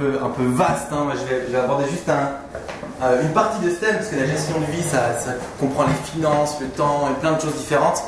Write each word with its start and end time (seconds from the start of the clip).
un 0.00 0.28
peu 0.28 0.44
vaste. 0.44 0.92
Hein. 0.92 1.08
je, 1.12 1.50
vais, 1.50 1.58
aborder 1.58 1.86
juste 1.90 2.08
euh, 2.08 3.20
une 3.20 3.32
partie 3.32 3.58
de 3.64 3.68
ce 3.68 3.80
thème, 3.80 3.96
parce 3.96 4.06
que 4.06 4.14
la 4.14 4.26
gestion 4.26 4.60
de 4.60 4.66
vie, 4.66 4.84
ça, 4.84 5.00
comprend 5.58 5.86
les 5.88 6.12
finances, 6.12 6.60
le 6.60 6.68
temps 6.68 7.08
et 7.10 7.18
plein 7.20 7.32
de 7.32 7.40
choses 7.40 7.56
différentes. 7.56 8.04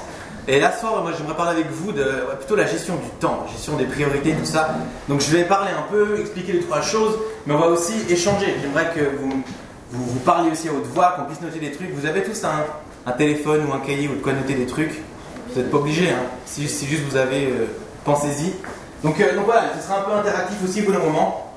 Et 0.46 0.60
là, 0.60 0.70
soir, 0.70 1.02
moi, 1.02 1.10
j'aimerais 1.18 1.34
parler 1.34 1.58
avec 1.58 1.72
vous 1.72 1.90
de 1.90 2.04
plutôt 2.38 2.54
la 2.54 2.66
gestion 2.66 2.94
du 2.94 3.10
temps, 3.18 3.44
gestion 3.50 3.76
des 3.76 3.86
priorités, 3.86 4.34
tout 4.34 4.44
ça. 4.44 4.72
Donc, 5.08 5.20
je 5.20 5.32
vais 5.32 5.42
parler 5.42 5.72
un 5.76 5.82
peu, 5.90 6.20
expliquer 6.20 6.52
les 6.52 6.60
trois 6.60 6.80
choses, 6.80 7.18
mais 7.44 7.54
on 7.54 7.58
va 7.58 7.66
aussi 7.66 7.94
échanger. 8.08 8.54
J'aimerais 8.62 8.92
que 8.94 9.00
vous, 9.20 9.42
vous, 9.90 10.20
parliez 10.20 10.52
aussi 10.52 10.68
à 10.68 10.72
haute 10.72 10.86
voix, 10.94 11.16
qu'on 11.16 11.24
puisse 11.24 11.40
noter 11.40 11.58
des 11.58 11.72
trucs. 11.72 11.90
Vous 11.92 12.06
avez 12.06 12.22
tous 12.22 12.40
un, 12.44 13.10
téléphone 13.14 13.66
ou 13.68 13.74
un 13.74 13.80
cahier 13.80 14.06
ou 14.06 14.14
de 14.14 14.22
quoi 14.22 14.32
noter 14.32 14.54
des 14.54 14.66
trucs. 14.66 15.02
Vous 15.48 15.60
n'êtes 15.60 15.72
pas 15.72 15.78
obligé, 15.78 16.10
hein. 16.10 16.22
si, 16.46 16.68
juste 16.68 17.02
vous 17.10 17.16
avez, 17.16 17.46
euh, 17.46 17.66
pensez-y. 18.04 18.54
Donc, 19.02 19.20
euh, 19.20 19.34
donc 19.34 19.46
voilà, 19.46 19.72
ce 19.76 19.84
sera 19.84 19.98
un 19.98 20.02
peu 20.02 20.12
interactif 20.12 20.58
aussi 20.62 20.82
pour 20.82 20.92
le 20.92 21.00
moment. 21.00 21.49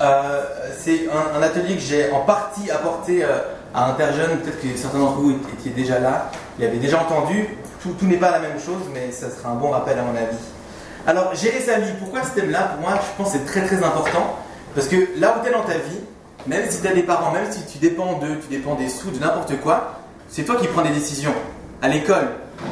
Euh, 0.00 0.44
c'est 0.78 1.06
un, 1.08 1.42
atelier 1.42 1.76
que 1.76 1.80
j'ai 1.80 2.10
en 2.10 2.20
partie 2.20 2.70
apporté 2.70 3.24
euh, 3.24 3.38
à 3.74 3.90
Interjeune. 3.90 4.38
Peut-être 4.38 4.60
que 4.60 4.76
certains 4.76 4.98
d'entre 4.98 5.18
vous 5.18 5.38
étiez 5.58 5.70
déjà 5.70 5.98
là, 5.98 6.30
il 6.58 6.64
avait 6.64 6.78
déjà 6.78 7.00
entendu. 7.00 7.48
Tout, 7.82 7.94
n'est 8.06 8.16
pas 8.16 8.30
la 8.30 8.38
même 8.38 8.58
chose, 8.58 8.82
mais 8.94 9.12
ça 9.12 9.26
sera 9.30 9.50
un 9.50 9.56
bon 9.56 9.70
rappel 9.70 9.98
à 9.98 10.02
mon 10.02 10.16
avis. 10.16 10.38
Alors, 11.06 11.34
gérer 11.34 11.60
sa 11.60 11.78
vie, 11.78 11.92
pourquoi 11.98 12.22
ce 12.22 12.30
thème-là? 12.30 12.62
Pour 12.74 12.88
moi, 12.88 12.98
je 12.98 13.22
pense 13.22 13.32
que 13.32 13.38
c'est 13.38 13.44
très 13.44 13.66
très 13.66 13.76
important. 13.84 14.36
Parce 14.74 14.88
que 14.88 14.96
là 15.18 15.36
où 15.36 15.42
tu 15.42 15.50
es 15.50 15.52
dans 15.52 15.62
ta 15.62 15.74
vie, 15.74 16.00
même 16.46 16.64
si 16.70 16.80
tu 16.80 16.88
as 16.88 16.94
des 16.94 17.02
parents, 17.02 17.30
même 17.30 17.50
si 17.50 17.64
tu 17.66 17.78
dépends 17.78 18.14
d'eux, 18.14 18.38
tu 18.40 18.48
dépends 18.48 18.74
des 18.74 18.88
sous, 18.88 19.10
de 19.10 19.18
n'importe 19.18 19.60
quoi, 19.60 20.00
c'est 20.28 20.44
toi 20.44 20.56
qui 20.56 20.66
prends 20.66 20.82
des 20.82 20.90
décisions. 20.90 21.34
À 21.82 21.88
l'école, 21.88 22.28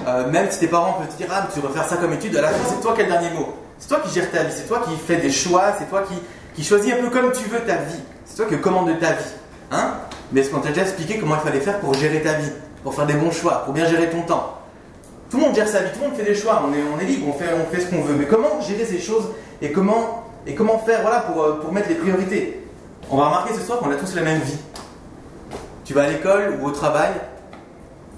euh, 0.06 0.30
même 0.30 0.50
si 0.50 0.60
tes 0.60 0.66
parents 0.66 0.94
peuvent 0.94 1.08
te 1.08 1.16
dire 1.16 1.28
Ah, 1.30 1.46
tu 1.52 1.60
devrais 1.60 1.74
faire 1.74 1.88
ça 1.88 1.96
comme 1.96 2.14
étude, 2.14 2.34
à 2.36 2.40
la 2.40 2.48
fin, 2.48 2.68
c'est 2.68 2.80
toi 2.80 2.94
qui 2.94 3.02
as 3.02 3.04
le 3.04 3.10
dernier 3.10 3.30
mot. 3.30 3.54
C'est 3.78 3.88
toi 3.88 4.00
qui 4.00 4.14
gères 4.14 4.30
ta 4.30 4.44
vie, 4.44 4.52
c'est 4.54 4.66
toi 4.66 4.82
qui 4.86 4.96
fais 4.96 5.16
des 5.16 5.30
choix, 5.30 5.74
c'est 5.78 5.90
toi 5.90 6.02
qui, 6.08 6.14
qui 6.54 6.64
choisit 6.64 6.94
un 6.94 6.96
peu 6.96 7.10
comme 7.10 7.32
tu 7.32 7.48
veux 7.48 7.60
ta 7.60 7.76
vie. 7.76 8.00
C'est 8.24 8.36
toi 8.36 8.46
qui 8.46 8.58
commande 8.60 8.88
ta 9.00 9.12
vie. 9.12 9.24
Hein 9.70 9.94
Mais 10.32 10.40
est-ce 10.40 10.50
qu'on 10.50 10.60
t'a 10.60 10.68
déjà 10.68 10.82
expliqué 10.82 11.18
comment 11.18 11.36
il 11.36 11.40
fallait 11.40 11.60
faire 11.60 11.80
pour 11.80 11.94
gérer 11.94 12.22
ta 12.22 12.34
vie 12.34 12.50
Pour 12.82 12.94
faire 12.94 13.06
des 13.06 13.14
bons 13.14 13.30
choix, 13.30 13.64
pour 13.64 13.72
bien 13.72 13.86
gérer 13.86 14.10
ton 14.10 14.22
temps? 14.22 14.58
Tout 15.30 15.38
le 15.38 15.44
monde 15.44 15.54
gère 15.54 15.68
sa 15.68 15.80
vie, 15.80 15.90
tout 15.92 16.00
le 16.02 16.08
monde 16.08 16.16
fait 16.16 16.24
des 16.24 16.34
choix, 16.34 16.62
on 16.66 16.72
est, 16.74 16.82
on 16.94 17.00
est 17.00 17.06
libre, 17.06 17.26
on 17.28 17.32
fait, 17.32 17.80
ce 17.80 17.86
qu'on 17.86 18.02
veut. 18.02 18.14
Mais 18.14 18.26
comment 18.26 18.60
gérer 18.60 18.84
ces 18.84 18.98
choses 18.98 19.30
et 19.62 19.72
comment, 19.72 20.24
et 20.46 20.54
comment 20.54 20.78
faire 20.78 21.00
voilà, 21.00 21.20
pour, 21.20 21.42
euh, 21.42 21.60
pour 21.60 21.72
mettre 21.72 21.88
les 21.88 21.94
priorités? 21.94 22.60
On 23.10 23.16
va 23.16 23.26
remarquer 23.28 23.54
ce 23.54 23.60
soir 23.60 23.78
qu'on 23.78 23.90
a 23.90 23.96
tous 23.96 24.14
la 24.14 24.22
même 24.22 24.40
vie. 24.40 24.58
Tu 25.84 25.94
vas 25.94 26.02
à 26.02 26.08
l'école 26.08 26.58
ou 26.60 26.66
au 26.66 26.70
travail, 26.70 27.12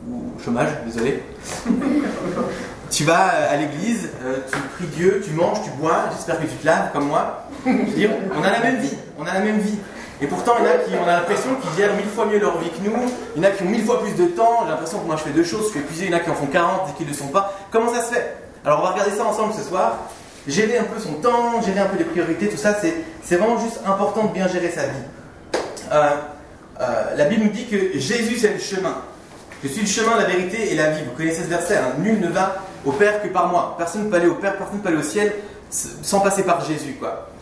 ou 0.08 0.32
au 0.36 0.42
chômage, 0.42 0.68
désolé. 0.84 1.22
tu 2.94 3.04
vas 3.04 3.34
euh, 3.34 3.54
à 3.54 3.56
l'église, 3.56 4.08
euh, 4.24 4.38
tu 4.50 4.58
pries 4.76 4.86
Dieu, 4.96 5.22
tu 5.24 5.32
manges, 5.32 5.62
tu 5.64 5.70
bois, 5.70 6.04
j'espère 6.12 6.38
que 6.38 6.46
tu 6.46 6.54
te 6.54 6.66
laves 6.66 6.92
comme 6.92 7.08
moi. 7.08 7.44
On 7.66 8.42
a 8.42 8.50
la 8.50 8.60
même 8.60 8.78
vie, 8.78 8.96
on 9.18 9.26
a 9.26 9.34
la 9.34 9.40
même 9.40 9.58
vie. 9.58 9.78
Et 10.20 10.26
pourtant, 10.26 10.52
il 10.60 10.64
y 10.64 10.68
en 10.68 10.70
a 10.70 10.74
qui, 10.76 10.92
on 11.04 11.08
a 11.08 11.12
l'impression 11.12 11.50
qu'ils 11.56 11.76
gèrent 11.76 11.94
mille 11.96 12.06
fois 12.06 12.26
mieux 12.26 12.38
leur 12.38 12.58
vie 12.58 12.70
que 12.70 12.88
nous. 12.88 12.96
Il 13.34 13.42
y 13.42 13.44
en 13.44 13.48
a 13.48 13.50
qui 13.50 13.64
ont 13.64 13.68
mille 13.68 13.84
fois 13.84 14.00
plus 14.00 14.14
de 14.14 14.26
temps. 14.30 14.60
J'ai 14.64 14.70
l'impression 14.70 15.00
que 15.00 15.06
moi, 15.06 15.16
je 15.16 15.22
fais 15.22 15.30
deux 15.30 15.42
choses, 15.42 15.64
je 15.64 15.70
suis 15.70 15.80
épuisé. 15.80 16.04
Il 16.04 16.12
y 16.12 16.14
en 16.14 16.18
a 16.18 16.20
qui 16.20 16.30
en 16.30 16.34
font 16.34 16.46
40 16.46 16.90
et 16.90 16.96
qui 16.96 17.02
ne 17.02 17.08
le 17.08 17.14
sont 17.14 17.28
pas. 17.28 17.52
Comment 17.72 17.92
ça 17.92 18.00
se 18.00 18.14
fait? 18.14 18.36
Alors, 18.64 18.78
on 18.78 18.82
va 18.84 18.90
regarder 18.90 19.10
ça 19.10 19.24
ensemble 19.24 19.52
ce 19.54 19.62
soir. 19.62 19.98
Gérer 20.46 20.78
un 20.78 20.84
peu 20.84 21.00
son 21.00 21.14
temps, 21.14 21.60
gérer 21.62 21.80
un 21.80 21.86
peu 21.86 21.98
les 21.98 22.04
priorités, 22.04 22.48
tout 22.48 22.58
ça, 22.58 22.76
c'est 22.80 23.36
vraiment 23.36 23.58
juste 23.58 23.80
important 23.86 24.24
de 24.24 24.32
bien 24.32 24.46
gérer 24.46 24.70
sa 24.70 24.82
vie. 24.82 25.98
Euh, 26.80 27.16
la 27.16 27.24
Bible 27.24 27.44
nous 27.44 27.50
dit 27.50 27.66
que 27.66 27.98
Jésus, 27.98 28.36
c'est 28.36 28.52
le 28.52 28.58
chemin. 28.58 28.96
Je 29.62 29.68
suis 29.68 29.80
le 29.80 29.86
chemin, 29.86 30.16
la 30.16 30.24
vérité 30.24 30.70
et 30.70 30.74
la 30.74 30.90
vie. 30.90 31.02
Vous 31.04 31.16
connaissez 31.16 31.42
ce 31.42 31.48
verset. 31.48 31.78
Hein. 31.78 31.94
Nul 31.98 32.20
ne 32.20 32.28
va 32.28 32.56
au 32.84 32.92
Père 32.92 33.22
que 33.22 33.28
par 33.28 33.48
moi. 33.48 33.74
Personne 33.78 34.04
ne 34.04 34.10
peut 34.10 34.16
aller 34.16 34.26
au 34.26 34.34
Père, 34.34 34.56
personne 34.56 34.78
ne 34.78 34.82
peut 34.82 34.88
aller 34.88 34.98
au 34.98 35.02
ciel 35.02 35.32
sans 35.70 36.20
passer 36.20 36.44
par 36.44 36.64
Jésus. 36.64 36.96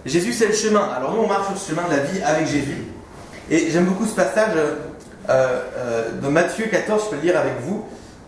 Jésus, 0.07 0.33
c'est 0.33 0.47
le 0.47 0.55
chemin. 0.55 0.89
Alors 0.97 1.15
nous, 1.15 1.23
on 1.23 1.29
marche 1.29 1.49
sur 1.49 1.59
ce 1.59 1.71
chemin 1.71 1.87
de 1.89 1.97
la 1.97 2.03
vie 2.03 2.23
avec 2.23 2.47
Jésus. 2.47 2.85
Et 3.51 3.71
j'aime 3.71 3.85
beaucoup 3.85 4.07
ce 4.07 4.15
passage 4.15 4.57
euh, 4.57 5.61
euh, 5.77 6.11
de 6.21 6.29
Matthieu 6.29 6.67
14, 6.67 7.05
je 7.05 7.11
peux 7.11 7.17
le 7.17 7.23
lire 7.23 7.39
avec 7.39 7.61
vous, 7.65 7.85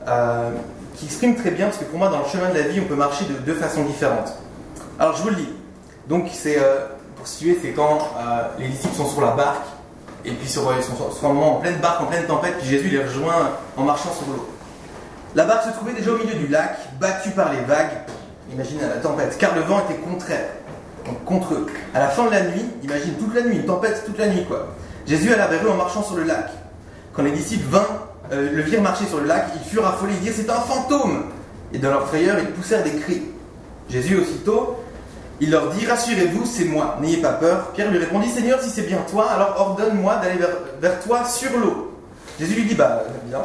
euh, 0.06 0.50
qui 0.96 1.06
exprime 1.06 1.34
très 1.34 1.50
bien, 1.50 1.66
parce 1.66 1.78
que 1.78 1.84
pour 1.84 1.98
moi, 1.98 2.08
dans 2.08 2.18
le 2.18 2.26
chemin 2.26 2.50
de 2.50 2.54
la 2.54 2.62
vie, 2.62 2.80
on 2.80 2.86
peut 2.86 2.94
marcher 2.94 3.24
de 3.24 3.34
deux 3.34 3.54
façons 3.54 3.84
différentes. 3.84 4.32
Alors 4.98 5.16
je 5.16 5.22
vous 5.22 5.30
le 5.30 5.36
lis. 5.36 5.48
Donc 6.08 6.28
c'est, 6.32 6.58
pour 7.16 7.26
situer, 7.26 7.58
c'est 7.60 7.70
quand 7.70 7.98
les 8.58 8.68
disciples 8.68 8.94
sont 8.94 9.08
sur 9.08 9.22
la 9.22 9.30
barque, 9.30 9.66
et 10.24 10.30
puis 10.30 10.48
sur, 10.48 10.72
ils 10.76 10.82
sont 10.82 11.26
en 11.26 11.54
pleine 11.56 11.76
barque, 11.78 12.02
en 12.02 12.06
pleine 12.06 12.26
tempête, 12.26 12.58
puis 12.58 12.68
Jésus 12.68 12.88
les 12.88 13.02
rejoint 13.02 13.50
en 13.76 13.82
marchant 13.82 14.12
sur 14.12 14.26
l'eau. 14.28 14.53
La 15.34 15.44
barque 15.44 15.64
se 15.64 15.70
trouvait 15.70 15.94
déjà 15.94 16.12
au 16.12 16.18
milieu 16.18 16.34
du 16.34 16.46
lac, 16.46 16.78
battue 17.00 17.30
par 17.30 17.52
les 17.52 17.60
vagues. 17.62 17.90
Imagine 18.52 18.78
la 18.82 19.00
tempête, 19.00 19.36
car 19.36 19.54
le 19.56 19.62
vent 19.62 19.80
était 19.80 19.98
contraire. 19.98 20.46
Donc 21.06 21.24
contre 21.24 21.54
eux. 21.54 21.66
À 21.92 21.98
la 21.98 22.08
fin 22.08 22.26
de 22.26 22.30
la 22.30 22.42
nuit, 22.42 22.64
imagine 22.82 23.14
toute 23.14 23.34
la 23.34 23.42
nuit, 23.42 23.56
une 23.56 23.66
tempête 23.66 24.04
toute 24.06 24.18
la 24.18 24.28
nuit 24.28 24.44
quoi. 24.44 24.68
Jésus 25.06 25.32
alla 25.32 25.48
vers 25.48 25.66
eux 25.66 25.70
en 25.70 25.76
marchant 25.76 26.02
sur 26.04 26.16
le 26.16 26.22
lac. 26.22 26.50
Quand 27.12 27.22
les 27.22 27.32
disciples 27.32 27.68
vinrent, 27.68 28.08
euh, 28.32 28.52
le 28.52 28.62
virent 28.62 28.80
marcher 28.80 29.06
sur 29.06 29.20
le 29.20 29.26
lac, 29.26 29.46
ils 29.56 29.68
furent 29.68 29.86
affolés, 29.86 30.14
ils 30.14 30.20
dirent 30.20 30.32
c'est 30.36 30.50
un 30.50 30.60
fantôme. 30.60 31.24
Et 31.72 31.78
dans 31.78 31.90
leur 31.90 32.06
frayeur, 32.06 32.38
ils 32.38 32.50
poussèrent 32.50 32.84
des 32.84 32.94
cris. 32.94 33.22
Jésus 33.90 34.16
aussitôt, 34.16 34.76
il 35.40 35.50
leur 35.50 35.70
dit 35.70 35.84
rassurez-vous, 35.84 36.46
c'est 36.46 36.64
moi, 36.64 36.96
n'ayez 37.02 37.18
pas 37.18 37.32
peur. 37.32 37.72
Pierre 37.72 37.90
lui 37.90 37.98
répondit 37.98 38.28
Seigneur, 38.28 38.62
si 38.62 38.70
c'est 38.70 38.86
bien 38.86 38.98
toi, 39.10 39.30
alors 39.30 39.56
ordonne-moi 39.58 40.16
d'aller 40.16 40.38
vers, 40.38 40.56
vers 40.80 41.00
toi 41.00 41.24
sur 41.24 41.50
l'eau. 41.58 41.93
Jésus 42.38 42.54
lui 42.54 42.64
dit 42.64 42.74
Bah, 42.74 43.02
bien. 43.26 43.40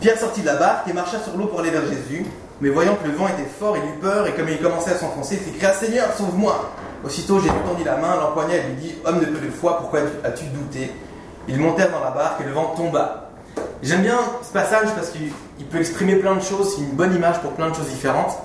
Pierre 0.00 0.18
sortit 0.18 0.42
de 0.42 0.46
la 0.46 0.56
barque 0.56 0.88
et 0.88 0.92
marcha 0.92 1.18
sur 1.18 1.36
l'eau 1.36 1.46
pour 1.46 1.60
aller 1.60 1.70
vers 1.70 1.86
Jésus. 1.86 2.24
Mais 2.60 2.70
voyant 2.70 2.96
que 2.96 3.06
le 3.06 3.14
vent 3.14 3.28
était 3.28 3.48
fort, 3.58 3.76
il 3.76 3.88
eut 3.88 3.98
peur 4.00 4.26
et 4.26 4.32
comme 4.32 4.48
il 4.48 4.58
commençait 4.58 4.90
à 4.90 4.96
s'enfoncer, 4.96 5.38
il 5.40 5.52
s'écria 5.52 5.72
Seigneur, 5.72 6.12
sauve-moi 6.16 6.72
Aussitôt 7.04 7.38
Jésus 7.38 7.54
tendit 7.64 7.84
la 7.84 7.96
main, 7.96 8.16
l'empoigna 8.16 8.56
et 8.56 8.62
lui 8.62 8.74
dit 8.74 8.94
Homme 9.04 9.20
de 9.20 9.26
peu 9.26 9.38
de 9.38 9.50
foi, 9.50 9.78
pourquoi 9.78 10.00
as-tu 10.24 10.46
douté? 10.46 10.90
Ils 11.46 11.58
montèrent 11.58 11.92
dans 11.92 12.02
la 12.02 12.10
barque 12.10 12.40
et 12.40 12.44
le 12.44 12.52
vent 12.52 12.74
tomba. 12.76 13.30
J'aime 13.82 14.02
bien 14.02 14.18
ce 14.42 14.52
passage 14.52 14.88
parce 14.96 15.10
qu'il 15.10 15.66
peut 15.66 15.78
exprimer 15.78 16.16
plein 16.16 16.34
de 16.34 16.42
choses, 16.42 16.74
c'est 16.74 16.82
une 16.82 16.96
bonne 16.96 17.14
image 17.14 17.40
pour 17.40 17.52
plein 17.52 17.70
de 17.70 17.74
choses 17.74 17.88
différentes. 17.88 18.36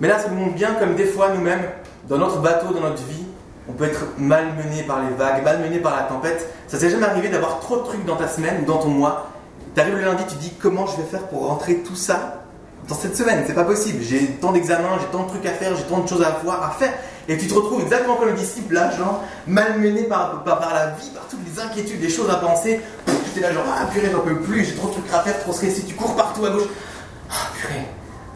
Mais 0.00 0.08
là, 0.08 0.18
ça 0.18 0.30
nous 0.30 0.36
montre 0.36 0.54
bien 0.54 0.74
comme 0.74 0.94
des 0.94 1.04
fois, 1.04 1.30
nous-mêmes, 1.34 1.62
dans 2.08 2.18
notre 2.18 2.40
bateau, 2.40 2.72
dans 2.72 2.80
notre 2.80 3.02
vie, 3.02 3.26
on 3.68 3.72
peut 3.72 3.84
être 3.84 4.06
malmené 4.16 4.82
par 4.82 5.02
les 5.02 5.14
vagues, 5.14 5.44
malmené 5.44 5.78
par 5.78 5.94
la 5.94 6.02
tempête. 6.04 6.48
Ça 6.68 6.78
s'est 6.78 6.90
jamais 6.90 7.06
arrivé 7.06 7.28
d'avoir 7.28 7.60
trop 7.60 7.76
de 7.76 7.82
trucs 7.82 8.04
dans 8.06 8.16
ta 8.16 8.26
semaine 8.26 8.62
ou 8.62 8.64
dans 8.64 8.78
ton 8.78 8.88
mois. 8.88 9.28
Tu 9.74 9.80
arrives 9.80 9.96
le 9.96 10.04
lundi, 10.04 10.24
tu 10.26 10.36
dis 10.36 10.52
comment 10.60 10.86
je 10.86 10.96
vais 10.96 11.08
faire 11.08 11.24
pour 11.24 11.46
rentrer 11.46 11.76
tout 11.78 11.94
ça 11.94 12.44
dans 12.88 12.94
cette 12.94 13.14
semaine? 13.14 13.44
C'est 13.46 13.54
pas 13.54 13.64
possible. 13.64 14.02
J'ai 14.02 14.26
tant 14.26 14.52
d'examens, 14.52 14.98
j'ai 15.00 15.06
tant 15.06 15.24
de 15.24 15.28
trucs 15.28 15.44
à 15.44 15.50
faire, 15.50 15.76
j'ai 15.76 15.84
tant 15.84 15.98
de 15.98 16.08
choses 16.08 16.22
à 16.22 16.30
voir, 16.42 16.62
à 16.62 16.70
faire. 16.70 16.94
Et 17.28 17.36
tu 17.36 17.46
te 17.46 17.52
retrouves 17.52 17.82
exactement 17.82 18.16
comme 18.16 18.28
le 18.28 18.34
disciple, 18.34 18.72
là, 18.72 18.90
genre, 18.90 19.22
malmené 19.46 20.04
par, 20.04 20.42
la 20.46 20.86
vie, 20.98 21.10
par 21.10 21.26
toutes 21.28 21.40
les 21.44 21.60
inquiétudes, 21.60 22.00
les 22.00 22.08
choses 22.08 22.30
à 22.30 22.36
penser. 22.36 22.80
Tu 23.34 23.40
là, 23.40 23.52
genre, 23.52 23.64
ah 23.68 23.84
purée, 23.92 24.08
j'en 24.10 24.20
peux 24.20 24.40
plus, 24.40 24.64
j'ai 24.64 24.74
trop 24.76 24.88
de 24.88 24.94
trucs 24.94 25.12
à 25.12 25.20
faire, 25.20 25.38
trop 25.40 25.52
stressé, 25.52 25.84
tu 25.84 25.94
cours 25.94 26.16
partout 26.16 26.46
à 26.46 26.50
gauche. 26.50 26.68
Ah 27.30 27.34
purée. 27.54 27.84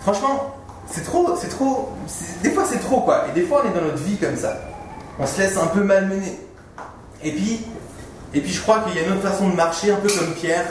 Franchement, 0.01 0.55
c'est 0.91 1.05
trop, 1.05 1.35
c'est 1.41 1.49
trop. 1.49 1.93
Des 2.43 2.51
fois, 2.51 2.65
c'est 2.71 2.81
trop, 2.81 3.01
quoi. 3.01 3.25
Et 3.31 3.33
des 3.33 3.47
fois, 3.47 3.63
on 3.65 3.71
est 3.71 3.75
dans 3.75 3.87
notre 3.87 4.03
vie 4.03 4.19
comme 4.19 4.37
ça 4.37 4.72
on 5.19 5.27
se 5.27 5.41
laisse 5.41 5.57
un 5.57 5.67
peu 5.67 5.83
malmener. 5.83 6.39
Et 7.23 7.33
puis, 7.33 7.61
et 8.35 8.41
puis 8.41 8.53
je 8.53 8.61
crois 8.61 8.81
qu'il 8.81 9.01
y 9.01 9.05
a 9.05 9.07
une 9.07 9.13
autre 9.13 9.29
façon 9.29 9.49
de 9.49 9.55
marcher, 9.55 9.93
un 9.93 9.97
peu 9.97 10.09
comme 10.09 10.35
Pierre, 10.35 10.67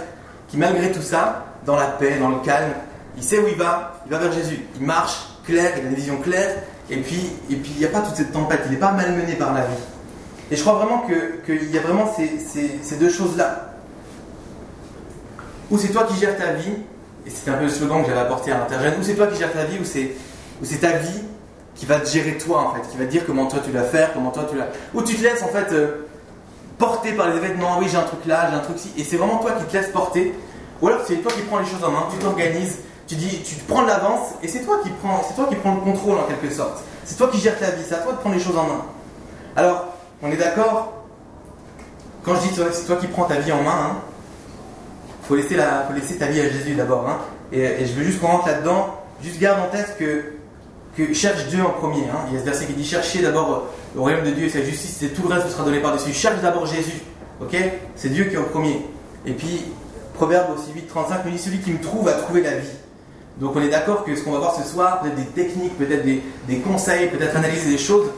qui 0.48 0.58
malgré 0.58 0.92
tout 0.92 1.02
ça, 1.02 1.46
dans 1.66 1.76
la 1.76 1.88
paix, 1.88 2.18
dans 2.20 2.30
le 2.30 2.40
calme, 2.40 2.72
il 3.18 3.24
sait 3.24 3.40
où 3.40 3.48
il 3.48 3.56
va, 3.56 4.02
il 4.06 4.12
va 4.12 4.18
vers 4.18 4.32
Jésus. 4.32 4.66
Il 4.80 4.86
marche 4.86 5.28
clair, 5.46 5.74
il 5.78 5.86
a 5.86 5.90
une 5.90 5.96
vision 5.96 6.18
claire, 6.18 6.64
et 6.90 6.98
puis 6.98 7.32
et 7.50 7.56
puis 7.56 7.72
il 7.76 7.80
n'y 7.80 7.86
a 7.86 7.90
pas 7.90 8.02
toute 8.02 8.16
cette 8.16 8.32
tempête, 8.32 8.62
il 8.66 8.72
n'est 8.72 8.78
pas 8.78 8.92
malmené 8.92 9.36
par 9.36 9.54
la 9.54 9.62
vie. 9.62 9.84
Et 10.50 10.56
je 10.56 10.62
crois 10.62 10.74
vraiment 10.74 11.06
qu'il 11.46 11.72
y 11.72 11.78
a 11.78 11.82
vraiment 11.82 12.14
ces, 12.14 12.96
deux 12.98 13.10
choses-là. 13.10 13.74
Ou 15.70 15.78
c'est 15.78 15.90
toi 15.90 16.04
qui 16.04 16.20
gères 16.20 16.38
ta 16.38 16.52
vie, 16.54 16.74
et 17.26 17.30
c'est 17.30 17.50
un 17.50 17.54
peu 17.54 17.64
le 17.64 17.70
slogan 17.70 18.02
que 18.02 18.10
j'avais 18.10 18.20
apporté 18.20 18.52
à 18.52 18.58
l'Intergène, 18.58 18.96
ou 19.00 19.04
c'est 19.04 19.14
toi 19.14 19.28
qui 19.28 19.40
gères 19.40 19.54
ta 19.54 19.64
vie, 19.64 19.78
ou 19.80 19.86
c'est 19.86 20.78
ta 20.78 20.98
vie 20.98 21.22
qui 21.76 21.86
va 21.86 22.00
te 22.00 22.10
gérer 22.10 22.38
toi 22.38 22.62
en 22.62 22.74
fait, 22.74 22.88
qui 22.90 22.98
va 22.98 23.06
te 23.06 23.12
dire 23.12 23.26
comment 23.26 23.48
toi 23.48 23.60
tu 23.64 23.72
dois 23.72 23.84
faire, 23.84 24.14
comment 24.14 24.32
toi 24.32 24.46
tu 24.50 24.56
dois. 24.56 24.66
Ou 24.94 25.02
tu 25.02 25.16
te 25.16 25.24
laisses 25.24 25.42
en 25.42 25.48
fait 25.48 25.72
euh, 25.72 26.08
porter 26.78 27.14
par 27.14 27.30
les 27.30 27.38
événements, 27.38 27.78
oui 27.80 27.88
j'ai 27.90 27.98
un 27.98 28.04
truc 28.04 28.26
là, 28.26 28.50
j'ai 28.50 28.56
un 28.56 28.60
truc 28.60 28.78
ci, 28.78 28.92
et 28.98 29.04
c'est 29.04 29.18
vraiment 29.18 29.38
toi 29.38 29.52
qui 29.52 29.66
te 29.66 29.78
laisses 29.78 29.92
porter. 29.92 30.34
Ou 30.82 30.88
alors 30.88 31.02
c'est 31.08 31.16
toi 31.18 31.32
qui 31.32 31.42
prends 31.42 31.60
les 31.60 31.66
choses 31.66 31.84
en 31.84 31.92
main, 31.92 32.08
tu 32.12 32.18
t'organises, 32.18 32.80
tu 33.08 33.16
dis, 33.16 33.42
tu 33.44 33.56
prends 33.68 33.84
de 33.84 33.88
l'avance, 33.88 34.30
et 34.42 34.48
c'est 34.48 34.62
toi 34.62 34.80
qui 34.84 34.90
prends, 35.02 35.22
toi 35.36 35.46
qui 35.48 35.56
prends 35.56 35.76
le 35.76 35.82
contrôle 35.82 36.18
en 36.18 36.24
quelque 36.24 36.54
sorte. 36.54 36.82
C'est 37.06 37.18
toi 37.18 37.30
qui 37.32 37.40
gères 37.40 37.58
ta 37.60 37.72
vie, 37.72 37.84
c'est 37.88 37.96
à 37.96 38.00
toi 38.00 38.14
de 38.14 38.18
prendre 38.18 38.36
les 38.36 38.42
choses 38.42 38.58
en 38.58 38.64
main. 38.64 38.86
Alors, 39.56 39.88
on 40.22 40.32
est 40.32 40.38
d'accord? 40.38 40.94
Quand 42.24 42.36
je 42.36 42.42
dis 42.42 42.62
c'est 42.74 42.86
toi 42.86 42.96
qui 42.98 43.08
prends 43.08 43.26
ta 43.26 43.36
vie 43.36 43.52
en 43.52 43.64
main, 43.64 43.72
hein, 43.72 43.98
faut 45.24 45.36
laisser 45.36 45.56
la, 45.56 45.84
faut 45.88 45.94
laisser 45.94 46.18
ta 46.18 46.28
vie 46.28 46.40
à 46.40 46.50
Jésus 46.50 46.74
d'abord. 46.74 47.08
Hein, 47.08 47.18
et, 47.52 47.62
et 47.62 47.86
je 47.86 47.94
veux 47.94 48.04
juste 48.04 48.20
qu'on 48.20 48.28
rentre 48.28 48.48
là-dedans. 48.48 48.98
Juste 49.24 49.40
garde 49.40 49.60
en 49.60 49.68
tête 49.68 49.98
que 50.00 50.34
que 50.96 51.14
cherche 51.14 51.48
Dieu 51.48 51.62
en 51.64 51.72
premier. 51.72 52.04
Hein. 52.04 52.26
Il 52.30 52.36
y 52.36 52.38
a 52.38 52.40
ce 52.40 52.46
verset 52.46 52.66
qui 52.66 52.74
dit 52.74 52.86
cherchez 52.86 53.22
d'abord 53.22 53.68
le 53.96 54.02
royaume 54.02 54.26
de 54.26 54.32
Dieu 54.32 54.46
et 54.46 54.50
sa 54.50 54.62
justice, 54.62 55.02
et 55.04 55.10
tout 55.10 55.24
le 55.24 55.34
reste 55.34 55.48
vous 55.48 55.54
sera 55.54 55.64
donné 55.64 55.80
par-dessus. 55.80 56.14
Cherche 56.14 56.42
d'abord 56.42 56.66
Jésus. 56.66 57.02
Ok? 57.42 57.56
C'est 57.96 58.10
Dieu 58.10 58.26
qui 58.26 58.36
est 58.36 58.38
en 58.38 58.44
premier. 58.44 58.86
Et 59.26 59.34
puis, 59.34 59.66
Proverbe 60.14 60.52
aussi 60.56 60.72
8, 60.74 60.88
35 60.88 61.26
nous 61.26 61.32
dit 61.32 61.40
celui 61.40 61.60
qui 61.60 61.72
me 61.72 61.80
trouve 61.80 62.08
a 62.08 62.14
trouvé 62.14 62.42
la 62.42 62.52
vie. 62.52 62.68
Donc 63.38 63.56
on 63.56 63.62
est 63.62 63.70
d'accord 63.70 64.04
que 64.04 64.16
ce 64.16 64.24
qu'on 64.24 64.32
va 64.32 64.40
voir 64.40 64.56
ce 64.56 64.70
soir, 64.70 65.02
peut-être 65.02 65.16
des 65.16 65.44
techniques, 65.44 65.78
peut-être 65.78 66.04
des, 66.04 66.58
conseils, 66.60 67.08
peut-être 67.10 67.36
analyser 67.36 67.72
des 67.72 67.78
choses, 67.78 68.12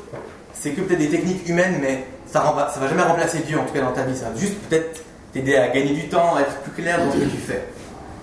c'est 0.53 0.71
que 0.71 0.81
peut-être 0.81 0.99
des 0.99 1.09
techniques 1.09 1.47
humaines, 1.47 1.77
mais 1.81 2.05
ça, 2.25 2.43
ça 2.73 2.79
va 2.79 2.87
jamais 2.89 3.03
remplacer 3.03 3.39
Dieu, 3.39 3.57
en 3.57 3.63
tout 3.63 3.73
cas 3.73 3.81
dans 3.81 3.91
ta 3.91 4.03
vie. 4.03 4.17
Ça 4.17 4.29
va 4.29 4.39
juste 4.39 4.55
peut-être 4.67 5.01
t'aider 5.31 5.55
à 5.55 5.69
gagner 5.69 5.93
du 5.93 6.09
temps, 6.09 6.35
à 6.35 6.41
être 6.41 6.55
plus 6.61 6.71
clair 6.71 6.99
dans 6.99 7.11
ce 7.11 7.17
que 7.17 7.29
tu 7.29 7.37
fais. 7.37 7.63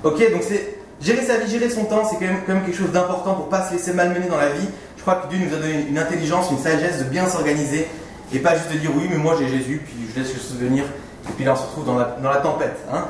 Ok, 0.03 0.33
donc 0.33 0.43
c'est 0.43 0.80
gérer 1.01 1.23
sa 1.25 1.39
vie, 1.39 1.51
gérer 1.51 1.71
son 1.71 1.85
temps, 1.85 2.03
c'est 2.09 2.17
quand 2.17 2.33
même, 2.55 2.65
quelque 2.65 2.77
chose 2.77 2.93
d'important 2.93 3.35
pour 3.35 3.49
pas 3.49 3.67
se 3.67 3.73
laisser 3.73 3.93
malmener 3.93 4.29
dans 4.29 4.37
la 4.37 4.51
vie. 4.51 4.69
Je 4.97 5.03
crois 5.03 5.17
que 5.17 5.35
Dieu 5.35 5.47
nous 5.47 5.55
a 5.55 5.59
donné 5.59 5.87
une 5.89 5.99
intelligence, 5.99 6.51
une 6.51 6.59
sagesse 6.59 6.99
de 6.99 7.05
bien 7.05 7.29
s'organiser 7.29 7.89
et 8.33 8.39
pas 8.39 8.55
juste 8.55 8.73
de 8.73 8.79
dire 8.79 8.91
oui, 8.95 9.07
mais 9.11 9.17
moi 9.17 9.35
j'ai 9.39 9.49
Jésus, 9.49 9.83
puis 9.85 9.95
je 10.15 10.21
laisse 10.21 10.33
le 10.33 10.41
souvenir, 10.41 10.85
et 10.85 11.33
puis 11.35 11.45
là 11.45 11.55
on 11.55 11.57
se 11.57 11.63
retrouve 11.63 11.87
dans 11.87 11.99
la, 11.99 12.17
dans 12.23 12.31
la 12.31 12.37
tempête. 12.37 12.77
Hein 12.93 13.07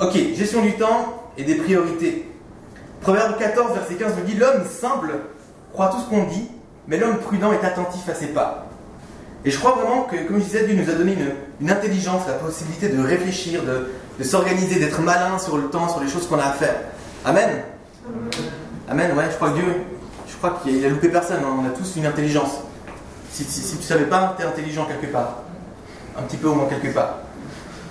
ok, 0.00 0.12
gestion 0.34 0.62
du 0.62 0.74
temps 0.74 1.22
et 1.36 1.44
des 1.44 1.56
priorités. 1.56 2.30
Proverbe 3.00 3.36
14, 3.38 3.72
verset 3.74 3.94
15 3.94 4.12
nous 4.18 4.24
dit 4.24 4.34
L'homme 4.34 4.64
simple 4.64 5.12
croit 5.72 5.88
tout 5.88 5.98
ce 6.00 6.08
qu'on 6.08 6.24
dit, 6.24 6.48
mais 6.88 6.98
l'homme 6.98 7.18
prudent 7.18 7.52
est 7.52 7.64
attentif 7.64 8.08
à 8.08 8.14
ses 8.14 8.28
pas. 8.28 8.66
Et 9.44 9.50
je 9.50 9.58
crois 9.58 9.72
vraiment 9.72 10.04
que, 10.04 10.16
comme 10.26 10.38
je 10.38 10.44
disais, 10.44 10.64
Dieu 10.64 10.74
nous 10.74 10.88
a 10.88 10.94
donné 10.94 11.16
une, 11.60 11.70
intelligence, 11.70 12.22
la 12.26 12.34
possibilité 12.34 12.88
de 12.88 13.02
réfléchir, 13.02 13.62
de, 13.62 13.90
de 14.18 14.24
s'organiser, 14.24 14.80
d'être 14.80 15.00
malin 15.02 15.38
sur 15.38 15.58
le 15.58 15.64
temps, 15.64 15.86
sur 15.88 16.00
les 16.00 16.08
choses 16.08 16.26
qu'on 16.26 16.38
a 16.38 16.44
à 16.44 16.52
faire. 16.52 16.76
Amen 17.24 17.62
Amen, 18.86 19.16
ouais, 19.16 19.24
je 19.30 19.36
crois 19.36 19.50
que 19.50 19.54
Dieu, 19.54 19.64
je 20.28 20.36
crois 20.36 20.60
qu'il 20.62 20.84
a 20.84 20.88
loupé 20.90 21.08
personne, 21.08 21.38
hein. 21.42 21.56
on 21.58 21.66
a 21.66 21.70
tous 21.70 21.96
une 21.96 22.04
intelligence. 22.04 22.58
Si, 23.30 23.46
tu 23.46 23.76
ne 23.78 23.82
savais 23.82 24.04
pas, 24.04 24.34
tu 24.36 24.42
es 24.42 24.46
intelligent 24.46 24.84
quelque 24.84 25.10
part. 25.10 25.38
Un 26.18 26.22
petit 26.22 26.36
peu 26.36 26.48
au 26.48 26.54
moins 26.54 26.66
quelque 26.66 26.92
part. 26.94 27.20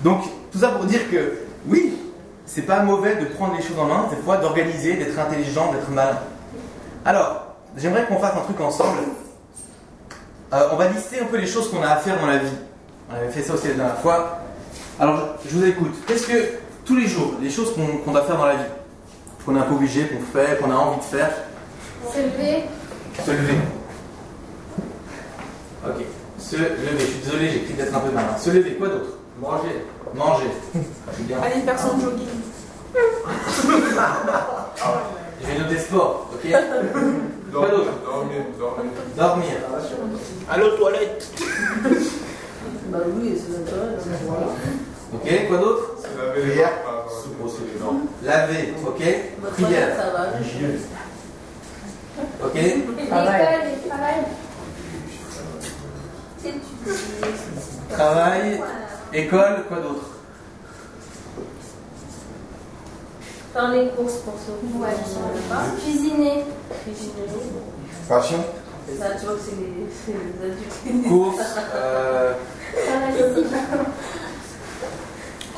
Donc, 0.04 0.22
tout 0.52 0.58
ça 0.58 0.68
pour 0.68 0.84
dire 0.84 1.10
que, 1.10 1.38
oui, 1.66 1.98
c'est 2.46 2.62
pas 2.62 2.84
mauvais 2.84 3.16
de 3.16 3.24
prendre 3.24 3.56
les 3.56 3.62
choses 3.62 3.78
en 3.78 3.86
main, 3.86 4.06
des 4.08 4.22
fois 4.22 4.36
d'organiser, 4.36 4.94
d'être 4.94 5.18
intelligent, 5.18 5.72
d'être 5.72 5.90
malin. 5.90 6.18
Alors, 7.04 7.56
j'aimerais 7.76 8.06
qu'on 8.06 8.20
fasse 8.20 8.36
un 8.36 8.42
truc 8.42 8.60
ensemble. 8.60 9.00
Euh, 10.52 10.68
on 10.72 10.76
va 10.76 10.88
lister 10.88 11.20
un 11.20 11.26
peu 11.26 11.38
les 11.38 11.46
choses 11.46 11.70
qu'on 11.72 11.82
a 11.82 11.88
à 11.88 11.96
faire 11.96 12.20
dans 12.20 12.28
la 12.28 12.38
vie. 12.38 12.56
On 13.10 13.16
avait 13.16 13.30
fait 13.30 13.42
ça 13.42 13.54
aussi 13.54 13.66
la 13.66 13.74
dernière 13.74 13.98
fois. 13.98 14.38
Alors, 15.00 15.34
je 15.44 15.56
vous 15.56 15.66
écoute. 15.66 15.92
Qu'est-ce 16.06 16.28
que, 16.28 16.52
tous 16.84 16.94
les 16.96 17.08
jours, 17.08 17.34
les 17.42 17.50
choses 17.50 17.74
qu'on 17.74 18.12
doit 18.12 18.22
faire 18.22 18.36
dans 18.36 18.46
la 18.46 18.54
vie? 18.54 18.83
Qu'on 19.44 19.56
est 19.56 19.58
un 19.58 19.62
peu 19.62 19.74
obligé, 19.74 20.06
qu'on 20.08 20.38
fait, 20.38 20.58
qu'on 20.60 20.70
a 20.70 20.74
envie 20.74 20.98
de 20.98 21.04
faire 21.04 21.30
Se 22.12 22.18
lever. 22.18 22.64
Se 23.24 23.30
lever. 23.30 23.58
Ok. 25.86 26.04
Se 26.38 26.56
lever. 26.56 26.98
Je 26.98 27.04
suis 27.04 27.18
désolé, 27.24 27.50
j'ai 27.50 27.56
écrit 27.58 27.74
d'être 27.74 27.94
un 27.94 28.00
peu 28.00 28.10
malin. 28.10 28.36
Se 28.38 28.50
lever. 28.50 28.74
Quoi 28.74 28.88
d'autre? 28.88 29.18
Manger. 29.40 29.84
Manger. 30.14 30.50
Allez 31.42 31.60
faire 31.62 31.78
son 31.78 31.98
jogging. 32.00 32.26
Je 35.40 35.46
vais 35.46 35.58
noter 35.58 35.78
sport, 35.78 36.30
ok? 36.32 36.50
Quoi 37.52 37.68
d'autre? 37.68 37.90
Dormir. 38.04 38.42
Dormir. 38.58 38.92
Dormir. 39.16 39.54
Aller 40.48 40.62
aux 40.62 40.76
toilettes. 40.76 41.30
Bah 42.88 42.98
oui, 43.16 43.36
c'est 43.36 43.58
naturel. 43.58 43.98
Ok, 45.12 45.48
quoi 45.48 45.56
d'autre? 45.58 45.84
Laver 46.02 46.44
Se 46.44 46.46
brosser 46.46 46.46
les 46.46 46.93
dents. 47.78 48.00
Laver, 48.22 48.74
ok 48.86 49.02
Prière, 49.52 49.96
Ça 49.96 50.10
va. 50.10 50.26
ok 52.44 52.56
travail. 53.88 54.24
Travail, 57.90 58.60
école, 59.12 59.64
quoi 59.68 59.78
d'autre 59.78 60.10
Faire 63.52 63.70
les 63.70 63.88
courses 63.90 64.16
pour 64.18 64.34
se 64.34 64.50
Ouais, 64.76 64.88
Cuisiner. 65.82 66.44
Cuisiner. 66.84 67.12
Passion 68.08 68.44
Ça, 68.98 69.10
tu 69.18 69.26
vois 69.26 69.34
que 69.34 69.40
c'est 69.40 70.12
les, 70.12 70.50
adultes. 70.50 71.08
Course, 71.08 71.40
euh, 71.74 72.32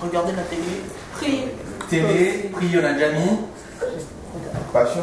Regardez 0.02 0.32
la 0.32 0.42
télé. 0.42 0.82
Prier. 1.14 1.54
Télé, 1.88 2.50
prier, 2.52 2.78
on 2.80 2.84
a 2.84 2.92
déjà 2.92 3.12
mis. 3.12 3.38
Passion 4.72 5.02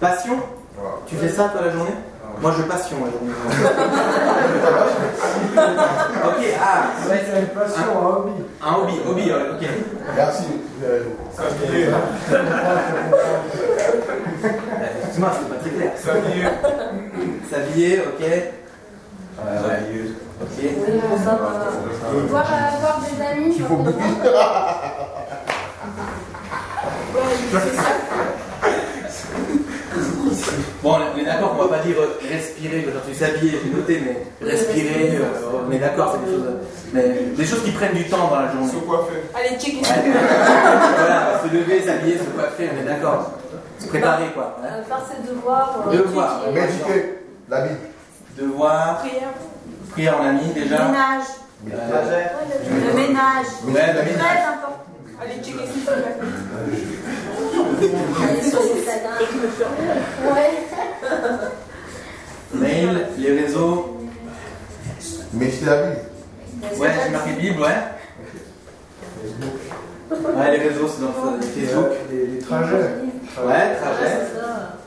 Passion 0.00 0.36
Voilà. 0.76 0.96
Tu 1.06 1.16
fais 1.16 1.28
ça 1.28 1.48
toi 1.48 1.60
la 1.64 1.70
journée 1.72 1.94
Moi 2.40 2.52
je 2.56 2.62
passion 2.64 2.96
la 3.04 3.10
journée. 3.10 3.32
ok, 6.24 6.42
ah, 6.60 6.82
ouais, 7.08 7.20
C'est 7.26 7.40
une 7.40 7.46
passion, 7.48 7.82
un 7.90 7.94
hobby. 8.06 8.32
un 8.62 8.74
hobby, 8.74 8.94
hobby, 9.08 9.24
ouais, 9.30 9.50
ok. 9.52 9.62
Merci. 10.16 10.44
Excuse-moi, 15.02 15.30
c'est 15.38 15.48
pas 15.48 15.56
très 15.60 15.70
clair. 15.70 15.92
S'habiller. 15.96 16.48
S'habiller, 17.50 17.94
ok. 18.00 18.20
Ouais, 18.22 19.58
ouais. 19.68 19.80
Ok. 20.42 20.56
Voir, 22.28 22.44
euh, 22.44 22.46
voir 22.80 22.96
des 23.00 23.16
amis. 23.24 23.54
Il 23.56 23.62
faut 23.64 23.76
beaucoup. 23.76 24.14
Bon, 30.82 30.96
on 31.14 31.18
est 31.18 31.24
d'accord 31.24 31.56
qu'on 31.56 31.64
va 31.64 31.78
pas 31.78 31.84
dire 31.84 31.96
euh, 32.00 32.18
respirer, 32.28 32.82
quand 32.84 32.98
tu 33.08 33.14
s'habiller, 33.14 33.58
j'ai 33.62 33.70
noté, 33.70 34.02
mais 34.04 34.46
respirer, 34.46 35.16
euh, 35.16 35.60
on 35.68 35.70
est 35.70 35.78
d'accord, 35.78 36.14
c'est 36.16 36.24
des 36.30 36.36
choses, 36.36 36.46
mais 36.92 37.02
des 37.36 37.44
choses 37.44 37.62
qui 37.62 37.70
prennent 37.70 37.94
du 37.94 38.08
temps 38.08 38.28
dans 38.28 38.40
la 38.40 38.50
journée. 38.50 38.68
Se 38.72 38.76
coiffer. 38.76 39.22
Allez, 39.34 39.56
checker. 39.58 39.78
Ouais. 39.80 40.10
voilà, 40.98 41.40
se 41.44 41.54
lever, 41.54 41.82
s'habiller, 41.82 42.18
se 42.18 42.24
coiffer, 42.24 42.70
on 42.74 42.80
est 42.80 42.84
d'accord. 42.84 43.30
Se 43.78 43.86
préparer, 43.86 44.26
quoi. 44.34 44.56
hein. 44.62 44.66
euh, 44.66 44.82
faire 44.84 45.02
ses 45.08 45.28
devoirs. 45.32 45.84
euh, 45.86 45.92
Devoirs. 45.92 46.40
Méditer. 46.52 47.18
La 47.48 47.60
Bible. 47.62 47.76
Devoir, 48.38 48.98
Prière. 48.98 49.28
prière 49.92 50.20
en 50.20 50.24
ami 50.26 50.46
déjà. 50.54 50.84
Ménage. 50.86 51.24
Euh, 51.70 52.24
Le 52.88 52.92
ménage. 52.96 53.46
ouais, 53.66 53.72
le 53.92 53.98
Très 54.00 54.10
ménage. 54.10 54.38
important. 54.54 54.78
Allez, 55.22 55.40
checker 55.42 55.66
si 55.72 55.80
ça. 55.84 55.92
Ouais. 60.32 60.50
Mail, 62.54 63.06
les 63.18 63.40
réseaux. 63.40 63.98
Méditer 65.32 65.66
la 65.66 65.76
Bible. 65.76 66.00
Ouais, 66.78 66.90
j'ai 67.04 67.10
marqué 67.10 67.32
Bible, 67.32 67.60
ouais. 67.60 67.68
Ouais, 70.10 70.50
les 70.56 70.68
réseaux, 70.68 70.88
c'est 70.88 71.02
dans 71.02 71.12
Facebook. 71.40 71.86
Les, 72.10 72.26
les 72.26 72.38
trajets. 72.38 72.74
Ouais, 72.74 73.76
trajet. 73.76 74.10
C'est 74.10 74.40
ça. 74.40 74.78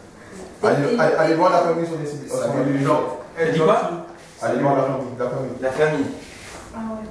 Allez, 0.64 1.00
allez, 1.00 1.16
allez 1.16 1.34
voir 1.36 1.52
la 1.52 1.60
famille 1.60 1.88
sur 1.88 1.98
les 1.98 2.08
sites. 2.08 2.30
Saluer 2.30 2.78
les 2.78 2.86
gens. 2.86 3.20
Dit 3.54 3.60
quoi? 3.60 4.06
Allez 4.42 4.60
voir 4.60 4.76
la 4.76 4.84
famille. 4.84 5.08
La 5.18 5.30
famille. 5.30 5.52
La 5.62 5.72
famille. 5.72 6.06
Ouais, 6.76 7.05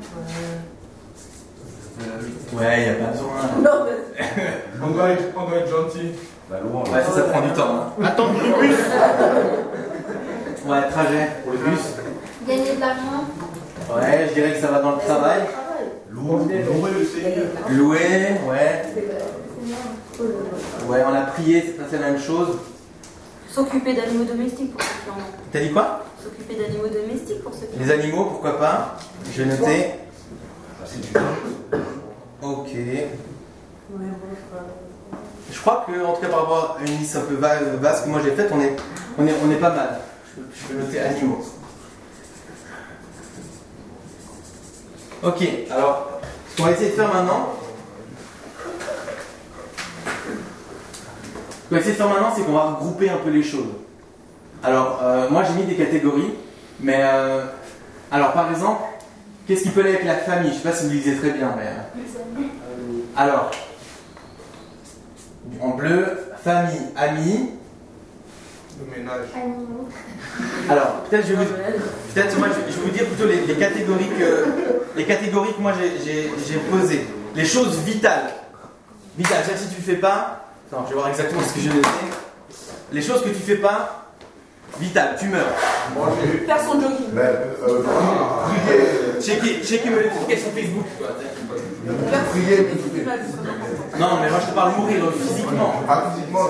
y 2.63 2.89
a 2.89 2.95
pas 2.95 3.11
besoin. 3.13 3.33
Non, 3.63 3.85
mais 3.87 4.43
On 4.83 4.91
doit 4.91 5.11
être, 5.11 5.25
on 5.37 5.49
doit 5.49 5.59
être 5.59 5.69
gentil. 5.71 6.13
La 6.51 6.61
loi. 6.61 6.83
Ouais, 6.83 7.03
ça, 7.05 7.13
ça 7.13 7.23
prend 7.23 7.41
du 7.41 7.53
temps. 7.53 7.75
hein. 8.01 8.05
Attendre 8.05 8.35
le 8.35 8.67
bus. 8.67 8.77
Ouais, 10.67 10.89
trajet 10.91 11.29
pour 11.43 11.53
le 11.53 11.59
bus. 11.59 11.81
Gagner 12.47 12.75
de 12.77 12.81
l'argent. 12.81 13.25
Ouais, 13.95 14.27
je 14.29 14.35
dirais 14.35 14.53
que 14.53 14.59
ça 14.61 14.69
va 14.69 14.81
dans 14.81 14.93
le 14.93 14.99
travail. 14.99 15.43
Louer 16.11 16.63
louer 16.63 16.91
le 16.99 17.05
Seigneur. 17.05 17.47
Louer, 17.71 18.39
ouais. 18.49 18.83
Ouais, 20.87 21.03
on 21.11 21.15
a 21.15 21.23
prié, 21.23 21.63
c'est 21.67 21.73
pas 21.83 21.97
la 22.05 22.11
même 22.13 22.21
chose. 22.21 22.59
S'occuper 23.51 23.95
d'animaux 23.95 24.25
domestiques 24.25 24.73
pour 24.73 24.83
ceux 24.83 24.89
qui 25.05 25.11
en 25.11 25.15
ont. 25.15 25.27
T'as 25.53 25.61
dit 25.61 25.73
quoi? 25.73 26.05
S'occuper 26.23 26.55
d'animaux 26.63 26.89
domestiques 26.89 27.43
pour 27.43 27.53
ceux 27.55 27.67
qui 27.67 27.75
en 27.79 27.83
ont. 27.83 27.85
Les 27.85 27.91
animaux, 27.93 28.25
pourquoi 28.27 28.59
pas? 28.59 28.97
Je 29.33 29.43
vais 29.43 29.49
noter. 29.51 29.91
Ok. 30.83 31.15
Ouais, 31.15 31.21
bon, 32.45 32.65
je 35.53 35.61
crois. 35.61 35.85
Que, 35.87 36.05
en 36.05 36.13
tout 36.15 36.21
cas, 36.21 36.29
par 36.29 36.41
rapport 36.41 36.77
à 36.79 36.83
une 36.83 36.99
liste 36.99 37.17
un 37.17 37.21
peu 37.23 37.35
va- 37.35 37.61
vaste 37.81 38.05
que 38.05 38.11
moi 38.11 38.21
j'ai 38.25 38.33
faite, 38.33 38.51
on 38.53 38.61
est, 38.61 38.77
on, 39.19 39.27
est, 39.27 39.35
on 39.45 39.51
est 39.51 39.57
pas 39.57 39.71
mal. 39.71 40.01
Je, 40.37 40.41
peux- 40.41 40.49
je 40.55 40.65
peux 40.75 40.81
noter 40.81 41.01
animaux. 41.01 41.45
Ok, 45.23 45.43
alors, 45.71 46.21
ce 46.51 46.57
qu'on 46.57 46.65
va 46.65 46.73
essayer 46.73 46.91
de 46.91 46.95
faire 46.97 47.13
maintenant, 47.15 47.49
ce 50.07 51.69
qu'on 51.69 51.75
va 51.75 51.81
essayer 51.81 51.93
de 51.93 51.97
faire 51.97 52.09
maintenant, 52.09 52.33
c'est 52.37 52.43
qu'on 52.43 52.53
va 52.53 52.65
regrouper 52.75 53.09
un 53.09 53.17
peu 53.17 53.31
les 53.31 53.43
choses. 53.43 53.69
Alors, 54.63 55.01
euh, 55.03 55.31
moi 55.31 55.43
j'ai 55.45 55.55
mis 55.55 55.65
des 55.65 55.77
catégories, 55.77 56.35
mais 56.81 57.01
euh, 57.03 57.45
alors 58.11 58.33
par 58.33 58.51
exemple, 58.51 58.83
qu'est-ce 59.47 59.63
qui 59.63 59.71
peut 59.71 59.81
aller 59.81 59.91
avec 59.95 60.05
la 60.05 60.17
famille? 60.17 60.51
Je 60.53 60.57
sais 60.57 60.69
pas 60.69 60.73
si 60.75 60.85
vous 60.85 60.91
le 60.91 60.97
lisez 60.97 61.17
très 61.17 61.31
bien, 61.31 61.55
mais. 61.57 61.67
euh, 61.67 62.43
alors, 63.17 63.51
en 65.61 65.69
bleu, 65.71 66.07
famille, 66.43 66.81
amis. 66.97 67.51
Le 68.81 68.99
ménage. 68.99 69.27
Animaux. 69.37 69.89
Alors, 70.69 71.03
peut-être 71.09 71.27
je 71.29 71.33
vais 71.35 71.45
vous, 71.45 71.53
peut-être 72.13 72.39
moi 72.39 72.49
je 72.49 72.73
vais 72.75 72.81
vous 72.83 72.91
dire 72.91 73.07
plutôt 73.07 73.27
les, 73.27 73.43
les 73.47 73.55
catégories 73.55 74.09
que 74.19 74.47
les 74.97 75.05
catégories 75.05 75.55
que 75.55 75.61
moi 75.61 75.73
j'ai- 75.81 76.05
j'ai 76.05 76.33
j'ai 76.49 76.59
posées. 76.59 77.07
Les 77.37 77.45
choses 77.45 77.79
vitales. 77.85 78.31
Vitales, 79.17 79.43
c'est-à-dire 79.45 79.63
si 79.69 79.75
tu 79.77 79.81
ne 79.81 79.87
fais 79.95 80.01
pas, 80.01 80.45
attends, 80.73 80.83
je 80.87 80.89
vais 80.89 80.95
voir 80.97 81.09
exactement 81.09 81.41
ce 81.43 81.55
que 81.55 81.61
je 81.61 81.69
vais 81.69 81.77
noter. 81.77 81.89
Les 82.93 83.01
choses 83.03 83.23
que 83.23 83.29
tu 83.29 83.35
fais 83.37 83.57
pas, 83.57 84.09
vitales, 84.81 85.15
tu 85.21 85.29
meurs. 85.29 85.47
Faire 86.47 86.61
son 86.61 86.81
jogging. 86.81 87.15
Euh, 89.15 89.21
checker, 89.21 89.63
checker 89.65 89.91
mes 89.91 90.05
notifications 90.05 90.51
Facebook. 90.55 90.87
quoi. 90.99 91.09
Prier. 92.31 92.69
Non, 93.99 94.09
mais 94.21 94.31
moi 94.31 94.39
je 94.41 94.47
te 94.51 94.55
parle 94.55 94.73
mourir 94.79 95.05
euh, 95.05 95.11
physiquement. 95.13 95.73
Ah, 95.89 96.13
physiquement. 96.15 96.41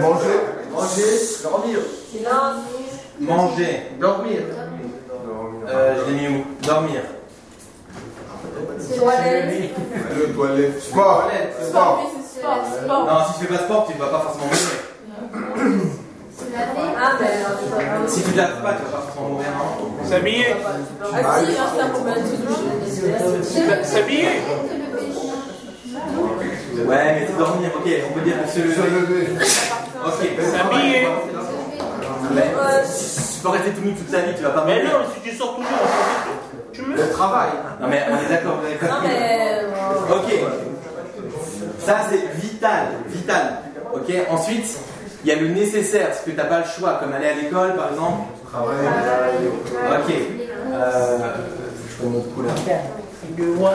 Manger. 0.00 0.38
Manger, 0.72 1.14
dormir. 1.42 1.78
Manger. 3.20 3.82
Dormir. 4.00 4.40
Euh, 5.68 5.94
je 5.98 6.10
l'ai 6.10 6.20
mis 6.20 6.28
où? 6.28 6.44
Dormir. 6.66 7.02
Toilette. 8.96 9.70
Le 10.16 10.32
toilette. 10.32 10.82
Sport. 10.82 11.30
Sport, 11.68 12.10
c'est 12.16 12.40
sport. 12.40 12.58
Sport. 12.84 13.04
Non, 13.04 13.18
si 13.26 13.40
tu 13.40 13.46
fais 13.46 13.54
pas 13.56 13.62
sport, 13.64 13.86
tu 13.90 13.98
vas 13.98 14.06
pas 14.06 14.20
forcément 14.20 14.46
mourir. 14.46 14.58
Se 15.50 15.64
laver. 15.64 15.80
Ah, 15.80 16.39
ben 16.39 16.39
alors, 16.39 16.39
Si 18.08 18.22
tu 18.22 18.30
te 18.32 18.36
laves 18.36 18.62
pas, 18.62 18.72
tu 18.74 18.82
vas 18.84 18.90
pas 18.90 19.02
forcément 19.06 19.28
mourir, 19.28 19.46
S'habiller. 20.08 20.46
Ah 21.02 21.38
si, 21.38 21.56
hein, 21.56 21.88
problème. 21.92 22.24
S'habiller. 23.84 24.28
Ouais, 26.86 27.14
mais 27.14 27.26
c'est 27.26 27.38
dormir, 27.38 27.70
ok, 27.76 27.88
on 28.08 28.12
peut 28.14 28.20
dire 28.22 28.34
se 28.52 28.58
lever. 28.60 29.28
Ok, 30.04 30.20
S'habiller. 30.56 31.08
mais 32.34 32.42
tu 32.42 33.42
peux 33.42 33.48
rester 33.48 33.70
tout 33.70 33.82
nu 33.82 33.94
toute 33.94 34.10
ta 34.10 34.18
vie, 34.18 34.34
tu 34.36 34.42
vas 34.42 34.50
pas 34.50 34.64
Mais 34.66 34.82
mourir. 34.82 34.98
non, 34.98 35.04
si 35.14 35.20
tu 35.30 35.36
sors 35.36 35.54
toujours, 35.56 35.68
tu 36.72 36.82
me. 36.82 36.96
Le 36.96 37.10
travail. 37.10 37.50
Non, 37.80 37.88
mais 37.88 38.02
on 38.10 38.16
est 38.16 38.28
d'accord, 38.28 38.56
vous 38.60 38.66
avez 38.66 38.92
Non, 38.92 39.00
mais. 39.02 39.60
euh, 39.62 40.16
Ok. 40.16 40.34
Ça, 41.78 41.96
c'est 42.10 42.28
vital. 42.40 42.88
Vital. 43.08 43.58
Ok. 43.94 44.12
Ensuite, 44.30 44.78
il 45.24 45.28
y 45.28 45.32
a 45.32 45.36
le 45.36 45.48
nécessaire, 45.48 46.08
ce 46.14 46.24
que 46.24 46.30
tu 46.30 46.36
n'as 46.36 46.44
pas 46.44 46.60
le 46.60 46.64
choix, 46.64 46.98
comme 47.00 47.12
aller 47.12 47.28
à 47.28 47.34
l'école, 47.34 47.74
par 47.76 47.90
exemple. 47.90 48.22
Travail. 48.50 48.76
Ok. 49.92 50.14
Euh, 50.72 51.18
je 51.88 51.96
prends 51.96 52.10
une 52.10 52.16
autre 52.16 52.34
couleur. 52.34 52.54
Le 53.36 53.44
voir, 53.52 53.72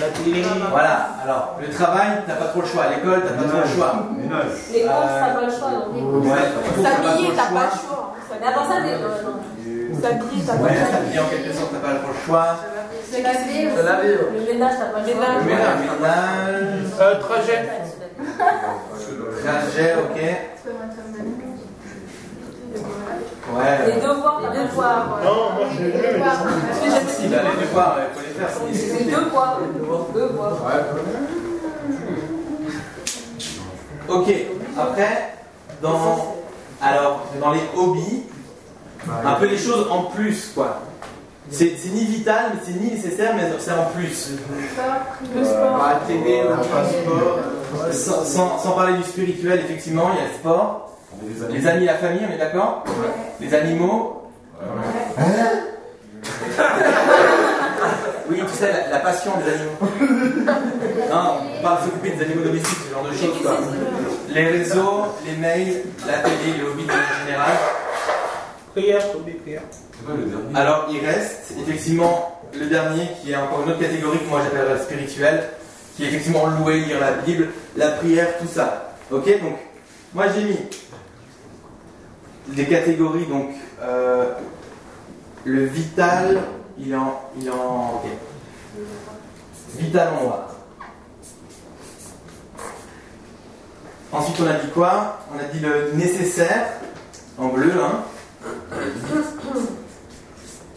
la 0.00 0.08
télé. 0.08 0.42
Voilà. 0.70 1.08
Alors, 1.22 1.58
le 1.60 1.68
travail, 1.68 2.22
tu 2.24 2.30
n'as 2.30 2.36
pas 2.36 2.46
trop 2.46 2.60
le 2.60 2.66
choix. 2.66 2.84
À 2.84 2.90
l'école, 2.90 3.22
tu 3.22 3.32
n'as 3.32 3.42
pas 3.42 3.48
trop 3.48 3.60
le 3.60 3.74
choix. 3.74 4.08
Les 4.72 4.82
courses, 4.82 5.14
t'as 5.20 5.34
pas 5.34 5.46
le 5.46 5.52
choix. 5.52 5.70
Ouais. 5.92 6.82
S'habiller, 6.82 7.32
t'as 7.36 7.52
pas 7.52 7.60
le 7.60 7.66
le 7.66 7.78
choix. 7.78 8.14
Mais 8.40 8.46
avant 8.46 8.64
ça, 8.64 8.76
euh. 8.78 8.98
S'habiller, 10.00 10.42
t'as 10.46 10.56
pas 10.56 10.68
le 10.68 10.74
choix. 10.74 10.90
s'habiller 10.90 11.20
en 11.20 11.28
quelque 11.28 11.52
sorte, 11.52 11.70
t'as 11.72 11.88
pas 11.88 11.94
trop 11.94 12.08
le 12.08 12.26
choix. 12.26 12.56
Se 13.12 13.22
laver. 13.84 14.18
Le 14.32 14.52
ménage, 14.52 14.74
t'as 14.78 14.86
pas 14.86 15.00
le 15.00 15.12
choix. 15.12 15.14
Ménage. 15.14 15.44
Le 15.44 15.94
ménage. 15.94 16.88
Euh, 17.00 17.20
trajet. 17.20 17.68
Trajet, 19.42 19.94
ok. 19.96 20.16
Les 23.46 23.52
Ouais. 23.54 24.00
devoirs, 24.00 24.40
les 24.40 24.58
devoirs. 24.62 25.18
ouais. 25.18 25.24
Non, 25.24 25.50
moi 25.54 25.66
je 25.78 25.84
Les 25.84 26.12
devoirs. 26.14 26.42
Si, 27.08 27.28
bah, 27.28 27.36
les 27.42 27.66
devoirs, 27.66 27.96
il 27.98 28.14
faut 28.14 28.26
les 28.26 28.34
faire. 28.34 28.50
c'est 28.72 29.04
Les 29.04 29.10
devoirs. 29.10 29.60
Devoirs. 30.14 30.56
Ok, 34.08 34.26
après, 34.78 35.34
dans, 35.80 36.36
alors, 36.82 37.26
dans 37.40 37.52
les 37.52 37.60
hobbies, 37.76 38.22
un 39.24 39.34
peu 39.34 39.46
les 39.46 39.56
choses 39.58 39.86
en 39.90 40.04
plus, 40.04 40.52
quoi. 40.54 40.80
C'est 41.50 41.74
ni 41.92 42.04
vital, 42.06 42.52
mais 42.54 42.60
c'est 42.64 42.80
ni 42.80 42.90
nécessaire, 42.92 43.32
mais 43.36 43.42
c'est 43.58 43.70
en 43.72 43.84
plus. 43.94 44.30
Le 45.36 45.44
sport. 45.44 45.78
La 45.88 46.00
télé, 46.06 46.42
le 46.42 47.92
sport. 47.92 47.92
Sans, 47.92 48.24
sans- 48.24 48.58
sans 48.58 48.70
parler 48.72 48.94
du 48.96 49.02
spirituel, 49.04 49.60
effectivement, 49.60 50.10
il 50.14 50.18
y 50.18 50.20
a 50.24 50.28
le 50.28 50.34
sport, 50.34 50.96
les 51.50 51.66
amis, 51.66 51.84
la 51.84 51.94
famille, 51.94 52.22
on 52.28 52.32
est 52.32 52.38
d'accord 52.38 52.84
Les 53.40 53.52
animaux. 53.54 54.22
Oui, 58.30 58.38
tu 58.50 58.56
sais, 58.56 58.72
la, 58.72 58.88
la 58.90 58.98
passion 59.00 59.32
des 59.44 59.52
animaux. 59.52 60.56
Non, 61.10 61.34
on 61.58 61.62
parle 61.62 61.78
de 61.80 61.84
s'occuper 61.84 62.10
des 62.16 62.24
animaux 62.24 62.42
domestiques, 62.44 62.78
ce 62.88 62.94
genre 62.94 63.04
de 63.04 63.12
choses, 63.14 63.42
quoi. 63.42 63.56
Les 64.30 64.46
réseaux, 64.48 65.02
les 65.26 65.36
mails, 65.36 65.82
la 66.06 66.18
télé, 66.18 66.56
les 66.56 66.64
hobbies 66.64 66.84
de 66.84 66.88
manière 66.88 67.18
générale. 67.26 67.56
Prière, 68.74 69.02
des 69.24 69.32
prières. 69.34 69.62
Alors, 70.52 70.88
il 70.90 70.98
reste 70.98 71.54
effectivement 71.60 72.40
le 72.52 72.66
dernier 72.66 73.06
qui 73.22 73.30
est 73.30 73.36
encore 73.36 73.62
une 73.62 73.70
autre 73.70 73.78
catégorie 73.78 74.18
que 74.18 74.28
moi 74.28 74.40
j'appelle 74.42 74.80
spirituelle, 74.82 75.44
qui 75.96 76.04
est 76.04 76.08
effectivement 76.08 76.46
louer, 76.46 76.80
lire 76.80 76.98
la 76.98 77.12
Bible, 77.12 77.50
la 77.76 77.92
prière, 77.92 78.36
tout 78.38 78.48
ça. 78.48 78.96
Ok 79.12 79.26
Donc, 79.40 79.58
moi 80.12 80.24
j'ai 80.34 80.42
mis 80.42 80.58
des 82.48 82.64
catégories, 82.66 83.26
donc 83.26 83.50
euh, 83.80 84.32
le 85.44 85.66
vital, 85.66 86.40
il 86.76 86.90
est 86.90 86.96
en. 86.96 87.20
Il 87.38 87.46
est 87.46 87.50
en 87.50 88.02
ok. 88.02 88.10
Vital 89.76 90.08
en 90.18 90.24
noir. 90.24 90.48
Ensuite, 94.10 94.36
on 94.40 94.46
a 94.48 94.54
dit 94.54 94.70
quoi? 94.70 95.20
On 95.32 95.38
a 95.38 95.44
dit 95.44 95.60
le 95.60 95.92
nécessaire 95.94 96.66
en 97.38 97.48
bleu, 97.48 97.72
hein. 97.80 98.02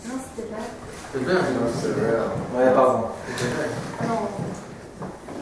Non, 0.07 0.13
c'était 0.35 0.47
pas. 0.49 0.63
C'est 1.11 1.19
bien. 1.25 1.35
Ouais, 2.55 2.73
pardon. 2.73 3.03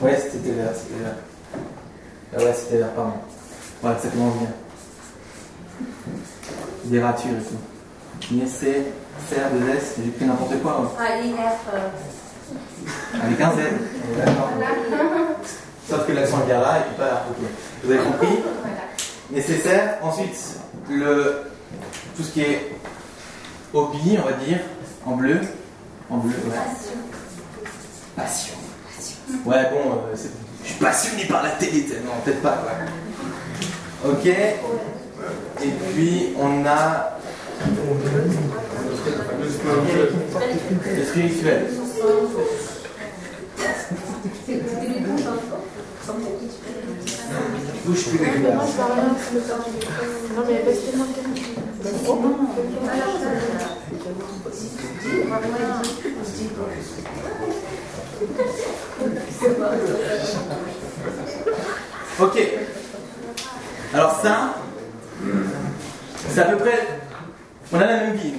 Ouais, 0.02 0.18
c'était 0.32 0.52
vert, 0.52 0.72
c'était 0.76 1.00
vert. 1.04 1.16
Ah 2.36 2.44
ouais, 2.44 2.54
c'était 2.58 2.78
vert, 2.78 2.90
pardon. 2.96 3.14
Ouais, 3.84 3.92
ça 4.02 4.08
commence 4.10 4.36
bien. 4.38 4.50
Des 6.86 7.02
ratures 7.02 7.32
et 7.32 7.44
tout. 7.44 8.34
Nécessaire 8.36 8.84
de 9.54 9.70
S, 9.78 9.96
j'ai 10.04 10.12
pris 10.12 10.26
n'importe 10.26 10.62
quoi. 10.62 10.82
hein. 10.84 10.90
Ah, 11.00 11.18
IR. 11.20 11.36
euh, 11.74 13.24
Avec 13.24 13.42
un 13.42 13.52
Z. 13.52 13.56
d'accord. 14.18 14.50
Sauf 15.90 16.08
que 16.08 16.12
l'accent 16.14 16.38
est 16.48 16.52
là 16.52 16.80
et 16.80 16.82
puis 16.90 16.96
pas 16.98 17.06
là. 17.06 17.26
Ok. 17.30 17.38
Vous 17.84 17.92
avez 17.92 18.04
compris 18.04 18.40
Nécessaire. 19.32 19.98
Ensuite, 20.02 20.36
le, 20.90 21.42
tout 22.16 22.24
ce 22.24 22.32
qui 22.32 22.42
est 22.42 22.72
hobby, 23.74 24.18
on 24.22 24.26
va 24.26 24.34
dire, 24.34 24.60
en 25.06 25.16
bleu. 25.16 25.40
En 26.10 26.18
bleu, 26.18 26.34
ouais. 26.48 26.56
Passion. 28.16 28.54
Ouais, 29.46 29.70
bon, 29.72 29.92
euh, 29.92 30.16
je 30.64 30.70
suis 30.70 30.80
passionné 30.80 31.26
par 31.26 31.44
la 31.44 31.52
télé, 31.52 31.86
non, 32.06 32.12
peut-être 32.24 32.42
pas. 32.42 32.64
quoi. 32.64 34.12
Ok. 34.12 34.26
Et 34.26 35.72
puis, 35.94 36.34
on 36.40 36.66
a 36.66 37.18
le 40.98 41.04
spirituel. 41.06 41.68
Douche 47.86 48.06
plus. 48.10 48.20
Non, 50.36 50.44
mais 50.48 50.64
Ok. 62.20 62.40
Alors 63.94 64.20
ça, 64.22 64.56
c'est 66.30 66.42
à 66.42 66.46
peu 66.46 66.58
près. 66.58 66.88
On 67.72 67.80
a 67.80 67.86
la 67.86 67.98
même 67.98 68.16
vie. 68.16 68.34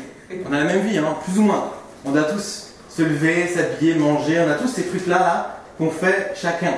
On 0.49 0.53
a 0.53 0.59
la 0.59 0.65
même 0.65 0.87
vie, 0.87 0.99
hein, 0.99 1.17
plus 1.25 1.39
ou 1.39 1.43
moins. 1.43 1.71
On 2.05 2.13
doit 2.13 2.25
tous 2.25 2.75
se 2.89 3.03
lever, 3.03 3.49
s'habiller, 3.49 3.95
manger. 3.95 4.45
On 4.47 4.51
a 4.51 4.55
tous 4.55 4.69
ces 4.69 4.87
trucs-là 4.87 5.19
là, 5.19 5.57
qu'on 5.79 5.91
fait 5.91 6.33
chacun. 6.37 6.75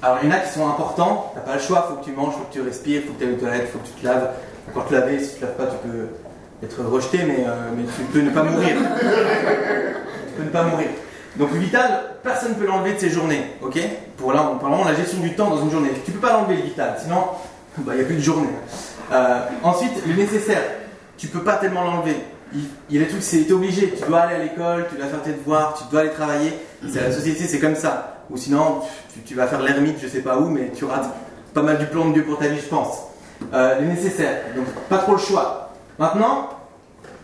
Alors 0.00 0.18
il 0.22 0.28
y 0.28 0.32
en 0.32 0.36
a 0.36 0.38
qui 0.38 0.52
sont 0.52 0.68
importants. 0.68 1.32
T'as 1.34 1.40
pas 1.40 1.54
le 1.54 1.60
choix. 1.60 1.88
Faut 1.88 1.96
que 1.96 2.04
tu 2.04 2.12
manges, 2.12 2.34
faut 2.34 2.44
que 2.44 2.52
tu 2.52 2.62
respires, 2.62 3.02
faut 3.06 3.14
que 3.14 3.18
tu 3.18 3.24
ailles 3.24 3.34
aux 3.34 3.38
toilettes, 3.38 3.68
faut 3.72 3.78
que 3.78 3.86
tu 3.86 3.92
te 3.94 4.06
laves. 4.06 4.30
Encore 4.70 4.86
te 4.86 4.94
laver. 4.94 5.18
Si 5.20 5.34
tu 5.34 5.40
te 5.40 5.44
laves 5.44 5.56
pas, 5.56 5.66
tu 5.66 5.88
peux 5.88 6.66
être 6.66 6.84
rejeté, 6.84 7.18
mais, 7.26 7.44
euh, 7.46 7.70
mais 7.76 7.84
tu 7.84 8.02
peux 8.12 8.20
ne 8.20 8.30
pas 8.30 8.42
mourir. 8.42 8.76
tu 8.76 10.32
peux 10.36 10.44
ne 10.44 10.50
pas 10.50 10.64
mourir. 10.64 10.88
Donc 11.36 11.52
le 11.52 11.58
vital, 11.58 12.16
personne 12.22 12.50
ne 12.50 12.54
peut 12.54 12.66
l'enlever 12.66 12.94
de 12.94 12.98
ses 12.98 13.10
journées, 13.10 13.52
ok? 13.62 13.78
Pour 14.16 14.32
là, 14.32 14.50
on 14.52 14.58
parle 14.58 14.72
vraiment 14.72 14.84
de 14.84 14.90
la 14.90 14.96
gestion 14.96 15.20
du 15.20 15.34
temps 15.34 15.50
dans 15.50 15.62
une 15.62 15.70
journée. 15.70 15.90
Tu 16.04 16.10
peux 16.10 16.18
pas 16.18 16.32
l'enlever 16.32 16.56
le 16.56 16.62
vital, 16.62 16.96
sinon 17.00 17.26
bah, 17.78 17.92
il 17.94 17.98
n'y 17.98 18.02
a 18.02 18.06
plus 18.06 18.16
de 18.16 18.20
journée. 18.20 18.48
Euh, 19.12 19.40
ensuite, 19.62 20.04
le 20.06 20.14
nécessaire, 20.14 20.62
tu 21.16 21.28
peux 21.28 21.42
pas 21.42 21.56
tellement 21.56 21.84
l'enlever. 21.84 22.16
Il, 22.52 22.62
il 22.90 22.96
y 22.96 23.00
a 23.00 23.04
des 23.04 23.10
trucs, 23.10 23.22
c'est 23.22 23.50
obligé. 23.52 23.90
Tu 23.90 24.08
dois 24.08 24.20
aller 24.20 24.34
à 24.34 24.38
l'école, 24.38 24.86
tu 24.90 24.96
dois 24.96 25.06
faire 25.06 25.22
tes 25.22 25.32
devoirs, 25.32 25.74
tu 25.78 25.84
dois 25.90 26.00
aller 26.00 26.10
travailler. 26.10 26.52
C'est 26.90 27.02
la 27.02 27.12
société, 27.12 27.44
c'est 27.44 27.60
comme 27.60 27.76
ça. 27.76 28.24
Ou 28.30 28.36
sinon, 28.36 28.80
tu, 29.14 29.20
tu 29.20 29.34
vas 29.34 29.46
faire 29.46 29.62
l'ermite, 29.62 29.98
je 30.02 30.08
sais 30.08 30.20
pas 30.20 30.38
où, 30.38 30.48
mais 30.48 30.72
tu 30.74 30.84
rates 30.84 31.08
pas 31.54 31.62
mal 31.62 31.78
du 31.78 31.86
plan 31.86 32.08
de 32.08 32.14
Dieu 32.14 32.24
pour 32.24 32.38
ta 32.38 32.48
vie, 32.48 32.58
je 32.60 32.68
pense. 32.68 32.98
Euh, 33.52 33.80
le 33.80 33.86
nécessaire, 33.86 34.42
donc 34.54 34.66
pas 34.88 34.98
trop 34.98 35.12
le 35.12 35.18
choix. 35.18 35.70
Maintenant, 35.98 36.50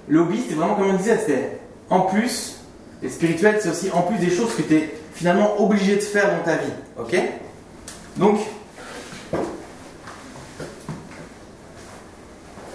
le 0.08 0.20
hobby, 0.20 0.42
c'est 0.48 0.54
vraiment 0.54 0.74
comme 0.74 0.90
on 0.90 0.94
disait, 0.94 1.18
c'était 1.18 1.58
en 1.90 2.00
plus 2.02 2.60
et 3.02 3.10
spirituel, 3.10 3.58
c'est 3.60 3.68
aussi 3.68 3.90
en 3.92 4.02
plus 4.02 4.16
des 4.16 4.30
choses 4.30 4.54
que 4.54 4.62
tu 4.62 4.74
es 4.74 4.94
finalement 5.12 5.60
obligé 5.60 5.96
de 5.96 6.00
faire 6.00 6.34
dans 6.34 6.42
ta 6.42 6.56
vie. 6.56 6.72
Ok? 6.98 7.14
Donc, 8.16 8.38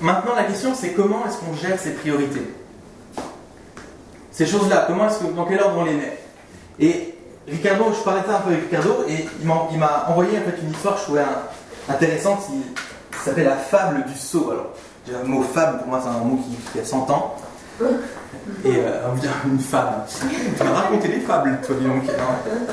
maintenant 0.01 0.35
la 0.35 0.43
question 0.43 0.73
c'est 0.75 0.89
comment 0.89 1.25
est-ce 1.25 1.37
qu'on 1.37 1.55
gère 1.55 1.79
ses 1.79 1.93
priorités? 1.93 2.53
Ces 4.31 4.45
choses-là, 4.45 4.85
comment 4.87 5.07
est-ce 5.07 5.19
que, 5.19 5.33
dans 5.33 5.45
quel 5.45 5.59
ordre 5.61 5.79
on 5.79 5.85
les 5.85 5.95
met? 5.95 6.19
Et 6.79 7.15
Ricardo, 7.47 7.85
je 7.91 8.03
parlais 8.03 8.21
de 8.21 8.27
ça 8.27 8.37
un 8.37 8.41
peu 8.41 8.51
avec 8.51 8.63
Ricardo, 8.65 9.03
et 9.07 9.25
il 9.41 9.47
m'a, 9.47 10.05
envoyé 10.07 10.37
en 10.37 10.41
fait 10.41 10.61
une 10.61 10.71
histoire 10.71 10.93
que 10.93 10.99
je 10.99 11.05
trouvais 11.05 11.23
intéressante, 11.89 12.41
qui 13.19 13.25
s'appelle 13.25 13.45
la 13.45 13.55
fable 13.55 14.05
du 14.05 14.17
sceau. 14.17 14.51
Alors, 14.51 14.71
le 15.07 15.27
mot 15.27 15.43
fable, 15.43 15.79
pour 15.79 15.87
moi, 15.87 16.01
c'est 16.01 16.09
un 16.09 16.23
mot 16.23 16.39
qui, 16.73 16.79
a 16.79 16.85
100 16.85 17.09
ans. 17.09 17.35
Et 18.65 18.75
euh, 18.75 19.07
on 19.09 19.15
dire 19.15 19.31
une 19.45 19.59
fable. 19.59 19.93
Tu 20.57 20.63
m'as 20.63 20.71
raconté 20.71 21.07
des 21.07 21.19
fables, 21.21 21.59
toi, 21.65 21.75
dis 21.79 21.85
donc. 21.85 22.03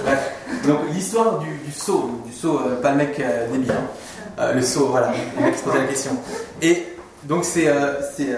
Bref. 0.04 0.32
Donc, 0.66 0.78
l'histoire 0.92 1.38
du, 1.38 1.56
du 1.64 1.72
sceau, 1.72 2.10
du 2.26 2.32
sceau, 2.32 2.60
euh, 2.60 2.80
pas 2.80 2.90
le 2.90 2.96
mec 2.96 3.20
euh, 3.20 3.50
débile, 3.50 3.70
hein. 3.70 3.86
Euh, 4.38 4.52
le 4.52 4.60
sceau, 4.62 4.88
voilà, 4.88 5.12
le 5.38 5.44
mec 5.44 5.54
qui 5.54 5.60
se 5.60 5.64
posait 5.64 5.78
la 5.78 5.86
question. 5.86 6.10
Et 6.60 6.86
donc, 7.24 7.44
c'est, 7.44 7.68
euh, 7.68 7.94
c'est, 8.14 8.36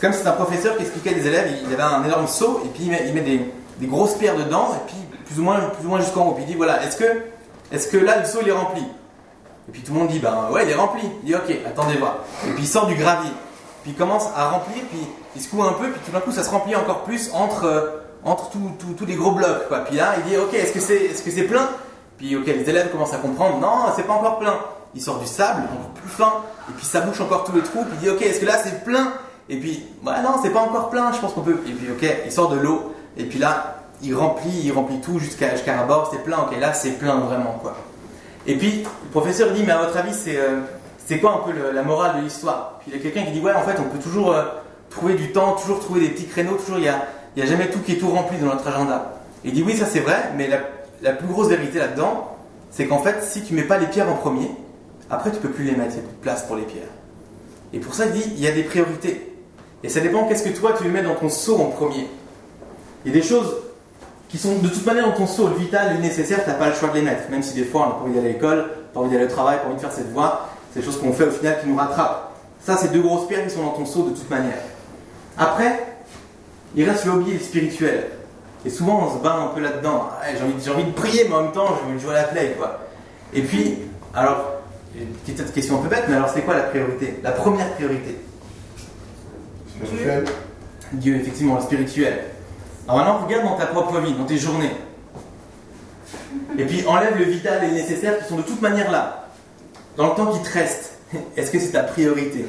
comme 0.00 0.12
si 0.12 0.18
c'était 0.18 0.30
un 0.30 0.32
professeur 0.32 0.76
qui 0.76 0.82
expliquait 0.82 1.10
à 1.10 1.14
des 1.14 1.26
élèves, 1.26 1.52
il 1.66 1.72
avait 1.72 1.82
un 1.82 2.04
énorme 2.04 2.26
seau, 2.26 2.62
et 2.64 2.68
puis 2.68 2.84
il 2.84 3.14
met, 3.14 3.20
des, 3.20 3.86
grosses 3.86 4.14
pierres 4.14 4.36
dedans, 4.36 4.72
et 4.74 4.86
puis 4.88 4.96
plus 5.26 5.38
ou 5.38 5.44
moins, 5.44 5.60
moins 5.84 6.00
jusqu'en 6.00 6.28
haut. 6.28 6.32
Puis 6.32 6.44
il 6.44 6.46
dit 6.46 6.54
voilà, 6.54 6.84
est-ce 6.84 6.96
que, 6.96 7.04
est-ce 7.70 7.88
que 7.88 7.96
là, 7.96 8.18
le 8.18 8.24
seau, 8.24 8.38
il 8.42 8.48
est 8.48 8.52
rempli? 8.52 8.82
Et 9.68 9.72
puis 9.72 9.82
tout 9.82 9.92
le 9.92 10.00
monde 10.00 10.08
dit 10.08 10.18
ben 10.18 10.48
ouais, 10.52 10.64
il 10.64 10.70
est 10.70 10.74
rempli. 10.74 11.02
Il 11.22 11.26
dit 11.26 11.34
ok, 11.34 11.56
attendez 11.66 11.96
voir. 11.96 12.18
Et 12.46 12.50
puis 12.50 12.64
il 12.64 12.68
sort 12.68 12.86
du 12.86 12.94
gravier. 12.94 13.30
Puis 13.82 13.92
il 13.92 13.96
commence 13.96 14.26
à 14.34 14.48
remplir, 14.48 14.82
puis 14.90 15.00
il 15.36 15.42
secoue 15.42 15.62
un 15.62 15.74
peu, 15.74 15.90
puis 15.90 16.00
tout 16.04 16.10
d'un 16.10 16.20
coup 16.20 16.32
ça 16.32 16.42
se 16.42 16.50
remplit 16.50 16.74
encore 16.74 17.02
plus 17.04 17.30
entre, 17.34 17.64
euh, 17.66 18.02
entre 18.24 18.50
tous 18.50 19.06
les 19.06 19.14
gros 19.14 19.32
blocs. 19.32 19.68
Quoi. 19.68 19.80
Puis 19.80 19.96
là 19.96 20.14
il 20.18 20.30
dit 20.30 20.36
ok, 20.38 20.54
est-ce 20.54 20.72
que 20.72 20.80
c'est 20.80 21.04
est 21.04 21.28
-ce 21.28 21.46
plein? 21.46 21.68
Puis 22.16 22.36
ok, 22.36 22.46
les 22.46 22.68
élèves 22.68 22.90
commencent 22.90 23.14
à 23.14 23.18
comprendre, 23.18 23.58
non, 23.58 23.92
c'est 23.96 24.06
pas 24.06 24.14
encore 24.14 24.38
plein. 24.38 24.56
Il 24.94 25.02
sort 25.02 25.18
du 25.18 25.26
sable, 25.26 25.62
encore 25.62 25.90
plus 25.90 26.08
fin, 26.08 26.32
et 26.68 26.72
puis 26.72 26.86
ça 26.86 27.00
bouche 27.00 27.20
encore 27.20 27.44
tous 27.44 27.52
les 27.52 27.62
trous, 27.62 27.84
puis 27.84 27.94
il 27.94 27.98
dit 28.00 28.10
ok, 28.10 28.22
est-ce 28.22 28.40
que 28.40 28.46
là 28.46 28.56
c'est 28.62 28.84
plein? 28.84 29.12
Et 29.48 29.58
puis, 29.58 29.84
ouais, 30.06 30.22
non, 30.22 30.36
c'est 30.42 30.50
pas 30.50 30.60
encore 30.60 30.88
plein, 30.88 31.12
je 31.12 31.18
pense 31.18 31.34
qu'on 31.34 31.42
peut. 31.42 31.58
Et 31.66 31.72
puis 31.72 31.90
ok, 31.90 32.16
il 32.24 32.32
sort 32.32 32.48
de 32.48 32.56
l'eau, 32.56 32.94
et 33.16 33.24
puis 33.24 33.38
là 33.38 33.76
il 34.02 34.14
remplit, 34.14 34.62
il 34.64 34.72
remplit 34.72 35.00
tout 35.00 35.18
jusqu'à 35.18 35.50
jusqu'à 35.50 35.78
un 35.80 35.86
bord, 35.86 36.08
c'est 36.12 36.22
plein, 36.22 36.38
ok, 36.38 36.58
là 36.60 36.72
c'est 36.72 36.92
plein 36.92 37.16
vraiment 37.16 37.58
quoi. 37.60 37.74
Et 38.46 38.56
puis, 38.56 38.82
le 38.82 39.10
professeur 39.10 39.52
dit, 39.52 39.62
mais 39.64 39.72
à 39.72 39.78
votre 39.78 39.96
avis, 39.96 40.12
c'est 40.14 40.36
euh, 40.36 40.60
quoi 41.20 41.42
un 41.42 41.50
peu 41.50 41.72
la 41.72 41.82
morale 41.82 42.18
de 42.18 42.24
l'histoire? 42.24 42.78
Puis 42.80 42.90
il 42.90 42.96
y 42.96 43.00
a 43.00 43.02
quelqu'un 43.02 43.24
qui 43.24 43.32
dit, 43.32 43.40
ouais, 43.40 43.52
en 43.52 43.62
fait, 43.62 43.76
on 43.78 43.88
peut 43.88 44.02
toujours 44.02 44.32
euh, 44.32 44.44
trouver 44.90 45.14
du 45.14 45.32
temps, 45.32 45.52
toujours 45.52 45.80
trouver 45.80 46.00
des 46.00 46.08
petits 46.08 46.26
créneaux, 46.26 46.56
toujours, 46.56 46.78
il 46.78 46.82
n'y 46.82 46.88
a, 46.88 47.06
y 47.36 47.42
a 47.42 47.46
jamais 47.46 47.70
tout 47.70 47.80
qui 47.80 47.92
est 47.92 47.96
tout 47.96 48.10
rempli 48.10 48.36
dans 48.38 48.46
notre 48.46 48.68
agenda. 48.68 49.20
Et 49.44 49.48
il 49.48 49.54
dit, 49.54 49.62
oui, 49.62 49.76
ça 49.76 49.86
c'est 49.86 50.00
vrai, 50.00 50.30
mais 50.36 50.48
la, 50.48 50.58
la 51.02 51.12
plus 51.12 51.26
grosse 51.26 51.48
vérité 51.48 51.78
là-dedans, 51.78 52.36
c'est 52.70 52.86
qu'en 52.86 52.98
fait, 52.98 53.22
si 53.22 53.42
tu 53.42 53.54
mets 53.54 53.62
pas 53.62 53.78
les 53.78 53.86
pierres 53.86 54.10
en 54.10 54.16
premier, 54.16 54.50
après, 55.10 55.30
tu 55.30 55.38
peux 55.38 55.50
plus 55.50 55.64
les 55.64 55.76
mettre, 55.76 55.92
il 55.92 56.00
n'y 56.00 56.04
a 56.04 56.08
plus 56.08 56.16
de 56.16 56.22
place 56.22 56.42
pour 56.42 56.56
les 56.56 56.64
pierres. 56.64 56.82
Et 57.72 57.78
pour 57.78 57.94
ça, 57.94 58.06
il 58.06 58.12
dit, 58.12 58.24
il 58.36 58.40
y 58.40 58.46
a 58.46 58.52
des 58.52 58.62
priorités. 58.62 59.34
Et 59.82 59.88
ça 59.88 60.00
dépend 60.00 60.26
qu'est-ce 60.26 60.42
que 60.42 60.56
toi, 60.56 60.72
tu 60.72 60.88
mettre 60.88 61.08
dans 61.08 61.14
ton 61.14 61.28
seau 61.28 61.56
en 61.56 61.66
premier? 61.66 62.08
Il 63.04 63.12
y 63.12 63.16
a 63.16 63.20
des 63.20 63.26
choses 63.26 63.54
qui 64.34 64.40
sont 64.40 64.58
de 64.58 64.66
toute 64.66 64.84
manière 64.84 65.06
dans 65.06 65.12
ton 65.12 65.28
seau, 65.28 65.46
le 65.46 65.54
vital, 65.54 65.94
le 65.94 66.00
nécessaire, 66.00 66.42
tu 66.42 66.50
n'as 66.50 66.56
pas 66.56 66.68
le 66.68 66.74
choix 66.74 66.88
de 66.88 66.94
les 66.94 67.02
mettre. 67.02 67.30
Même 67.30 67.40
si 67.40 67.54
des 67.54 67.62
fois 67.62 67.82
on 67.82 67.86
n'a 67.86 67.94
pas 67.94 68.00
envie 68.00 68.14
d'aller 68.14 68.30
à 68.30 68.32
l'école, 68.32 68.68
pas 68.92 68.98
envie 68.98 69.12
d'aller 69.12 69.26
au 69.26 69.28
travail, 69.28 69.58
pas 69.58 69.66
envie 69.66 69.76
de 69.76 69.80
faire 69.80 69.92
ses 69.92 70.02
devoirs, 70.02 70.48
c'est 70.72 70.80
des 70.80 70.84
choses 70.84 70.98
qu'on 70.98 71.12
fait 71.12 71.26
au 71.26 71.30
final 71.30 71.60
qui 71.60 71.68
nous 71.68 71.76
rattrapent. 71.76 72.32
Ça, 72.58 72.76
c'est 72.76 72.90
deux 72.90 73.00
grosses 73.00 73.28
pierres 73.28 73.46
qui 73.46 73.54
sont 73.54 73.62
dans 73.62 73.74
ton 73.74 73.86
seau 73.86 74.02
de 74.02 74.10
toute 74.10 74.28
manière. 74.28 74.58
Après, 75.38 75.86
il 76.74 76.82
reste 76.82 77.04
le 77.04 77.12
hobby 77.12 77.30
et 77.30 77.34
le 77.34 77.38
spirituel. 77.38 78.06
Et 78.66 78.70
souvent 78.70 79.06
on 79.06 79.16
se 79.16 79.22
bat 79.22 79.34
un 79.34 79.54
peu 79.54 79.60
là-dedans. 79.60 80.08
Ouais, 80.20 80.34
j'ai, 80.36 80.70
envie, 80.72 80.82
de 80.82 80.90
prier, 80.90 81.26
mais 81.28 81.34
en 81.36 81.42
même 81.42 81.52
temps 81.52 81.68
j'ai 81.68 81.86
envie 81.86 81.94
de 81.94 82.00
jouer 82.00 82.16
à 82.16 82.22
la 82.22 82.24
play. 82.24 82.56
Quoi. 82.58 82.80
Et 83.32 83.42
puis, 83.42 83.78
alors, 84.16 84.62
une 84.98 85.06
petite 85.06 85.52
question 85.52 85.78
un 85.78 85.82
peu 85.82 85.88
bête, 85.88 86.06
mais 86.08 86.16
alors 86.16 86.28
c'est 86.28 86.42
quoi 86.42 86.54
la 86.54 86.64
priorité? 86.64 87.20
La 87.22 87.30
première 87.30 87.70
priorité? 87.74 88.18
Spirituel. 89.68 90.24
Dieu, 90.92 91.14
effectivement, 91.20 91.54
le 91.54 91.62
spirituel. 91.62 92.33
Alors 92.86 92.98
maintenant, 92.98 93.26
regarde 93.26 93.44
dans 93.44 93.56
ta 93.56 93.66
propre 93.66 93.98
vie, 94.00 94.12
dans 94.12 94.24
tes 94.24 94.36
journées. 94.36 94.72
Et 96.58 96.64
puis 96.64 96.86
enlève 96.86 97.18
le 97.18 97.24
vital 97.24 97.64
et 97.64 97.68
le 97.68 97.74
nécessaire 97.74 98.18
qui 98.18 98.28
sont 98.28 98.36
de 98.36 98.42
toute 98.42 98.60
manière 98.60 98.90
là. 98.90 99.28
Dans 99.96 100.08
le 100.08 100.14
temps 100.14 100.32
qui 100.32 100.42
te 100.42 100.52
reste, 100.52 100.98
est-ce 101.36 101.50
que 101.50 101.58
c'est 101.58 101.72
ta 101.72 101.82
priorité? 101.82 102.44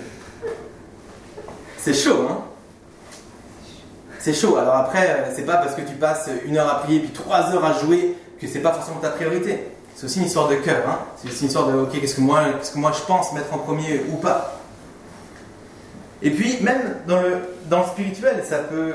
C'est 1.77 1.93
chaud, 1.93 2.27
hein? 2.29 2.39
C'est 4.19 4.33
chaud. 4.33 4.57
Alors 4.57 4.75
après, 4.75 5.07
euh, 5.09 5.31
c'est 5.35 5.45
pas 5.45 5.57
parce 5.57 5.75
que 5.75 5.81
tu 5.81 5.93
passes 5.93 6.29
une 6.45 6.57
heure 6.57 6.69
à 6.69 6.79
prier 6.81 6.99
puis 6.99 7.11
trois 7.11 7.53
heures 7.53 7.63
à 7.63 7.73
jouer 7.73 8.17
que 8.41 8.47
c'est 8.47 8.59
pas 8.59 8.73
forcément 8.73 8.99
ta 8.99 9.09
priorité. 9.09 9.67
C'est 9.95 10.07
aussi 10.07 10.19
une 10.19 10.25
histoire 10.25 10.49
de 10.49 10.55
cœur, 10.55 10.83
hein 10.89 10.99
C'est 11.17 11.29
aussi 11.29 11.41
une 11.41 11.47
histoire 11.47 11.67
de, 11.67 11.77
ok, 11.77 12.01
qu'est-ce 12.01 12.15
que 12.15 12.21
moi, 12.21 12.41
qu'est-ce 12.59 12.71
que 12.71 12.79
moi 12.79 12.91
je 12.91 13.01
pense 13.05 13.31
mettre 13.33 13.53
en 13.53 13.59
premier 13.59 14.01
ou 14.11 14.17
pas 14.17 14.59
Et 16.21 16.31
puis, 16.31 16.57
même 16.61 16.95
dans 17.07 17.21
le, 17.21 17.37
dans 17.69 17.79
le 17.79 17.85
spirituel, 17.85 18.43
ça 18.45 18.57
peut 18.57 18.93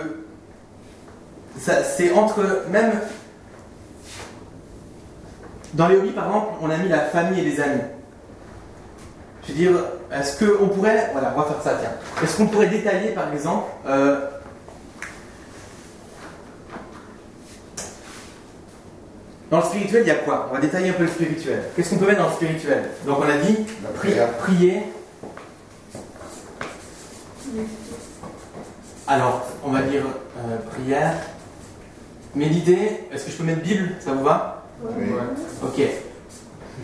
c'est 1.59 2.13
entre 2.13 2.65
même 2.71 2.93
dans 5.75 5.89
les 5.89 5.97
hobbies 5.97 6.11
par 6.11 6.27
exemple 6.27 6.55
on 6.63 6.71
a 6.71 6.77
mis 6.77 6.89
la 6.89 7.01
famille 7.01 7.41
et 7.41 7.45
les 7.45 7.61
amis. 7.61 7.81
Je 9.47 9.53
veux 9.53 9.59
dire 9.59 9.85
est-ce 10.13 10.45
qu'on 10.45 10.69
pourrait 10.69 11.11
voilà 11.13 11.33
on 11.37 11.41
va 11.41 11.47
faire 11.47 11.63
ça 11.63 11.79
tiens. 11.81 11.93
Est-ce 12.23 12.37
qu'on 12.37 12.47
pourrait 12.47 12.69
détailler 12.69 13.11
par 13.11 13.33
exemple 13.33 13.69
euh, 13.87 14.21
dans 19.51 19.59
le 19.59 19.65
spirituel 19.65 20.03
il 20.05 20.09
y 20.09 20.13
a 20.13 20.17
quoi? 20.17 20.49
On 20.51 20.55
va 20.55 20.61
détailler 20.61 20.91
un 20.91 20.95
peu 20.95 21.03
le 21.05 21.09
spirituel. 21.09 21.63
Qu'est-ce 21.75 21.91
qu'on 21.91 21.97
peut 21.99 22.07
mettre 22.07 22.21
dans 22.23 22.29
le 22.29 22.35
spirituel? 22.35 22.85
Donc 23.07 23.19
on 23.19 23.29
a 23.29 23.37
dit 23.39 23.59
La 23.83 23.91
pri- 23.91 24.11
prière. 24.11 24.29
prier. 24.39 24.83
Alors 29.09 29.47
on 29.65 29.71
va 29.73 29.83
dire 29.83 30.03
euh, 30.39 30.57
prière 30.71 31.15
Méditer, 32.35 33.09
est-ce 33.11 33.25
que 33.25 33.31
je 33.33 33.37
peux 33.37 33.45
mettre 33.45 33.63
Bible? 33.63 33.91
Ça 34.01 34.13
vous 34.13 34.23
va? 34.23 34.65
Oui. 34.83 35.07
Ok. 35.63 35.81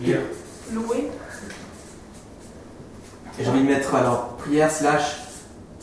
Lire. 0.01 0.19
Louer. 0.73 1.09
Et 3.39 3.43
j'ai 3.43 3.49
envie 3.49 3.61
de 3.61 3.67
mettre 3.67 3.95
alors 3.95 4.35
prière 4.37 4.69
slash 4.69 5.21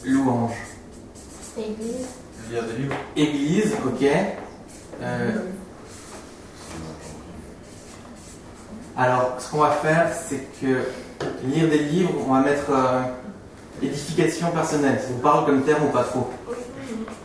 louange. 0.05 0.53
Église. 1.57 2.07
Lire 2.51 2.65
des 2.65 2.83
livres. 2.83 2.95
Église, 3.17 3.73
ok. 3.87 4.07
Euh, 5.03 5.31
alors, 8.97 9.37
ce 9.39 9.51
qu'on 9.51 9.59
va 9.59 9.71
faire, 9.71 10.13
c'est 10.13 10.47
que 10.61 10.83
lire 11.45 11.69
des 11.69 11.79
livres, 11.79 12.13
on 12.29 12.35
va 12.35 12.41
mettre 12.41 12.71
euh, 12.71 13.03
édification 13.83 14.51
personnelle. 14.51 15.01
Ça 15.01 15.09
vous 15.11 15.21
parle 15.21 15.47
comme 15.47 15.63
terme 15.63 15.85
ou 15.85 15.91
pas 15.91 16.05
trop 16.05 16.31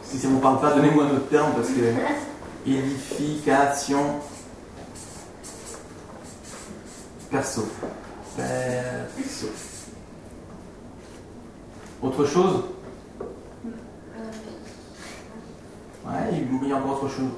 Si 0.10 0.18
ça 0.18 0.28
vous 0.28 0.40
parle 0.40 0.60
pas, 0.60 0.74
donnez-moi 0.74 1.04
un 1.06 1.12
autre 1.12 1.30
terme 1.30 1.52
parce 1.54 1.70
que 1.70 1.94
édification 2.66 4.00
perso. 7.30 7.68
Perso. 8.36 9.48
Autre 12.02 12.26
chose? 12.26 12.64
Ouais, 16.06 16.14
il 16.64 16.68
y 16.68 16.72
a 16.72 16.76
encore 16.78 17.04
autre 17.04 17.10
chose. 17.10 17.32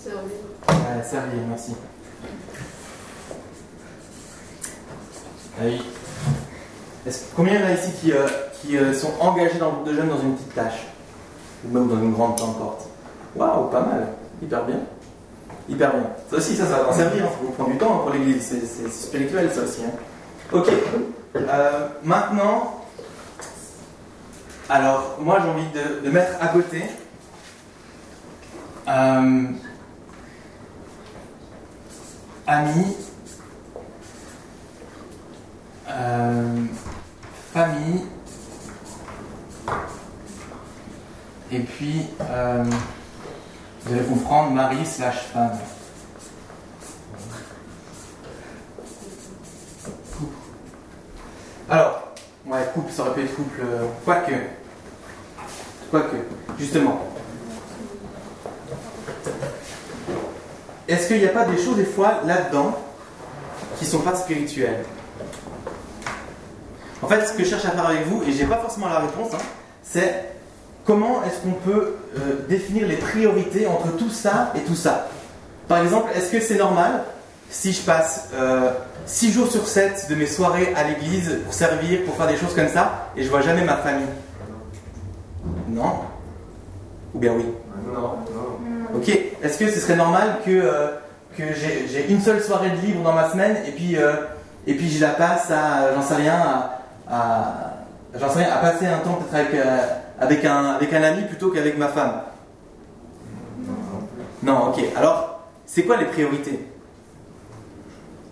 Servir. 0.00 0.22
Ouais, 0.68 1.02
servir, 1.02 1.40
merci. 1.48 1.74
Oui. 5.60 5.82
Combien 7.34 7.54
il 7.54 7.60
y 7.60 7.64
en 7.64 7.66
a 7.66 7.72
ici 7.72 7.90
qui, 8.00 8.12
euh, 8.12 8.28
qui 8.60 8.76
euh, 8.76 8.92
sont 8.92 9.12
engagés 9.18 9.58
dans 9.58 9.66
le 9.66 9.72
groupe 9.72 9.88
de 9.88 9.94
jeunes 9.94 10.08
dans 10.08 10.20
une 10.20 10.34
petite 10.34 10.54
tâche? 10.54 10.86
Ou 11.64 11.72
même 11.72 11.88
dans 11.88 11.96
une 11.96 12.12
grande, 12.12 12.36
peu 12.36 12.44
importe. 12.44 12.86
Waouh, 13.34 13.68
pas 13.70 13.80
mal. 13.80 14.08
Hyper 14.42 14.64
bien. 14.64 14.76
Hyper 15.68 15.92
bien. 15.92 16.06
Ça 16.30 16.36
aussi, 16.36 16.54
ça, 16.56 16.66
ça 16.66 16.82
va 16.82 16.88
en 16.88 16.92
servir. 16.92 17.24
hein. 17.24 17.28
Ça 17.30 17.38
vous 17.42 17.52
prend 17.52 17.64
du 17.70 17.78
temps 17.78 17.98
pour 17.98 18.10
l'église. 18.10 18.42
C'est 18.46 18.90
spirituel, 18.90 19.50
ça 19.52 19.62
aussi. 19.62 19.82
hein. 19.84 19.90
Ok. 20.52 20.70
Euh, 21.36 21.88
maintenant, 22.04 22.80
alors, 24.68 25.16
moi, 25.20 25.38
j'ai 25.42 25.48
envie 25.48 25.68
de, 25.72 26.06
de 26.06 26.10
mettre 26.10 26.32
à 26.40 26.48
côté. 26.48 26.82
euh, 28.88 29.42
amis, 32.46 32.96
euh, 35.88 36.54
famille, 37.52 38.02
et 41.52 41.60
puis 41.60 42.06
euh, 42.20 42.64
vous 43.84 43.94
allez 43.94 44.04
comprendre 44.04 44.50
mari 44.50 44.84
slash 44.84 45.26
femme. 45.32 45.58
Alors, 51.68 52.02
ouais, 52.46 52.60
couple, 52.74 52.92
ça 52.92 53.02
aurait 53.02 53.14
pu 53.14 53.24
être 53.24 53.34
couple, 53.34 53.60
euh, 53.60 53.86
quoique, 54.04 54.32
quoique, 55.90 56.16
justement. 56.58 57.00
Est-ce 60.86 61.08
qu'il 61.08 61.18
n'y 61.18 61.26
a 61.26 61.30
pas 61.30 61.44
des 61.44 61.58
choses 61.58 61.76
des 61.76 61.84
fois 61.84 62.20
là-dedans 62.24 62.76
qui 63.78 63.84
sont 63.84 63.98
pas 63.98 64.14
spirituelles? 64.14 64.84
En 67.02 67.08
fait, 67.08 67.26
ce 67.26 67.32
que 67.32 67.42
je 67.42 67.50
cherche 67.50 67.64
à 67.64 67.70
faire 67.70 67.86
avec 67.86 68.06
vous, 68.06 68.22
et 68.22 68.32
j'ai 68.32 68.46
pas 68.46 68.58
forcément 68.58 68.88
la 68.88 69.00
réponse, 69.00 69.34
hein, 69.34 69.44
c'est 69.82 70.35
comment 70.86 71.22
est-ce 71.24 71.38
qu'on 71.42 71.52
peut 71.52 71.94
euh, 72.16 72.46
définir 72.48 72.86
les 72.86 72.96
priorités 72.96 73.66
entre 73.66 73.96
tout 73.96 74.10
ça 74.10 74.52
et 74.56 74.60
tout 74.60 74.74
ça? 74.74 75.08
Par 75.68 75.78
exemple, 75.78 76.10
est-ce 76.14 76.30
que 76.30 76.40
c'est 76.40 76.56
normal 76.56 77.02
si 77.50 77.72
je 77.72 77.82
passe 77.82 78.28
6 79.06 79.32
jours 79.32 79.48
sur 79.50 79.66
7 79.66 80.06
de 80.10 80.14
mes 80.16 80.26
soirées 80.26 80.72
à 80.76 80.84
l'église 80.84 81.38
pour 81.44 81.54
servir, 81.54 82.04
pour 82.04 82.16
faire 82.16 82.26
des 82.28 82.36
choses 82.36 82.54
comme 82.54 82.68
ça, 82.68 83.08
et 83.16 83.22
je 83.22 83.28
vois 83.30 83.40
jamais 83.40 83.62
ma 83.62 83.76
famille? 83.76 84.06
Non. 85.68 85.92
Ou 87.14 87.18
bien 87.18 87.32
oui? 87.32 87.46
Non. 87.92 88.16
Ok, 88.94 89.08
est-ce 89.08 89.58
que 89.58 89.68
ce 89.70 89.80
serait 89.80 89.96
normal 89.96 90.38
que, 90.44 90.50
euh, 90.50 90.88
que 91.36 91.42
j'ai 91.54 92.06
une 92.10 92.20
seule 92.20 92.42
soirée 92.42 92.70
de 92.70 92.86
libre 92.86 93.02
dans 93.02 93.12
ma 93.12 93.28
semaine 93.30 93.56
et 93.66 93.72
puis, 93.72 93.96
euh, 93.96 94.12
et 94.66 94.74
puis 94.74 94.88
je 94.90 95.00
la 95.00 95.10
passe 95.10 95.50
à, 95.50 95.94
j'en 95.94 96.02
sais 96.02 96.14
rien, 96.16 96.34
à, 96.38 96.80
à- 97.10 97.54
j'en 98.18 98.28
sais 98.30 98.40
rien, 98.44 98.52
à 98.54 98.58
passer 98.58 98.86
un 98.86 98.98
temps 98.98 99.14
peut-être 99.14 99.34
avec, 99.48 99.54
euh, 99.54 99.78
avec, 100.18 100.44
un, 100.44 100.64
avec 100.64 100.92
un 100.92 101.02
ami 101.02 101.22
plutôt 101.24 101.50
qu'avec 101.50 101.76
ma 101.78 101.88
femme. 101.88 102.22
Non, 104.42 104.68
ok. 104.68 104.82
Alors, 104.96 105.40
c'est 105.66 105.82
quoi 105.82 105.96
les 105.96 106.06
priorités? 106.06 106.60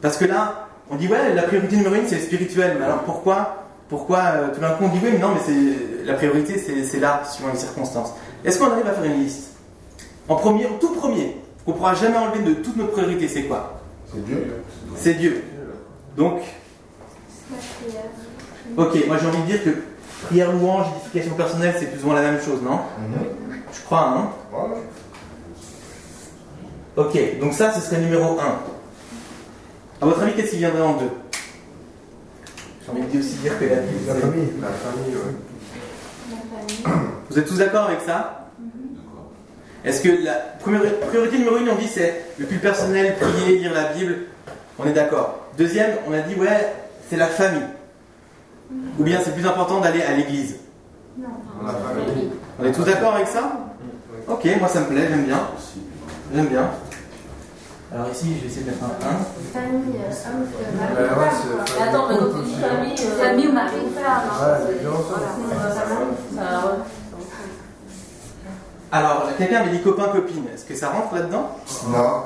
Parce 0.01 0.17
que 0.17 0.27
là, 0.27 0.69
on 0.91 0.97
dit 0.97 1.09
ouais, 1.09 1.35
la 1.35 1.43
priorité 1.43 1.77
numéro 1.77 1.95
une 1.95 2.07
c'est 2.07 2.17
le 2.17 2.23
spirituel, 2.23 2.77
mais 2.79 2.85
alors 2.85 3.01
pourquoi 3.01 3.65
pourquoi 3.89 4.19
euh, 4.19 4.55
tout 4.55 4.61
d'un 4.61 4.71
coup 4.71 4.85
on 4.85 4.89
dit 4.89 4.99
oui, 5.03 5.11
mais 5.13 5.19
non, 5.19 5.31
mais 5.35 5.41
c'est 5.45 6.05
la 6.05 6.15
priorité 6.15 6.59
c'est 6.59 6.85
c'est 6.85 7.01
là, 7.01 7.23
suivant 7.25 7.51
les 7.53 7.59
circonstances. 7.59 8.13
Est-ce 8.45 8.59
qu'on 8.59 8.71
arrive 8.71 8.87
à 8.87 8.93
faire 8.93 9.05
une 9.05 9.23
liste? 9.23 9.53
En 10.29 10.37
premier, 10.37 10.67
en 10.67 10.79
tout 10.79 10.95
premier, 10.95 11.37
qu'on 11.65 11.73
ne 11.73 11.77
pourra 11.77 11.95
jamais 11.95 12.17
enlever 12.17 12.41
de 12.41 12.55
toutes 12.55 12.77
nos 12.77 12.87
priorités, 12.87 13.29
c'est 13.29 13.45
quoi? 13.45 13.81
C'est 14.13 14.25
Dieu. 14.25 14.63
C'est 14.97 15.15
Dieu. 15.15 15.43
Donc, 16.17 16.41
ok, 18.77 19.07
moi 19.07 19.17
j'ai 19.19 19.27
envie 19.27 19.43
de 19.43 19.47
dire 19.47 19.65
que 19.65 19.71
prière, 20.27 20.53
louange, 20.53 20.87
édification 20.97 21.35
personnelle, 21.35 21.75
c'est 21.79 21.87
plus 21.87 22.03
ou 22.03 22.07
moins 22.07 22.17
la 22.21 22.31
même 22.31 22.41
chose, 22.41 22.61
non 22.63 22.79
Mhm. 22.99 23.27
Je 23.73 23.81
crois, 23.85 24.09
hein 24.09 24.29
Voilà. 24.53 24.75
Ok, 26.97 27.19
donc 27.41 27.53
ça, 27.53 27.73
ce 27.73 27.81
serait 27.81 28.01
numéro 28.01 28.39
1. 28.39 28.45
À 30.01 30.07
votre 30.07 30.23
avis, 30.23 30.33
qu'est-ce 30.35 30.53
qui 30.53 30.59
viendrait 30.59 30.83
en 30.83 30.95
deux 30.95 31.11
J'ai 32.85 32.93
envie 32.93 33.03
de 33.13 33.19
aussi 33.19 33.35
dire 33.37 33.59
que 33.59 33.65
la 33.65 33.77
Bible, 33.77 34.07
La 34.07 34.15
famille. 34.15 34.49
La 34.61 34.69
famille, 34.69 35.15
ouais. 35.17 35.35
La 36.31 36.37
famille. 36.93 37.09
Vous 37.31 37.39
êtes 37.39 37.47
tous 37.47 37.59
d'accord 37.59 37.87
avec 37.87 38.01
ça 38.07 38.49
Est-ce 39.85 40.03
que 40.03 40.25
la 40.25 40.35
première 40.61 40.83
priorité 41.09 41.39
numéro 41.39 41.57
1, 41.57 41.61
on 41.69 41.75
dit 41.77 41.89
c'est 41.89 42.27
le 42.39 42.47
plus 42.47 42.59
personnel, 42.59 43.17
prier, 43.17 43.59
lire 43.59 43.73
la 43.75 43.93
Bible 43.93 44.17
On 44.79 44.87
est 44.87 44.93
d'accord. 44.93 45.41
Deuxième, 45.59 45.91
on 46.09 46.13
a 46.13 46.21
dit 46.21 46.35
ouais, 46.37 46.73
c'est 47.11 47.17
la 47.17 47.27
famille. 47.27 47.63
Ou 48.99 49.03
bien 49.05 49.19
c'est 49.23 49.35
plus 49.35 49.47
important 49.47 49.81
d'aller 49.81 50.03
à 50.03 50.13
l'église. 50.13 50.57
Non. 51.19 51.29
La 51.65 51.73
famille. 51.73 52.31
On 52.61 52.65
est 52.65 52.73
tous 52.73 52.85
d'accord 52.85 53.15
avec 53.15 53.29
ça 53.29 53.53
Ok, 54.29 54.47
moi 54.59 54.69
ça 54.69 54.81
me 54.81 54.87
plaît, 54.87 55.07
j'aime 55.09 55.25
bien. 55.25 55.41
J'aime 56.35 56.47
bien. 56.47 56.71
Alors 57.95 58.09
ici, 58.11 58.35
je 58.37 58.41
vais 58.41 58.47
essayer 58.47 58.63
de 58.65 58.71
mettre 58.71 58.83
un 58.83 58.89
1. 58.89 59.61
Famille, 59.63 60.01
euh, 60.01 60.09
homme, 60.09 60.47
femme. 60.51 61.89
Attends, 61.89 62.09
mais 62.09 62.15
hein. 62.15 62.69
famille, 62.69 62.95
euh, 62.99 63.23
Famille 63.23 63.47
ou 63.49 63.53
mari 63.53 63.77
ou 63.87 63.91
femme. 63.95 64.23
hein. 66.41 66.77
Alors, 68.91 69.29
quelqu'un 69.39 69.61
avait 69.61 69.71
dit 69.71 69.83
copain-copine. 69.83 70.45
Est-ce 70.55 70.65
que 70.65 70.75
ça 70.75 70.89
rentre 70.89 71.15
là-dedans 71.15 71.51
Non. 71.89 72.23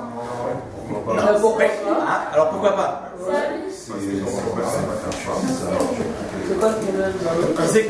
Pourquoi 0.95 1.17
pas 1.17 1.35
Pourquoi 1.39 1.65
pas 1.65 2.07
Ah, 2.07 2.21
alors 2.33 2.51
pourquoi 2.51 2.73
pas 2.77 3.03
c'est 6.49 6.59
quoi 6.59 6.69
le 6.71 7.63
Qui 7.63 7.69
c'est 7.69 7.87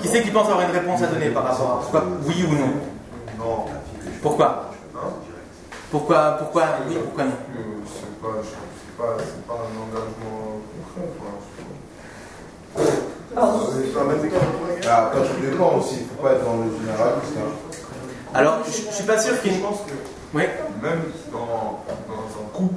qui, 0.00 0.08
c'est 0.08 0.22
qui 0.22 0.30
pense 0.30 0.46
avoir 0.48 0.62
une 0.62 0.70
réponse 0.70 1.02
à 1.02 1.06
donner 1.06 1.28
par 1.30 1.44
rapport 1.44 1.70
à 1.70 1.80
pourquoi 1.80 2.04
oui 2.26 2.44
ou 2.48 2.52
non 2.54 2.72
Non. 3.38 3.64
Pourquoi 4.22 4.70
Pourquoi, 5.90 6.36
pourquoi 6.38 6.62
oui, 6.88 6.96
pourquoi 7.04 7.24
non 7.24 7.30
C'est 7.86 8.20
pas, 8.22 9.16
pas, 9.46 9.54
un 9.54 9.74
engagement 9.82 10.60
concret 10.94 11.06
l'instant. 11.24 12.92
Ah, 14.88 15.06
après, 15.06 15.20
tout 15.20 15.40
dépend 15.40 15.78
aussi. 15.78 15.96
Il 15.96 16.02
ne 16.02 16.08
faut 16.08 16.22
pas 16.22 16.32
être 16.32 16.44
dans 16.44 16.56
le 16.56 16.70
généraliste. 16.78 17.36
hein. 17.38 17.50
Alors, 18.34 18.58
je, 18.66 18.70
je 18.70 18.94
suis 18.94 19.04
pas 19.04 19.18
sûr 19.18 19.40
qu'il 19.42 19.60
pense 19.60 19.80
que 19.86 19.92
Oui 20.34 20.44
même 20.82 21.02
dans, 21.32 21.82
dans 22.08 22.24
un 22.40 22.48
couple 22.52 22.74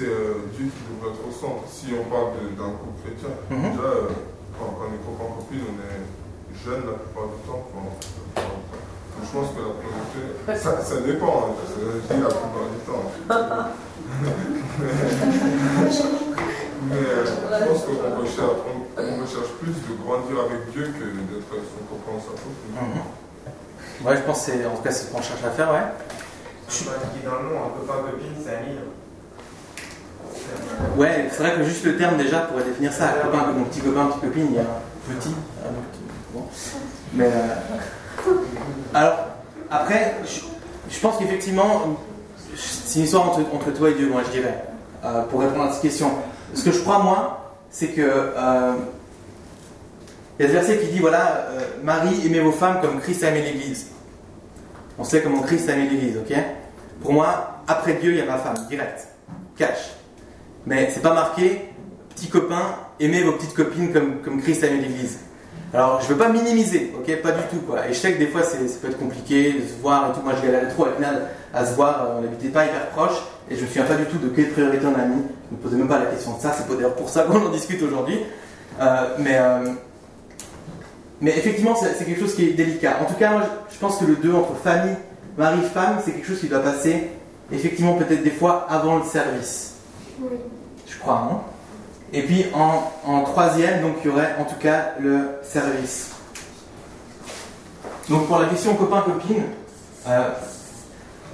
c'est 0.00 0.08
euh, 0.08 0.48
Dieu 0.56 0.72
qui 0.72 0.80
devrait 0.88 1.12
être 1.12 1.20
au 1.28 1.32
centre. 1.32 1.68
Si 1.68 1.92
on 1.92 2.08
parle 2.08 2.32
d'un 2.56 2.72
couple 2.80 2.96
chrétien, 3.04 3.28
Mhm. 3.52 3.76
déjà, 3.76 3.84
euh, 3.84 4.08
quand, 4.56 4.72
quand 4.80 4.88
on 4.88 4.92
est 4.96 5.04
copain 5.04 5.28
copine, 5.36 5.60
on 5.68 5.76
est 5.76 6.00
jeune 6.64 6.88
la 6.88 6.96
plupart 6.96 7.28
du 7.28 7.38
temps. 7.44 7.62
Quand, 7.68 7.84
quand- 8.40 8.64
je 9.20 9.28
pense 9.36 9.52
que 9.52 9.60
la 9.60 9.76
priorité, 9.76 10.56
ça, 10.56 10.80
ça 10.80 10.96
dépend, 11.04 11.52
hein, 11.52 11.52
je 11.68 12.00
dis 12.08 12.22
la 12.22 12.32
plupart 12.32 12.68
du 12.72 12.80
temps. 12.88 13.04
Mais 16.88 16.96
euh, 16.96 17.26
je 17.26 17.66
pense 17.68 17.82
qu'on 17.84 18.20
recherche, 18.22 18.60
on, 18.64 18.78
on 18.96 19.20
recherche 19.20 19.52
plus 19.60 19.76
de 19.84 19.92
grandir 20.02 20.40
avec 20.48 20.72
Dieu 20.72 20.86
que 20.96 21.04
d'être 21.28 21.52
son 21.52 21.84
copain 21.84 22.16
ou 22.16 22.20
sa 22.24 22.32
copine. 22.40 22.72
Mhm. 22.72 24.06
Ouais, 24.06 24.16
je 24.16 24.22
pense 24.22 24.46
que 24.46 24.52
c'est 24.52 24.64
en 24.64 24.74
tout 24.76 24.82
cas 24.82 24.90
c'est 24.90 25.04
ce 25.08 25.12
qu'on 25.12 25.20
cherche 25.22 25.44
à 25.44 25.50
faire, 25.50 25.70
ouais. 25.70 25.84
Je 26.68 26.74
suis 26.74 26.84
pas 26.86 26.92
indiqué 26.96 27.26
dans 27.26 27.36
le 27.42 27.52
nom, 27.54 27.60
un 27.66 27.72
copain 27.78 28.00
copine, 28.10 28.32
c'est 28.42 28.54
ami. 28.56 28.78
Ouais, 30.96 31.28
c'est 31.30 31.42
vrai 31.42 31.54
que 31.56 31.64
juste 31.64 31.84
le 31.84 31.96
terme 31.96 32.16
déjà 32.16 32.40
pourrait 32.40 32.64
définir 32.64 32.92
ça. 32.92 33.08
Copain, 33.22 33.52
mon 33.52 33.64
petit 33.64 33.80
copain, 33.80 34.06
petite 34.06 34.20
copine, 34.20 34.46
il 34.50 34.56
y 34.56 34.58
a 34.58 34.62
un 34.62 35.14
petit. 35.14 35.34
Bon. 36.32 36.44
Mais 37.14 37.26
euh, 37.26 38.30
alors 38.94 39.16
après, 39.70 40.16
je, 40.88 41.00
pense 41.00 41.18
qu'effectivement, 41.18 41.98
c'est 42.56 43.00
une 43.00 43.04
histoire 43.04 43.30
entre, 43.30 43.72
toi 43.72 43.90
et 43.90 43.94
Dieu, 43.94 44.08
moi 44.08 44.22
je 44.26 44.38
dirais, 44.38 44.64
euh, 45.04 45.22
pour 45.24 45.40
répondre 45.40 45.64
à 45.64 45.72
cette 45.72 45.82
question. 45.82 46.10
Ce 46.54 46.64
que 46.64 46.72
je 46.72 46.80
crois 46.80 46.98
moi, 46.98 47.54
c'est 47.70 47.88
que 47.88 48.02
euh, 48.02 48.72
il 50.38 50.42
y 50.42 50.46
a 50.46 50.48
ce 50.48 50.52
verset 50.52 50.78
qui 50.78 50.92
dit 50.92 50.98
voilà, 50.98 51.48
Marie, 51.82 52.26
aimez 52.26 52.40
vos 52.40 52.52
femmes 52.52 52.80
comme 52.80 53.00
Christ 53.00 53.24
a 53.24 53.28
aimé 53.28 53.42
l'Église. 53.42 53.88
On 54.98 55.04
sait 55.04 55.22
comment 55.22 55.40
Christ 55.42 55.68
a 55.68 55.74
aimé 55.74 55.88
l'Église, 55.90 56.16
ok? 56.18 56.36
Pour 57.02 57.12
moi, 57.12 57.62
après 57.66 57.94
Dieu, 57.94 58.12
il 58.12 58.18
y 58.18 58.20
a 58.20 58.26
ma 58.26 58.38
femme, 58.38 58.66
direct, 58.68 59.08
cash. 59.56 59.99
Mais 60.66 60.90
c'est 60.92 61.00
pas 61.00 61.14
marqué, 61.14 61.62
petit 62.14 62.28
copain, 62.28 62.76
aimez 62.98 63.22
vos 63.22 63.32
petites 63.32 63.54
copines 63.54 63.92
comme, 63.92 64.20
comme 64.22 64.40
Christ 64.42 64.62
a 64.64 64.66
aimé 64.68 64.82
l'Église. 64.82 65.18
Alors, 65.72 66.00
je 66.02 66.08
veux 66.08 66.16
pas 66.16 66.28
minimiser, 66.28 66.92
ok 66.98 67.22
Pas 67.22 67.30
du 67.30 67.42
tout, 67.48 67.60
quoi. 67.64 67.86
Et 67.86 67.92
je 67.92 67.98
sais 67.98 68.12
que 68.12 68.18
des 68.18 68.26
fois, 68.26 68.42
ça 68.42 68.56
peut 68.82 68.88
être 68.88 68.98
compliqué 68.98 69.52
de 69.52 69.60
se 69.60 69.80
voir 69.80 70.10
et 70.10 70.14
tout. 70.14 70.20
Moi, 70.24 70.32
je 70.36 70.44
galérais 70.44 70.68
trop 70.68 70.86
avec 70.86 70.98
Nad 70.98 71.28
à 71.54 71.64
se 71.64 71.74
voir. 71.74 72.02
euh, 72.02 72.18
On 72.18 72.20
n'habitait 72.22 72.48
pas 72.48 72.64
hyper 72.64 72.88
proche. 72.88 73.16
Et 73.48 73.54
je 73.54 73.62
me 73.62 73.66
souviens 73.68 73.84
pas 73.84 73.94
du 73.94 74.04
tout 74.06 74.18
de 74.18 74.28
quelle 74.30 74.50
priorité 74.50 74.84
on 74.84 74.98
a 75.00 75.04
mis. 75.04 75.22
Je 75.50 75.56
me 75.56 75.62
posais 75.62 75.76
même 75.76 75.86
pas 75.86 76.00
la 76.00 76.06
question 76.06 76.36
de 76.36 76.40
ça. 76.42 76.52
C'est 76.56 76.68
d'ailleurs 76.74 76.94
pour 76.94 77.08
ça 77.08 77.22
qu'on 77.22 77.46
en 77.46 77.50
discute 77.50 77.80
aujourd'hui. 77.82 78.18
Euh, 78.80 79.14
mais, 79.20 79.36
euh, 79.38 79.68
mais 81.20 81.30
effectivement, 81.38 81.76
c'est 81.76 82.04
quelque 82.04 82.20
chose 82.20 82.34
qui 82.34 82.48
est 82.48 82.52
délicat. 82.52 82.96
En 83.00 83.04
tout 83.04 83.14
cas, 83.14 83.30
moi, 83.30 83.42
je 83.72 83.78
pense 83.78 83.98
que 83.98 84.06
le 84.06 84.16
2 84.16 84.34
entre 84.34 84.56
famille, 84.56 84.96
mari, 85.38 85.58
femme, 85.72 85.98
c'est 86.04 86.10
quelque 86.12 86.26
chose 86.26 86.40
qui 86.40 86.48
doit 86.48 86.60
passer, 86.60 87.10
effectivement, 87.52 87.94
peut-être 87.94 88.24
des 88.24 88.30
fois 88.30 88.66
avant 88.68 88.96
le 88.98 89.04
service. 89.04 89.69
Je 90.86 90.98
crois, 90.98 91.28
hein 91.30 91.40
Et 92.12 92.22
puis 92.22 92.46
en, 92.54 93.22
troisième, 93.22 93.82
donc 93.82 93.96
il 94.04 94.10
y 94.10 94.12
aurait 94.12 94.34
en 94.38 94.44
tout 94.44 94.58
cas 94.60 94.92
le 95.00 95.38
service. 95.42 96.10
Donc 98.08 98.26
pour 98.26 98.38
la 98.38 98.46
question 98.48 98.74
copain-copine, 98.74 99.44
euh, 100.08 100.28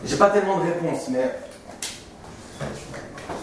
j'ai 0.05 0.16
pas 0.16 0.31
tellement 0.31 0.59
de 0.59 0.64
réponses, 0.64 1.09
mais 1.11 1.31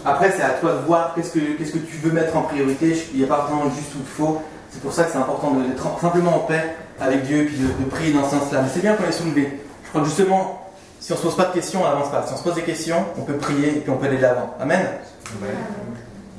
après 0.04 0.32
c'est 0.36 0.42
à 0.42 0.50
toi 0.50 0.72
de 0.72 0.86
voir 0.86 1.14
qu'est-ce 1.14 1.32
que, 1.32 1.40
qu'est-ce 1.58 1.72
que 1.72 1.78
tu 1.78 1.96
veux 1.96 2.12
mettre 2.12 2.36
en 2.36 2.42
priorité. 2.42 2.96
Il 3.12 3.18
n'y 3.18 3.24
a 3.24 3.28
pas 3.28 3.46
vraiment 3.48 3.70
juste 3.70 3.94
ou 3.96 3.98
de 3.98 4.04
faux. 4.04 4.42
C'est 4.70 4.80
pour 4.80 4.92
ça 4.92 5.04
que 5.04 5.12
c'est 5.12 5.18
important 5.18 5.52
d'être 5.52 5.86
en- 5.86 5.98
simplement 5.98 6.36
en 6.36 6.40
paix 6.40 6.74
avec 7.00 7.24
Dieu 7.24 7.38
et 7.42 7.44
puis 7.46 7.56
de, 7.58 7.84
prier 7.90 8.12
dans 8.12 8.24
ce 8.24 8.36
sens-là. 8.36 8.62
Mais 8.62 8.68
c'est 8.72 8.80
bien 8.80 8.94
qu'on 8.94 9.04
ait 9.04 9.12
soulevé. 9.12 9.60
Je 9.84 9.88
crois 9.88 10.00
que 10.02 10.06
justement, 10.08 10.68
si 11.00 11.12
on 11.12 11.16
se 11.16 11.22
pose 11.22 11.36
pas 11.36 11.44
de 11.44 11.52
questions, 11.52 11.80
on 11.82 11.84
n'avance 11.84 12.10
pas. 12.10 12.26
Si 12.26 12.32
on 12.32 12.36
se 12.36 12.42
pose 12.42 12.54
des 12.54 12.62
questions, 12.62 13.04
on 13.18 13.22
peut 13.22 13.36
prier 13.36 13.68
et 13.68 13.80
puis 13.80 13.90
on 13.90 13.96
peut 13.96 14.06
aller 14.06 14.16
de 14.16 14.22
l'avant. 14.22 14.54
Amen. 14.60 14.84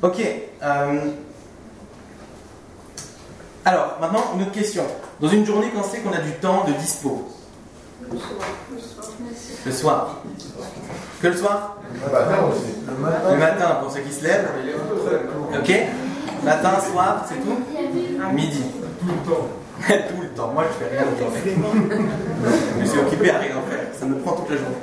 Ok. 0.02 0.20
euh, 0.62 0.98
Alors, 3.64 3.96
maintenant, 4.00 4.24
une 4.34 4.42
autre 4.42 4.52
question. 4.52 4.84
Dans 5.20 5.28
une 5.28 5.44
journée, 5.46 5.70
quand 5.74 5.82
c'est 5.82 5.98
qu'on 6.00 6.12
a 6.12 6.18
du 6.18 6.32
temps 6.32 6.64
de 6.66 6.72
dispo 6.74 7.28
Le 9.64 9.72
soir. 9.72 10.20
Que 11.22 11.28
le 11.28 11.36
soir 11.36 11.76
Le 11.92 12.12
matin 12.12 12.36
aussi. 12.50 12.74
Le 12.86 13.02
matin. 13.02 13.30
Le 13.32 13.38
matin, 13.38 13.78
pour 13.82 13.90
ceux 13.90 14.00
qui 14.00 14.12
se 14.12 14.22
lèvent. 14.24 14.48
Ok 15.58 15.72
Matin, 16.44 16.78
soir, 16.92 17.24
c'est 17.28 17.36
tout 17.42 17.58
Midi. 18.34 18.62
Tout 19.00 19.06
le 19.06 19.30
temps. 19.30 19.48
tout 20.08 20.22
le 20.22 20.28
temps. 20.28 20.48
Moi, 20.52 20.64
je 20.68 20.84
fais 20.84 20.96
rien 20.96 21.06
de 21.10 21.16
journée. 21.18 21.56
je 22.76 22.80
me 22.80 22.84
suis 22.84 22.98
occupé 22.98 23.30
à 23.30 23.38
rien 23.38 23.54
faire. 23.68 23.86
Ça 23.98 24.06
me 24.06 24.18
prend 24.18 24.32
toute 24.32 24.50
la 24.50 24.56
journée. 24.56 24.76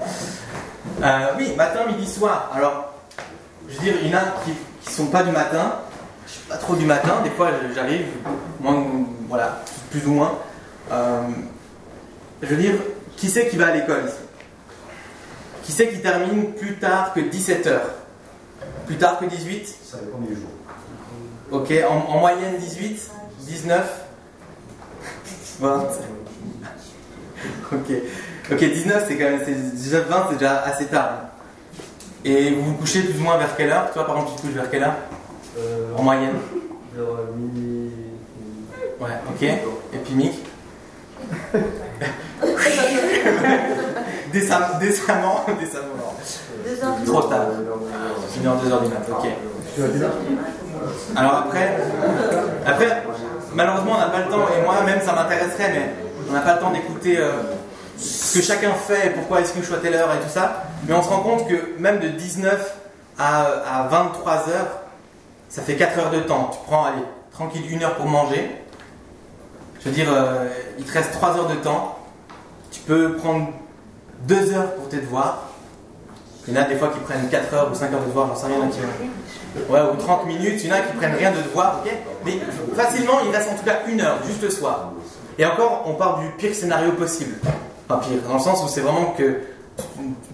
Euh, 1.04 1.28
oui, 1.38 1.54
matin, 1.56 1.86
midi, 1.88 2.10
soir. 2.12 2.52
Alors, 2.56 2.93
je 3.74 3.78
veux 3.78 3.84
dire, 3.84 3.96
il 4.04 4.10
y 4.10 4.16
en 4.16 4.20
a 4.20 4.22
qui 4.46 4.52
ne 4.52 4.92
sont 4.96 5.08
pas 5.08 5.24
du 5.24 5.32
matin. 5.32 5.80
Je 6.28 6.32
suis 6.32 6.42
pas 6.48 6.58
trop 6.58 6.76
du 6.76 6.86
matin. 6.86 7.22
Des 7.24 7.30
fois, 7.32 7.50
j'arrive, 7.76 8.06
moins, 8.60 8.86
voilà, 9.28 9.64
plus 9.92 10.06
ou 10.08 10.12
moins. 10.14 10.40
euh, 10.92 11.22
je 12.42 12.48
veux 12.48 12.58
dire, 12.62 12.74
qui 13.18 13.30
c'est 13.30 13.48
qui 13.50 13.58
va 13.58 13.68
à 13.68 13.72
l'école 13.76 14.04
ici? 14.06 14.16
Qui 15.64 15.72
c'est 15.72 15.90
qui 15.90 16.00
termine 16.02 16.54
plus 16.54 16.76
tard 16.78 17.14
que 17.14 17.22
17 17.22 17.68
heures? 17.68 17.90
Plus 18.86 18.98
tard 18.98 19.18
que 19.20 19.26
18 19.26 19.76
Ça 19.90 19.98
dépend 19.98 20.18
des 20.20 20.36
jours. 20.36 20.50
Ok, 21.52 21.72
en, 21.90 22.12
en 22.14 22.20
moyenne 22.20 22.58
18, 22.58 23.12
19, 23.40 24.02
20. 25.60 25.88
Ok, 27.72 27.92
ok, 28.52 28.58
19 28.60 29.06
c'est 29.08 29.18
quand 29.18 29.24
même, 29.24 29.42
c'est 29.46 29.84
déjà 29.84 30.02
20 30.02 30.28
c'est 30.30 30.38
déjà 30.38 30.62
assez 30.64 30.86
tard. 30.88 31.18
Et 32.26 32.52
vous 32.52 32.64
vous 32.64 32.74
couchez 32.76 33.02
plus 33.02 33.20
ou 33.20 33.24
moins 33.24 33.38
vers 33.38 33.56
quelle 33.56 33.72
heure? 33.72 33.92
Toi 33.94 34.06
par 34.06 34.16
exemple 34.18 34.32
tu 34.36 34.38
te 34.38 34.48
couches 34.48 34.56
vers 34.56 34.70
quelle 34.70 34.84
heure? 34.84 34.96
Euh, 35.60 35.94
En 35.98 36.04
moyenne? 36.04 36.36
vers 36.96 37.06
minuit. 37.36 37.92
Ouais, 39.00 39.10
ok. 39.30 39.42
Et 39.44 39.98
puis 40.06 40.14
Mick? 40.16 40.34
Décemment, 44.32 44.66
décemment, 44.80 45.46
Trop 47.06 47.22
tard. 47.24 47.46
Une 48.40 48.48
heure, 48.48 48.56
deux 48.56 48.72
heures 48.72 48.82
du 48.82 48.88
mat, 48.90 49.06
ok. 49.10 49.28
Alors 51.16 51.36
après, 51.36 51.78
après, 52.66 53.04
malheureusement 53.54 53.94
on 53.96 54.00
n'a 54.00 54.08
pas 54.10 54.20
le 54.20 54.26
temps, 54.32 54.46
et 54.58 54.64
moi 54.64 54.76
même 54.86 55.00
ça 55.02 55.14
m'intéresserait, 55.14 55.72
mais 55.74 55.90
on 56.30 56.34
n'a 56.34 56.42
pas 56.42 56.56
le 56.56 56.60
temps 56.60 56.72
d'écouter 56.72 57.18
euh, 57.20 57.32
ce 57.98 58.38
que 58.38 58.44
chacun 58.44 58.74
fait, 58.74 59.12
pourquoi 59.16 59.42
est-ce 59.42 59.54
que 59.54 59.60
je 59.60 59.66
suis 59.66 59.76
à 59.76 59.78
telle 59.78 59.94
heure 59.94 60.14
et 60.14 60.20
tout 60.20 60.32
ça. 60.32 60.64
Mais 60.88 60.94
on 60.94 61.04
se 61.04 61.10
rend 61.10 61.22
compte 61.22 61.48
que 61.48 61.78
même 61.80 62.00
de 62.00 62.08
19 62.08 62.76
à, 63.18 63.44
à 63.44 63.88
23 63.88 64.50
heures, 64.50 64.82
ça 65.50 65.62
fait 65.62 65.76
4 65.76 66.00
heures 66.00 66.12
de 66.12 66.20
temps. 66.22 66.50
Tu 66.52 66.60
prends, 66.66 66.86
allez, 66.86 67.04
tranquille, 67.32 67.64
une 67.70 67.84
heure 67.84 67.96
pour 67.96 68.08
manger. 68.08 68.50
Je 69.80 69.90
veux 69.90 69.96
dire, 69.96 70.08
euh, 70.10 70.48
il 70.80 70.86
te 70.86 70.92
reste 70.94 71.12
3 71.12 71.38
heures 71.38 71.48
de 71.48 71.56
temps. 71.56 72.00
Tu 72.72 72.82
peux 72.82 73.18
prendre 73.18 73.50
2 74.28 74.54
heures 74.54 74.74
pour 74.76 74.90
tes 74.90 74.98
devoirs. 74.98 75.44
Il 76.48 76.54
y 76.54 76.58
en 76.58 76.62
a 76.62 76.66
des 76.66 76.76
fois 76.76 76.90
qui 76.90 77.00
prennent 77.00 77.30
4 77.30 77.54
heures 77.54 77.72
ou 77.72 77.76
5 77.76 77.94
heures 77.94 78.02
de 78.02 78.06
devoirs, 78.06 78.28
j'en 78.30 78.36
sais 78.36 78.48
rien. 78.48 78.68
Qui... 78.68 78.80
Ouais, 79.72 79.80
ou 79.82 79.96
30 79.96 80.26
minutes. 80.26 80.60
Il 80.64 80.70
y 80.70 80.74
en 80.74 80.76
a 80.76 80.80
qui 80.80 80.94
prennent 80.98 81.16
rien 81.16 81.32
de 81.32 81.38
devoirs, 81.38 81.82
ok 81.86 81.92
Mais 82.26 82.40
facilement, 82.76 83.20
il 83.26 83.32
reste 83.32 83.50
en 83.52 83.56
tout 83.56 83.64
cas 83.64 83.82
une 83.88 84.02
heure, 84.02 84.18
juste 84.26 84.42
le 84.42 84.50
soir. 84.50 84.92
Et 85.38 85.46
encore, 85.46 85.84
on 85.86 85.94
part 85.94 86.20
du 86.20 86.30
pire 86.38 86.54
scénario 86.54 86.92
possible. 86.94 87.36
Enfin, 87.90 88.00
pire, 88.08 88.20
dans 88.28 88.36
le 88.36 88.40
sens 88.40 88.64
où 88.64 88.68
c'est 88.68 88.82
vraiment 88.82 89.14
que 89.18 89.40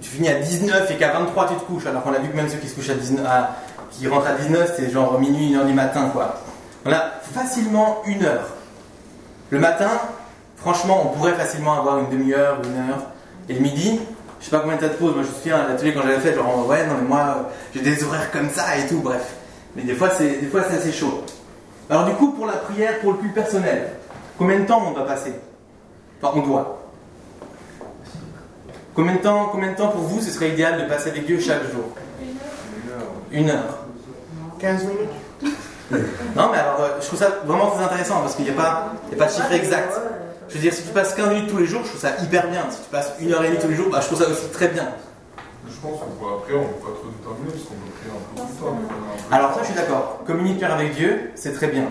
tu, 0.01 0.09
finis 0.09 0.29
à 0.29 0.35
19 0.35 0.91
et 0.91 0.97
qu'à 0.97 1.11
23 1.11 1.47
tu 1.47 1.55
te 1.55 1.61
couches, 1.61 1.85
alors 1.85 2.03
qu'on 2.03 2.13
a 2.13 2.19
vu 2.19 2.29
que 2.29 2.35
même 2.35 2.49
ceux 2.49 2.57
qui 2.57 2.67
se 2.67 2.75
couchent 2.75 2.89
à 2.89 2.95
19, 2.95 3.25
à- 3.25 3.55
qui 3.91 4.07
rentrent 4.07 4.27
à 4.27 4.33
19, 4.33 4.73
c'est 4.75 4.89
genre 4.91 5.19
minuit, 5.19 5.55
1 5.55 5.59
heure 5.59 5.65
du 5.65 5.73
matin, 5.73 6.09
quoi. 6.13 6.35
On 6.85 6.91
a 6.91 7.03
facilement 7.33 8.01
une 8.05 8.23
heure. 8.23 8.47
Le 9.49 9.59
matin, 9.59 9.89
franchement, 10.57 11.01
on 11.05 11.17
pourrait 11.17 11.33
facilement 11.33 11.73
avoir 11.79 11.97
une 11.99 12.09
demi-heure, 12.09 12.59
une 12.63 12.89
heure. 12.89 12.99
Et 13.49 13.53
le 13.53 13.59
midi, 13.61 13.99
je 14.39 14.45
sais 14.45 14.51
pas 14.51 14.59
combien 14.59 14.75
de 14.75 14.81
tas 14.81 14.89
de 14.89 14.93
pauses. 14.93 15.15
Moi, 15.15 15.23
je 15.23 15.29
me 15.29 15.33
souviens 15.33 15.57
à 15.57 15.67
l'atelier 15.69 15.93
quand 15.93 16.01
j'avais 16.03 16.19
fait, 16.19 16.35
genre, 16.35 16.67
ouais, 16.67 16.85
non, 16.85 16.93
mais 17.01 17.07
moi, 17.07 17.49
j'ai 17.73 17.81
des 17.81 18.03
horaires 18.03 18.31
comme 18.31 18.49
ça 18.51 18.77
et 18.77 18.87
tout, 18.87 18.99
bref. 18.99 19.33
Mais 19.75 19.81
des 19.83 19.95
fois, 19.95 20.09
c'est, 20.15 20.39
des 20.39 20.47
fois, 20.47 20.61
c'est 20.69 20.77
assez 20.77 20.91
chaud. 20.91 21.23
Alors, 21.89 22.05
du 22.05 22.13
coup, 22.13 22.31
pour 22.33 22.45
la 22.45 22.53
prière, 22.53 22.99
pour 22.99 23.13
le 23.13 23.17
culte 23.17 23.33
personnel, 23.33 23.89
combien 24.37 24.59
de 24.59 24.65
temps 24.65 24.83
on 24.87 24.91
doit 24.91 25.05
passer? 25.07 25.33
Enfin, 26.21 26.33
on 26.39 26.45
doit. 26.45 26.78
Combien 28.95 29.13
de 29.13 29.19
temps, 29.19 29.49
combien 29.51 29.71
de 29.71 29.75
temps 29.75 29.89
pour 29.89 30.01
vous, 30.01 30.21
ce 30.21 30.31
serait 30.31 30.49
idéal 30.49 30.81
de 30.81 30.87
passer 30.87 31.09
avec 31.09 31.25
Dieu 31.25 31.39
chaque 31.39 31.63
jour? 31.71 31.85
Une 33.31 33.49
heure. 33.49 33.79
15 34.59 34.83
minutes. 34.85 35.55
Non, 36.35 36.49
mais 36.51 36.57
alors, 36.59 36.81
euh, 36.81 36.87
je 37.01 37.07
trouve 37.07 37.19
ça 37.19 37.29
vraiment 37.45 37.67
très 37.71 37.83
intéressant 37.83 38.21
parce 38.21 38.35
qu'il 38.35 38.45
n'y 38.45 38.51
a, 38.51 38.53
pas- 38.53 38.93
il 39.07 39.17
y 39.17 39.21
a 39.21 39.23
pas 39.23 39.29
de 39.31 39.35
chiffre 39.35 39.51
exact. 39.51 39.93
Je 40.49 40.55
veux 40.55 40.59
dire, 40.59 40.73
si 40.73 40.83
tu 40.83 40.89
passes 40.89 41.13
15 41.13 41.29
minutes 41.29 41.49
tous 41.49 41.57
les 41.57 41.65
jours, 41.65 41.81
je 41.83 41.89
trouve 41.89 42.01
ça 42.01 42.11
hyper 42.21 42.47
bien. 42.49 42.61
Si 42.71 42.81
tu 42.81 42.89
passes 42.89 43.13
une 43.19 43.31
heure 43.33 43.43
et 43.43 43.49
demie 43.49 43.59
tous 43.59 43.67
les 43.67 43.75
jours, 43.75 43.87
bah, 43.91 43.99
je 44.01 44.07
trouve 44.07 44.19
ça 44.21 44.29
aussi 44.29 44.47
très 44.49 44.67
bien. 44.69 44.87
Je 45.67 45.75
pense 45.75 45.99
qu'on 45.99 46.07
peut 46.25 46.33
après, 46.39 46.53
on 46.55 46.63
peut 46.63 46.87
pas 46.87 46.95
trop 46.97 47.09
déterminer 47.09 47.51
parce 47.51 47.63
qu'on 47.63 47.75
peut 47.75 47.91
prier 47.99 48.11
un 48.11 48.35
peu 48.35 48.41
tout 48.41 48.47
le 48.47 48.65
temps. 48.65 48.77
mais 49.29 49.35
Alors, 49.35 49.53
ça, 49.53 49.59
je 49.61 49.65
suis 49.67 49.75
d'accord. 49.75 50.19
Communiquer 50.25 50.65
avec 50.65 50.95
Dieu, 50.95 51.31
c'est 51.35 51.53
très 51.53 51.67
bien, 51.67 51.83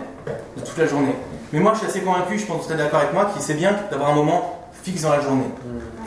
de 0.56 0.62
toute 0.62 0.76
la 0.78 0.87
journée. 0.87 1.14
Mais 1.52 1.61
moi, 1.61 1.72
je 1.74 1.78
suis 1.78 1.87
assez 1.88 2.00
convaincu, 2.00 2.38
je 2.38 2.46
pense 2.46 2.56
que 2.58 2.62
vous 2.62 2.68
serez 2.68 2.76
d'accord 2.78 3.00
avec 3.00 3.12
moi, 3.14 3.26
qu'il 3.32 3.40
c'est 3.40 3.54
bien 3.54 3.74
d'avoir 3.90 4.11
un 4.11 4.14
moment 4.14 4.58
fixe 4.88 5.03
dans 5.03 5.11
la 5.11 5.20
journée. 5.20 5.44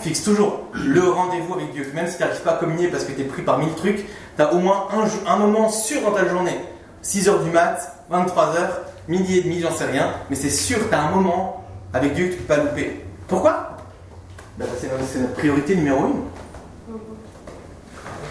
Fixe 0.01 0.23
toujours 0.23 0.61
le 0.73 1.01
rendez-vous 1.01 1.53
avec 1.53 1.71
Dieu. 1.73 1.85
Même 1.93 2.07
si 2.07 2.17
tu 2.17 2.23
n'arrives 2.23 2.41
pas 2.41 2.53
à 2.53 2.57
communier 2.57 2.87
parce 2.87 3.03
que 3.03 3.11
tu 3.11 3.21
es 3.21 3.25
pris 3.25 3.43
par 3.43 3.59
mille 3.59 3.73
trucs, 3.75 4.05
tu 4.35 4.41
as 4.41 4.53
au 4.53 4.57
moins 4.57 4.87
un, 5.27 5.37
moment 5.37 5.69
sûr 5.69 6.01
dans 6.01 6.11
ta 6.11 6.27
journée. 6.27 6.59
6h 7.03 7.43
du 7.43 7.51
mat, 7.51 8.05
23h, 8.11 8.57
midi 9.07 9.39
et 9.39 9.41
demi, 9.43 9.59
j'en 9.61 9.71
sais 9.71 9.85
rien. 9.85 10.13
Mais 10.29 10.35
c'est 10.35 10.49
sûr, 10.49 10.77
tu 10.89 10.95
as 10.95 11.01
un 11.01 11.11
moment 11.11 11.63
avec 11.93 12.13
Dieu 12.13 12.27
que 12.27 12.31
tu 12.33 12.37
ne 12.37 12.41
peux 12.41 12.55
pas 12.55 12.63
louper. 12.63 13.01
Pourquoi? 13.27 13.77
Ben, 14.57 14.65
C'est 14.79 15.19
notre 15.19 15.33
priorité 15.33 15.75
numéro 15.75 16.05
une. 16.05 16.21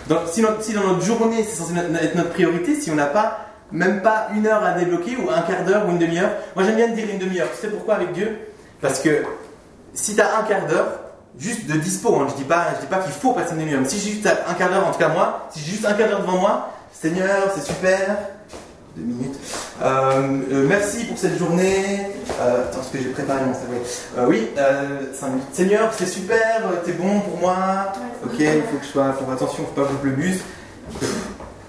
Donc, 0.08 0.20
si, 0.26 0.42
notre- 0.42 0.62
si 0.62 0.72
dans 0.72 0.82
notre 0.82 1.02
journée, 1.02 1.44
c'est 1.44 1.56
censé 1.56 1.72
être 1.76 2.16
notre 2.16 2.30
priorité, 2.30 2.74
si 2.74 2.90
on 2.90 2.96
n'a 2.96 3.06
pas 3.06 3.46
même 3.70 4.02
pas 4.02 4.26
une 4.34 4.48
heure 4.48 4.64
à 4.64 4.72
débloquer 4.72 5.16
ou 5.16 5.30
un 5.30 5.42
quart 5.42 5.64
d'heure 5.64 5.86
ou 5.86 5.92
une 5.92 5.98
demi-heure, 5.98 6.30
moi 6.56 6.64
j'aime 6.64 6.74
bien 6.74 6.88
te 6.88 6.96
dire 6.96 7.06
une 7.08 7.20
demi-heure. 7.20 7.46
Tu 7.54 7.60
sais 7.60 7.68
pourquoi 7.68 7.94
avec 7.94 8.12
Dieu? 8.12 8.36
Parce 8.80 8.98
que 8.98 9.22
si 9.94 10.14
tu 10.14 10.20
as 10.20 10.38
un 10.38 10.42
quart 10.42 10.66
d'heure, 10.66 11.00
juste 11.38 11.66
de 11.66 11.74
dispo, 11.79 12.16
hein, 12.16 12.26
je 12.31 12.35
dis 12.37 12.44
pas, 12.44 12.66
je 12.76 12.81
dis 12.83 12.87
pas 12.87 12.98
qu'il 12.98 13.12
faut 13.12 13.33
passer 13.33 13.53
une 13.55 13.61
demi-heure, 13.61 13.81
si 13.87 13.98
j'ai 13.98 14.12
juste 14.12 14.26
un 14.26 14.55
quart 14.55 14.70
d'heure, 14.70 14.87
en 14.87 14.90
tout 14.92 14.98
cas 14.98 15.09
moi, 15.09 15.48
si 15.53 15.61
j'ai 15.61 15.72
juste 15.72 15.85
un 15.87 15.94
quart 15.94 16.09
d'heure 16.09 16.20
devant 16.20 16.38
moi, 16.38 16.68
Seigneur, 16.92 17.50
c'est 17.55 17.64
super. 17.64 18.16
Deux 18.96 19.03
minutes. 19.05 19.38
Euh, 19.81 20.40
euh, 20.53 20.66
merci 20.68 21.05
pour 21.05 21.16
cette 21.16 21.38
journée. 21.38 22.09
Euh, 22.40 22.64
attends, 22.64 22.83
ce 22.83 22.88
que 22.90 22.98
j'ai 23.03 23.11
préparé 23.11 23.40
mon 23.44 23.55
CV. 23.55 23.81
Euh, 24.18 24.26
oui, 24.29 24.50
euh, 24.59 25.12
cinq 25.14 25.29
minutes. 25.29 25.44
Seigneur, 25.53 25.90
c'est 25.96 26.07
super, 26.07 26.61
t'es 26.85 26.92
bon 26.92 27.20
pour 27.20 27.38
moi. 27.38 27.57
Ok, 28.24 28.33
il 28.40 28.62
faut 28.62 28.76
que 28.79 28.85
je 28.85 28.88
sois, 28.90 29.12
faut 29.12 29.31
attention, 29.31 29.64
faut 29.74 29.81
pas 29.83 29.88
que 29.88 29.94
je 30.03 30.09
le 30.09 30.16
bus. 30.16 30.40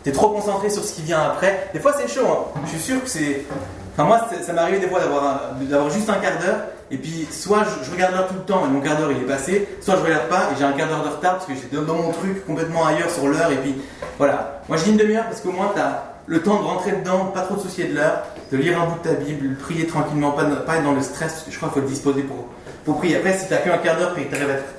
T'es 0.04 0.12
trop 0.12 0.30
concentré 0.30 0.70
sur 0.72 0.84
ce 0.84 0.94
qui 0.94 1.04
vient 1.04 1.22
après. 1.22 1.70
Des 1.74 1.80
fois, 1.80 1.94
c'est 1.96 2.08
chaud. 2.12 2.26
hein. 2.28 2.60
Je 2.66 2.72
suis 2.72 2.80
sûr 2.80 3.04
que 3.04 3.10
c'est. 3.10 3.46
Enfin, 3.94 4.06
moi, 4.06 4.28
c'est- 4.32 4.44
ça 4.44 4.52
m'est 4.54 4.60
arrivé 4.62 4.80
des 4.80 4.88
fois 4.88 5.00
d'avoir 5.00 5.90
juste 5.92 6.10
un 6.10 6.16
quart 6.16 6.40
d'heure. 6.40 6.58
Et 6.92 6.98
puis, 6.98 7.26
soit 7.32 7.64
je, 7.64 7.90
regarde 7.90 8.14
l'heure 8.14 8.28
tout 8.28 8.34
le 8.34 8.42
temps 8.42 8.66
et 8.66 8.70
mon 8.70 8.82
quart 8.82 8.98
d'heure 8.98 9.12
il 9.12 9.18
est 9.18 9.26
passé, 9.26 9.68
soit 9.80 9.96
je 9.96 10.02
regarde 10.02 10.28
pas 10.28 10.50
et 10.52 10.58
j'ai 10.58 10.66
un 10.66 10.74
quart 10.74 10.90
d'heure 10.90 11.04
de 11.04 11.10
retard 11.10 11.36
parce 11.36 11.46
que 11.46 11.54
j'étais 11.54 11.78
dans 11.78 11.96
mon 11.96 12.12
truc 12.12 12.46
complètement 12.46 12.86
ailleurs 12.86 13.10
sur 13.10 13.28
l'heure. 13.28 13.50
Et 13.52 13.56
puis, 13.56 13.76
voilà. 14.18 14.62
Moi, 14.68 14.78
je 14.78 14.84
dis 14.84 14.92
une 14.92 14.98
demi-heure 14.98 15.24
parce 15.24 15.40
qu'au 15.40 15.54
moins, 15.54 15.72
t'as 15.74 16.04
le 16.28 16.44
temps 16.44 16.62
de 16.62 16.68
rentrer 16.68 16.92
dedans, 16.92 17.26
pas 17.28 17.42
trop 17.42 17.56
te 17.56 17.62
soucier 17.62 17.86
de 17.86 17.96
l'heure, 17.96 18.24
de 18.52 18.58
lire 18.58 18.80
un 18.82 18.88
bout 18.88 19.00
de 19.00 19.10
ta 19.10 19.16
Bible, 19.16 19.56
prier 19.56 19.88
tranquillement, 19.88 20.32
pas, 20.32 20.44
être 20.44 20.84
dans 20.84 20.92
le 20.92 21.02
stress 21.02 21.46
je 21.50 21.56
crois 21.58 21.70
qu'il 21.70 21.82
faut 21.82 21.88
être 21.88 21.92
disposé 21.92 22.24
pour, 22.24 22.48
pour 22.84 22.98
prier. 22.98 23.16
Après, 23.16 23.38
si 23.38 23.48
t'as 23.48 23.58
qu'un 23.58 23.78
quart 23.78 23.98
d'heure 23.98 24.18
et 24.18 24.26
que 24.26 24.32
t'arrives 24.32 24.50
à 24.50 24.54
être, 24.54 24.74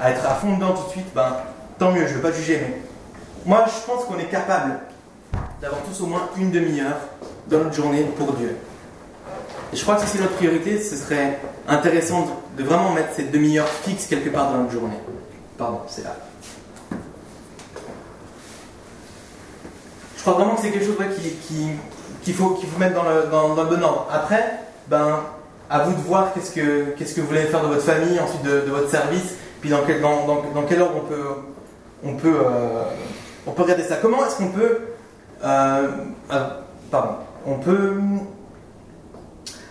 à 0.00 0.10
être 0.10 0.26
à 0.26 0.34
fond 0.34 0.56
dedans 0.56 0.72
tout 0.72 0.86
de 0.86 0.90
suite, 0.90 1.14
ben, 1.14 1.36
tant 1.78 1.92
mieux, 1.92 2.06
je 2.06 2.14
veux 2.14 2.20
pas 2.20 2.32
juger, 2.32 2.60
mais 2.62 2.82
moi, 3.44 3.66
je 3.66 3.86
pense 3.86 4.04
qu'on 4.06 4.18
est 4.18 4.30
capable 4.30 4.78
d'avoir 5.60 5.82
tous 5.82 6.02
au 6.02 6.06
moins 6.06 6.28
une 6.38 6.50
demi-heure 6.50 6.96
dans 7.48 7.58
notre 7.58 7.74
journée 7.74 8.04
pour 8.16 8.32
Dieu. 8.32 8.56
Et 9.72 9.76
je 9.76 9.82
crois 9.82 9.96
que 9.96 10.02
si 10.02 10.08
c'est 10.08 10.20
notre 10.20 10.34
priorité, 10.34 10.78
ce 10.80 10.96
serait 10.96 11.38
intéressant 11.66 12.26
de, 12.56 12.62
vraiment 12.62 12.92
mettre 12.92 13.14
cette 13.14 13.30
demi-heure 13.30 13.68
fixe 13.68 14.06
quelque 14.06 14.28
part 14.28 14.52
dans 14.52 14.58
notre 14.58 14.72
journée. 14.72 14.98
Pardon, 15.56 15.80
c'est 15.88 16.04
là. 16.04 16.16
Je 20.16 20.20
crois 20.20 20.34
vraiment 20.34 20.54
que 20.54 20.60
c'est 20.60 20.70
quelque 20.70 20.84
chose 20.84 20.96
qu'il 22.22 22.34
faut, 22.34 22.54
faut 22.54 22.78
mettre 22.78 22.94
dans 22.94 23.02
le, 23.02 23.30
dans, 23.30 23.48
le 23.48 23.76
bon 23.76 23.82
ordre. 23.82 24.08
Après, 24.12 24.60
ben, 24.88 25.20
à 25.70 25.80
vous 25.80 25.94
de 25.94 26.06
voir 26.06 26.32
qu'est-ce 26.34 26.52
que, 26.52 26.94
que 26.96 27.20
vous 27.20 27.26
voulez 27.26 27.44
faire 27.44 27.62
de 27.62 27.68
votre 27.68 27.82
famille, 27.82 28.20
ensuite 28.20 28.42
de, 28.42 28.60
de 28.60 28.70
votre 28.70 28.90
service, 28.90 29.34
puis 29.60 29.70
dans 29.70 29.80
quel, 29.86 30.00
dans, 30.00 30.26
dans 30.26 30.62
quel 30.68 30.82
ordre 30.82 30.96
on 30.96 31.08
peut, 31.08 31.24
on 32.04 32.14
peut, 32.14 32.36
euh, 32.44 32.84
on 33.46 33.52
peut 33.52 33.62
regarder 33.62 33.84
ça. 33.84 33.96
Comment 33.96 34.24
est-ce 34.26 34.36
qu'on 34.36 34.50
peut, 34.50 34.78
euh, 35.44 35.88
ah, 36.30 36.56
pardon, 36.90 37.14
on 37.46 37.54
peut, 37.58 37.94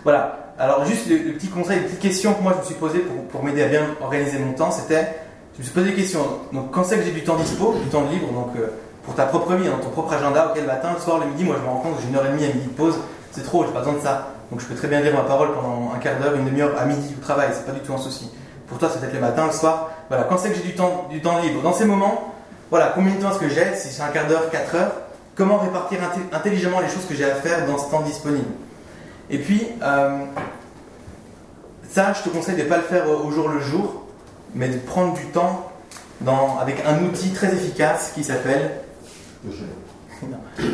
voilà. 0.04 0.54
Alors 0.58 0.84
juste 0.84 1.08
le, 1.08 1.16
le 1.16 1.32
petit 1.32 1.48
conseil, 1.48 1.80
les 1.80 1.84
petites 1.86 2.00
questions 2.00 2.34
que 2.34 2.42
moi 2.42 2.52
je 2.54 2.60
me 2.60 2.64
suis 2.64 2.74
posées 2.74 3.00
pour, 3.00 3.24
pour 3.24 3.42
m'aider 3.42 3.62
à 3.62 3.68
bien 3.68 3.82
organiser 4.00 4.38
mon 4.38 4.52
temps, 4.52 4.70
c'était, 4.70 5.16
je 5.54 5.58
me 5.60 5.64
suis 5.64 5.72
posé 5.72 5.90
des 5.90 5.96
questions. 5.96 6.24
Donc 6.52 6.70
quand 6.70 6.84
c'est 6.84 6.98
que 6.98 7.04
j'ai 7.04 7.10
du 7.10 7.24
temps 7.24 7.36
dispo, 7.36 7.74
du 7.82 7.88
temps 7.88 8.04
libre, 8.10 8.32
donc 8.32 8.54
euh, 8.56 8.68
pour 9.04 9.14
ta 9.14 9.24
propre 9.26 9.54
vie, 9.54 9.68
dans 9.68 9.78
ton 9.78 9.90
propre 9.90 10.12
agenda, 10.12 10.50
auquel 10.50 10.66
matin, 10.66 10.90
le 10.94 11.00
soir, 11.00 11.18
le 11.18 11.26
midi, 11.26 11.44
moi 11.44 11.56
je 11.58 11.64
me 11.64 11.68
rends 11.68 11.80
compte 11.80 11.94
j'ai 12.00 12.08
une 12.08 12.16
heure 12.16 12.26
et 12.26 12.30
demie 12.30 12.44
à 12.44 12.48
midi 12.48 12.66
de 12.66 12.72
pause, 12.72 12.96
c'est 13.32 13.42
trop, 13.42 13.64
j'ai 13.64 13.72
pas 13.72 13.80
besoin 13.80 13.94
de 13.94 14.00
ça. 14.00 14.28
Donc 14.50 14.60
je 14.60 14.66
peux 14.66 14.74
très 14.74 14.88
bien 14.88 15.00
dire 15.00 15.14
ma 15.14 15.22
parole 15.22 15.52
pendant 15.54 15.92
un 15.94 15.98
quart 15.98 16.18
d'heure, 16.20 16.34
une 16.34 16.44
demi-heure 16.44 16.78
à 16.78 16.84
midi 16.84 17.14
au 17.18 17.22
travail, 17.22 17.48
c'est 17.54 17.64
pas 17.64 17.72
du 17.72 17.80
tout 17.80 17.94
un 17.94 17.98
souci. 17.98 18.30
Pour 18.68 18.78
toi, 18.78 18.90
c'est 18.92 19.00
peut-être 19.00 19.14
le 19.14 19.20
matin, 19.20 19.46
le 19.46 19.52
soir. 19.52 19.90
Voilà, 20.08 20.24
quand 20.24 20.36
c'est 20.36 20.50
que 20.50 20.56
j'ai 20.56 20.62
du 20.62 20.74
temps, 20.74 21.08
du 21.10 21.20
temps 21.22 21.38
libre, 21.40 21.62
dans 21.62 21.72
ces 21.72 21.86
moments, 21.86 22.34
voilà, 22.70 22.92
combien 22.94 23.14
de 23.14 23.20
temps 23.20 23.30
est-ce 23.30 23.38
que 23.38 23.48
j'ai 23.48 23.74
Si 23.74 23.88
c'est 23.88 24.02
un 24.02 24.08
quart 24.08 24.26
d'heure, 24.26 24.50
quatre 24.50 24.74
heures, 24.74 24.92
comment 25.34 25.58
répartir 25.58 25.98
intelligemment 26.32 26.80
les 26.80 26.88
choses 26.88 27.06
que 27.08 27.14
j'ai 27.14 27.24
à 27.24 27.34
faire 27.34 27.66
dans 27.66 27.78
ce 27.78 27.90
temps 27.90 28.00
disponible? 28.02 28.48
Et 29.30 29.38
puis, 29.38 29.66
euh, 29.82 30.24
ça, 31.90 32.12
je 32.12 32.22
te 32.22 32.28
conseille 32.28 32.56
de 32.56 32.62
ne 32.62 32.68
pas 32.68 32.76
le 32.78 32.82
faire 32.82 33.08
au 33.08 33.30
jour 33.30 33.48
le 33.48 33.60
jour, 33.60 34.02
mais 34.54 34.68
de 34.68 34.78
prendre 34.78 35.14
du 35.14 35.26
temps 35.26 35.70
dans, 36.20 36.58
avec 36.58 36.84
un 36.86 37.02
outil 37.04 37.32
très 37.32 37.52
efficace 37.52 38.12
qui 38.14 38.24
s'appelle. 38.24 38.72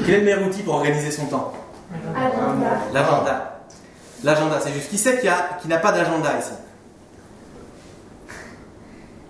Quel 0.05 0.15
est 0.15 0.19
le 0.19 0.25
meilleur 0.25 0.43
outil 0.47 0.63
pour 0.63 0.75
organiser 0.75 1.11
son 1.11 1.27
temps? 1.27 1.53
Agenda. 2.15 2.71
L'agenda. 2.93 3.61
L'agenda, 4.25 4.59
c'est 4.61 4.73
juste. 4.73 4.91
Qui 4.91 4.99
c'est 4.99 5.21
qui 5.21 5.29
a- 5.29 5.57
qui 5.63 5.69
n'a 5.69 5.79
pas 5.79 5.93
d'agenda 5.93 6.39
ici? 6.39 6.51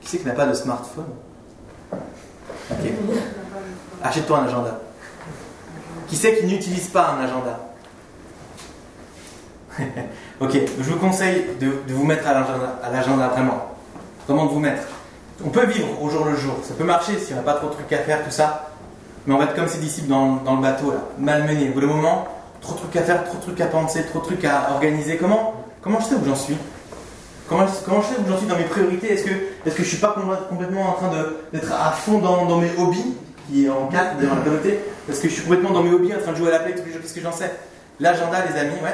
Qui 0.00 0.09
c'est 0.09 0.18
qui 0.18 0.26
n'a 0.26 0.33
pas 0.33 0.46
de 0.46 0.54
smartphone? 0.54 1.04
Ok. 1.92 2.90
Achète-toi 4.02 4.38
un 4.38 4.44
agenda. 4.46 4.81
Qui 6.09 6.16
c'est 6.16 6.38
qui 6.38 6.46
n'utilise 6.46 6.88
pas 6.88 7.11
un 7.11 7.22
agenda? 7.24 7.61
Ok, 10.40 10.52
je 10.54 10.90
vous 10.90 10.98
conseille 10.98 11.46
de, 11.60 11.70
vous 11.92 12.04
mettre 12.04 12.26
à 12.28 12.34
l'agenda, 12.92 13.28
vraiment. 13.28 13.74
Comment 14.26 14.46
de 14.46 14.50
vous 14.50 14.60
mettre? 14.60 14.82
On 15.44 15.48
peut 15.50 15.66
vivre 15.66 15.88
au 16.02 16.08
jour 16.10 16.24
le 16.24 16.36
jour, 16.36 16.54
ça 16.62 16.74
peut 16.74 16.84
marcher 16.84 17.18
si 17.18 17.32
on 17.32 17.36
n'a 17.36 17.42
pas 17.42 17.54
trop 17.54 17.68
de 17.68 17.72
trucs 17.74 17.92
à 17.92 17.98
faire, 17.98 18.24
tout 18.24 18.30
ça. 18.30 18.70
Mais 19.26 19.34
on 19.34 19.38
va 19.38 19.44
être 19.44 19.54
comme 19.54 19.68
ces 19.68 19.78
disciples 19.78 20.08
dans, 20.08 20.40
le 20.56 20.62
bateau, 20.62 20.90
là, 20.90 20.98
malmenés. 21.18 21.68
Au 21.70 21.72
bout 21.72 21.80
d'un 21.80 21.86
moment, 21.86 22.26
trop 22.60 22.74
de 22.74 22.78
trucs 22.78 22.96
à 22.96 23.02
faire, 23.02 23.24
trop 23.24 23.36
de 23.36 23.42
trucs 23.42 23.60
à 23.60 23.66
penser, 23.66 24.04
trop 24.04 24.20
de 24.20 24.24
trucs 24.24 24.44
à 24.44 24.70
organiser. 24.72 25.16
Comment, 25.16 25.54
comment 25.82 26.00
je 26.00 26.06
sais 26.06 26.14
où 26.14 26.24
j'en 26.24 26.34
suis? 26.34 26.56
Comment, 27.48 27.66
je- 27.66 27.72
sais 27.72 28.20
où 28.20 28.28
j'en 28.28 28.36
suis 28.38 28.46
dans 28.46 28.56
mes 28.56 28.64
priorités? 28.64 29.12
Est-ce 29.12 29.24
que, 29.24 29.30
est-ce 29.66 29.74
que 29.74 29.82
je 29.82 29.88
suis 29.88 29.98
pas 29.98 30.12
com- 30.14 30.36
complètement 30.48 30.90
en 30.90 30.92
train 30.92 31.10
d'être 31.52 31.72
à 31.72 31.92
fond 31.92 32.18
dans, 32.18 32.46
dans 32.46 32.58
mes 32.58 32.70
hobbies, 32.78 33.14
qui 33.48 33.66
est 33.66 33.70
en 33.70 33.86
4 33.86 34.16
dans 34.20 34.34
la 34.34 34.40
communauté 34.42 34.80
Est-ce 35.08 35.20
que 35.20 35.28
je 35.28 35.34
suis 35.34 35.42
complètement 35.42 35.70
dans 35.70 35.82
mes 35.82 35.92
hobbies 35.92 36.14
en 36.14 36.20
train 36.20 36.32
de 36.32 36.36
jouer 36.36 36.48
à 36.48 36.52
la 36.52 36.58
play 36.60 36.74
Qu'est-ce 36.74 37.14
que 37.14 37.20
j'en 37.20 37.32
sais? 37.32 37.52
L'agenda, 38.00 38.38
les 38.52 38.58
amis, 38.60 38.76
ouais. 38.82 38.90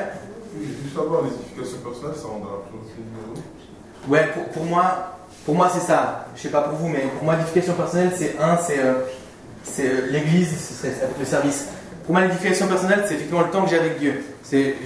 Juste 0.60 0.94
savoir, 0.96 1.22
les 1.22 1.30
éducations 1.30 1.78
personnelles, 1.78 2.16
ça 2.16 2.28
rendra 2.28 2.62
numéro 2.96 3.34
Ouais, 4.08 4.28
pour, 4.34 4.44
pour 4.52 4.64
moi, 4.64 5.16
pour 5.44 5.54
moi 5.54 5.70
c'est 5.72 5.80
ça. 5.80 6.26
Je 6.36 6.42
sais 6.42 6.48
pas 6.50 6.62
pour 6.62 6.78
vous, 6.78 6.88
mais 6.88 7.00
pour 7.16 7.24
moi 7.24 7.36
l'éducation 7.36 7.72
personnelle, 7.74 8.12
c'est 8.16 8.36
un, 8.40 8.56
c'est 8.58 8.78
euh, 8.78 8.94
euh, 9.80 10.06
l'Église, 10.10 10.82
le 11.18 11.24
service. 11.24 11.68
Pour 12.04 12.12
moi, 12.14 12.26
l'éducation 12.26 12.66
personnelle, 12.68 13.04
c'est 13.08 13.14
effectivement 13.14 13.40
le 13.40 13.50
temps 13.50 13.64
que 13.64 13.70
j'ai 13.70 13.78
avec 13.78 13.98
Dieu. 13.98 14.22
J'ai- 14.50 14.76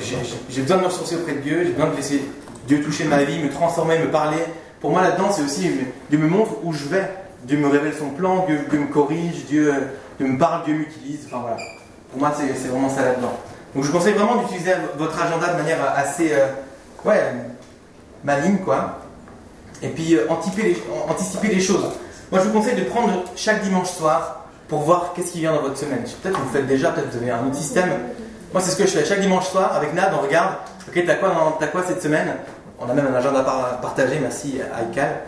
besoin 0.62 0.76
de 0.76 0.82
me 0.82 0.86
ressourcer 0.86 1.16
auprès 1.16 1.32
de 1.34 1.40
Dieu, 1.40 1.64
j'ai 1.64 1.72
besoin 1.72 1.90
de 1.90 1.96
laisser 1.96 2.22
Dieu 2.68 2.80
toucher 2.82 3.04
ma 3.04 3.24
vie, 3.24 3.42
me 3.42 3.50
transformer, 3.50 3.98
me 3.98 4.10
parler. 4.10 4.38
Pour 4.80 4.92
moi, 4.92 5.02
là-dedans, 5.02 5.32
c'est 5.32 5.42
aussi 5.42 5.68
Dieu 6.10 6.18
me 6.18 6.28
montre 6.28 6.52
où 6.62 6.72
je 6.72 6.84
vais. 6.84 7.10
Dieu 7.42 7.58
me 7.58 7.66
révèle 7.68 7.94
son 7.94 8.10
plan, 8.10 8.46
Dieu, 8.46 8.60
me 8.78 8.86
corrige, 8.86 9.46
Dieu, 9.46 9.72
euh, 9.74 9.80
Dieu 10.18 10.28
me 10.28 10.38
parle, 10.38 10.64
Dieu 10.64 10.74
m'utilise. 10.74 11.26
Enfin 11.26 11.40
voilà. 11.42 11.56
Pour 12.10 12.20
moi, 12.20 12.32
c'est 12.36 12.68
vraiment 12.68 12.88
ça 12.88 13.02
là-dedans. 13.02 13.32
Donc 13.74 13.84
je 13.84 13.90
vous 13.90 13.98
conseille 13.98 14.14
vraiment 14.14 14.36
d'utiliser 14.36 14.72
votre 14.96 15.20
agenda 15.20 15.52
de 15.52 15.58
manière 15.58 15.78
assez 15.96 16.32
euh, 16.32 16.46
ouais, 17.04 17.20
maligne, 18.24 18.58
quoi 18.58 18.98
et 19.82 19.88
puis 19.88 20.14
euh, 20.16 20.26
anticiper, 20.28 20.74
les, 21.48 21.60
choses. 21.60 21.84
Moi, 22.30 22.40
je 22.40 22.48
vous 22.48 22.52
conseille 22.52 22.76
de 22.76 22.84
prendre 22.84 23.24
chaque 23.36 23.62
dimanche 23.62 23.90
soir 23.90 24.46
pour 24.68 24.80
voir 24.80 25.12
qu'est-ce 25.14 25.32
qui 25.32 25.40
vient 25.40 25.54
dans 25.54 25.62
votre 25.62 25.78
semaine. 25.78 26.02
Peut-être 26.22 26.36
que 26.36 26.42
vous 26.42 26.52
faites 26.52 26.66
déjà, 26.66 26.90
peut-être 26.90 27.10
que 27.10 27.16
vous 27.16 27.22
avez 27.22 27.30
un 27.30 27.46
autre 27.46 27.56
système. 27.56 27.90
Moi, 28.52 28.62
c'est 28.62 28.70
ce 28.70 28.76
que 28.76 28.84
je 28.84 28.90
fais. 28.90 29.04
Chaque 29.04 29.20
dimanche 29.20 29.48
soir, 29.48 29.74
avec 29.74 29.94
Nad, 29.94 30.12
on 30.14 30.22
regarde, 30.22 30.54
ok, 30.88 31.02
t'as 31.06 31.14
quoi, 31.14 31.58
quoi 31.70 31.82
cette 31.86 32.02
semaine? 32.02 32.34
On 32.80 32.88
a 32.88 32.92
même 32.92 33.06
un 33.06 33.14
agenda 33.14 33.42
par- 33.42 33.80
partagé, 33.80 34.18
merci 34.20 34.60
à 34.74 34.82
Ical. 34.82 35.20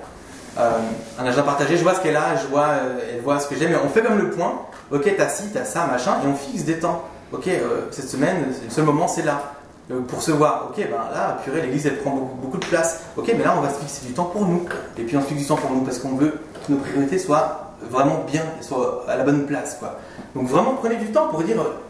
Euh, 0.58 0.70
un 1.18 1.24
agenda 1.24 1.42
partagé, 1.42 1.76
je 1.76 1.82
vois 1.82 1.94
ce 1.94 2.00
qu'elle 2.00 2.16
a, 2.16 2.36
je 2.42 2.46
vois, 2.48 2.66
euh, 2.68 3.14
elle 3.14 3.20
voit 3.20 3.38
ce 3.38 3.46
que 3.46 3.54
j'ai, 3.54 3.68
mais 3.68 3.76
on 3.82 3.88
fait 3.88 4.02
comme 4.02 4.18
le 4.18 4.30
point. 4.30 4.62
Ok, 4.90 5.08
t'as 5.16 5.28
ci, 5.28 5.44
t'as 5.52 5.64
ça, 5.64 5.86
machin, 5.86 6.16
et 6.24 6.26
on 6.26 6.34
fixe 6.34 6.64
des 6.64 6.78
temps. 6.80 7.04
Ok, 7.32 7.46
euh, 7.46 7.82
cette 7.92 8.08
semaine, 8.08 8.46
le 8.64 8.70
seul 8.70 8.84
moment, 8.84 9.06
c'est 9.06 9.22
là. 9.22 9.54
Euh, 9.90 10.00
pour 10.00 10.20
se 10.22 10.30
voir, 10.32 10.70
ok, 10.70 10.76
ben 10.78 11.14
là, 11.14 11.38
purée, 11.44 11.62
l'église 11.62 11.86
elle 11.86 11.98
prend 11.98 12.10
beaucoup, 12.10 12.58
de 12.58 12.66
place. 12.66 13.02
Ok, 13.16 13.32
mais 13.36 13.44
là, 13.44 13.54
on 13.56 13.60
va 13.60 13.70
se 13.70 13.78
fixer 13.78 14.06
du 14.06 14.12
temps 14.12 14.24
pour 14.24 14.46
nous. 14.46 14.64
Et 14.98 15.02
puis 15.02 15.16
on 15.16 15.20
se 15.20 15.26
fixe 15.26 15.42
du 15.42 15.46
temps 15.46 15.56
pour 15.56 15.70
nous 15.70 15.82
parce 15.82 15.98
qu'on 15.98 16.16
veut 16.16 16.38
que 16.66 16.72
nos 16.72 16.78
priorités 16.78 17.18
soient 17.18 17.72
vraiment 17.88 18.24
bien, 18.30 18.42
soient 18.60 19.04
à 19.08 19.16
la 19.16 19.24
bonne 19.24 19.46
place, 19.46 19.76
quoi. 19.78 19.98
Donc 20.34 20.48
vraiment, 20.48 20.74
prenez 20.74 20.96
du 20.96 21.06
temps 21.06 21.28
pour 21.28 21.42
dire 21.42 21.60
euh, 21.60 21.80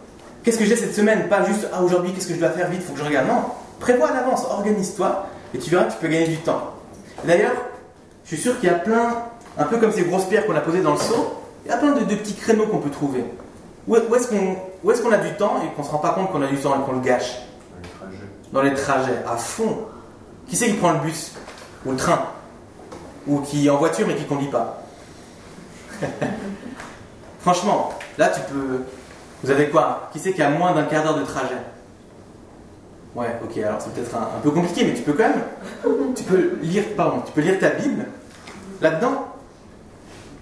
qu'est-ce 0.45 0.59
que 0.59 0.65
j'ai 0.65 0.77
cette 0.77 0.95
semaine, 0.95 1.29
pas 1.29 1.45
juste 1.45 1.67
ah 1.73 1.83
aujourd'hui, 1.83 2.13
qu'est-ce 2.13 2.29
que 2.29 2.35
je 2.35 2.41
dois 2.41 2.51
faire 2.51 2.69
vite, 2.69 2.83
faut 2.83 2.93
que 2.93 2.99
je 2.99 3.05
regarde. 3.05 3.27
Non, 3.27 3.43
prévois 3.81 4.11
à 4.11 4.15
l'avance, 4.15 4.45
organise-toi, 4.45 5.27
et 5.55 5.59
tu 5.59 5.71
verras 5.71 5.85
que 5.85 5.93
tu 5.93 5.99
peux 5.99 6.09
gagner 6.09 6.29
du 6.29 6.39
temps. 6.39 6.75
D'ailleurs, 7.25 7.53
je 8.25 8.35
suis 8.35 8.43
sûr 8.43 8.59
qu'il 8.61 8.69
y 8.69 8.73
a 8.73 8.79
plein, 8.79 9.25
un 9.59 9.65
peu 9.65 9.79
comme 9.79 9.93
ces 9.93 10.05
grosses 10.05 10.27
pierres 10.27 10.47
qu'on 10.47 10.55
a 10.55 10.61
posées 10.61 10.83
dans 10.83 10.93
le 10.93 11.01
seau, 11.01 11.35
il 11.65 11.71
y 11.71 11.75
a 11.75 11.77
plein 11.77 11.93
de, 11.93 12.05
petits 12.05 12.35
créneaux 12.35 12.67
qu'on 12.67 12.79
peut 12.79 12.91
trouver. 12.91 13.25
Où 13.89 13.97
est-ce 13.97 14.29
qu'on 14.29 14.57
où 14.83 14.91
est-ce 14.91 15.03
qu'on 15.03 15.13
a 15.13 15.19
du 15.19 15.35
temps 15.37 15.57
et 15.65 15.75
qu'on 15.75 15.83
se 15.83 15.91
rend 15.91 15.99
pas 15.99 16.11
compte 16.11 16.31
qu'on 16.33 16.43
a 16.43 16.47
du 16.47 16.57
temps 16.57 16.75
et 16.81 16.85
qu'on 16.85 16.93
le 16.93 17.01
gâche 17.01 17.37
dans 18.53 18.63
les 18.63 18.75
trajets, 18.75 19.23
à 19.29 19.37
fond. 19.37 19.79
Qui 20.49 20.57
c'est 20.57 20.67
qui 20.67 20.73
prend 20.75 20.93
le 20.93 20.99
bus 20.99 21.33
Ou 21.87 21.93
le 21.93 21.97
train 21.97 22.21
Ou 23.29 23.41
qui 23.41 23.67
est 23.67 23.71
en 23.71 23.77
voiture 23.77 24.07
mais 24.09 24.17
qui 24.17 24.25
conduit 24.25 24.49
pas 24.49 24.83
Franchement, 27.41 27.91
là 28.19 28.29
tu 28.29 28.41
peux. 28.53 28.83
Vous 29.43 29.51
avez 29.51 29.69
quoi? 29.71 30.09
Qui 30.13 30.19
c'est 30.19 30.33
qui 30.33 30.43
a 30.43 30.51
moins 30.51 30.73
d'un 30.75 30.85
quart 30.85 31.05
d'heure 31.05 31.17
de 31.19 31.25
trajet? 31.25 31.57
Ouais, 33.15 33.35
ok, 33.43 33.57
alors 33.59 33.81
c'est 33.81 33.93
peut-être 33.95 34.15
un, 34.15 34.37
un 34.37 34.41
peu 34.43 34.51
compliqué, 34.51 34.85
mais 34.85 34.95
tu 34.95 35.03
peux 35.03 35.15
quand 35.15 35.29
même. 35.29 36.15
Tu 36.15 36.23
peux 36.25 36.59
lire, 36.63 36.85
pardon, 36.97 37.23
tu 37.25 37.33
peux 37.33 37.41
lire 37.41 37.59
ta 37.59 37.71
Bible 37.71 38.07
là-dedans. 38.81 39.27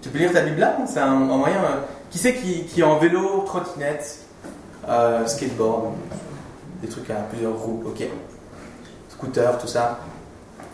Tu 0.02 0.08
peux 0.10 0.18
lire 0.18 0.32
ta 0.32 0.40
Bible 0.42 0.60
là, 0.60 0.76
c'est 0.86 0.98
un, 1.00 1.12
un 1.12 1.36
moyen. 1.36 1.56
euh, 1.56 1.80
qui 2.10 2.18
c'est 2.18 2.34
qui, 2.34 2.64
qui 2.64 2.80
est 2.80 2.84
en 2.84 2.98
vélo, 2.98 3.42
trottinette, 3.46 4.20
euh, 4.88 5.26
skateboard, 5.26 5.94
des 6.82 6.88
trucs 6.88 7.10
à 7.10 7.14
plusieurs 7.30 7.56
roues, 7.56 7.82
ok. 7.86 8.04
Scooter, 9.10 9.58
tout 9.58 9.66
ça. 9.66 9.98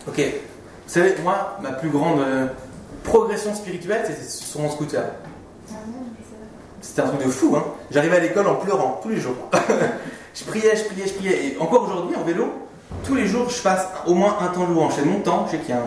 Ok. 0.07 0.17
Vous 0.17 0.93
savez, 0.93 1.15
moi, 1.23 1.57
ma 1.61 1.71
plus 1.71 1.89
grande 1.89 2.19
euh, 2.19 2.47
progression 3.03 3.53
spirituelle, 3.55 4.05
c'est 4.05 4.29
sur 4.29 4.61
mon 4.61 4.69
scooter. 4.69 5.03
C'était 6.81 7.01
un 7.01 7.07
truc 7.07 7.25
de 7.25 7.29
fou, 7.31 7.55
hein. 7.55 7.63
J'arrivais 7.89 8.17
à 8.17 8.19
l'école 8.19 8.47
en 8.47 8.55
pleurant 8.55 8.99
tous 9.01 9.09
les 9.09 9.17
jours. 9.17 9.35
je 10.35 10.43
priais, 10.43 10.75
je 10.75 10.83
priais, 10.83 11.07
je 11.07 11.13
priais. 11.13 11.47
Et 11.47 11.57
encore 11.59 11.83
aujourd'hui, 11.83 12.15
en 12.15 12.23
vélo, 12.23 12.45
tous 13.03 13.15
les 13.15 13.25
jours, 13.25 13.49
je 13.49 13.61
passe 13.61 13.87
au 14.05 14.13
moins 14.13 14.37
un 14.39 14.47
temps 14.47 14.65
de 14.67 14.73
louange. 14.73 14.93
Mon 15.03 15.19
temps. 15.21 15.45
Je 15.47 15.53
sais 15.53 15.57
qu'il 15.57 15.73
y 15.73 15.77
a 15.77 15.81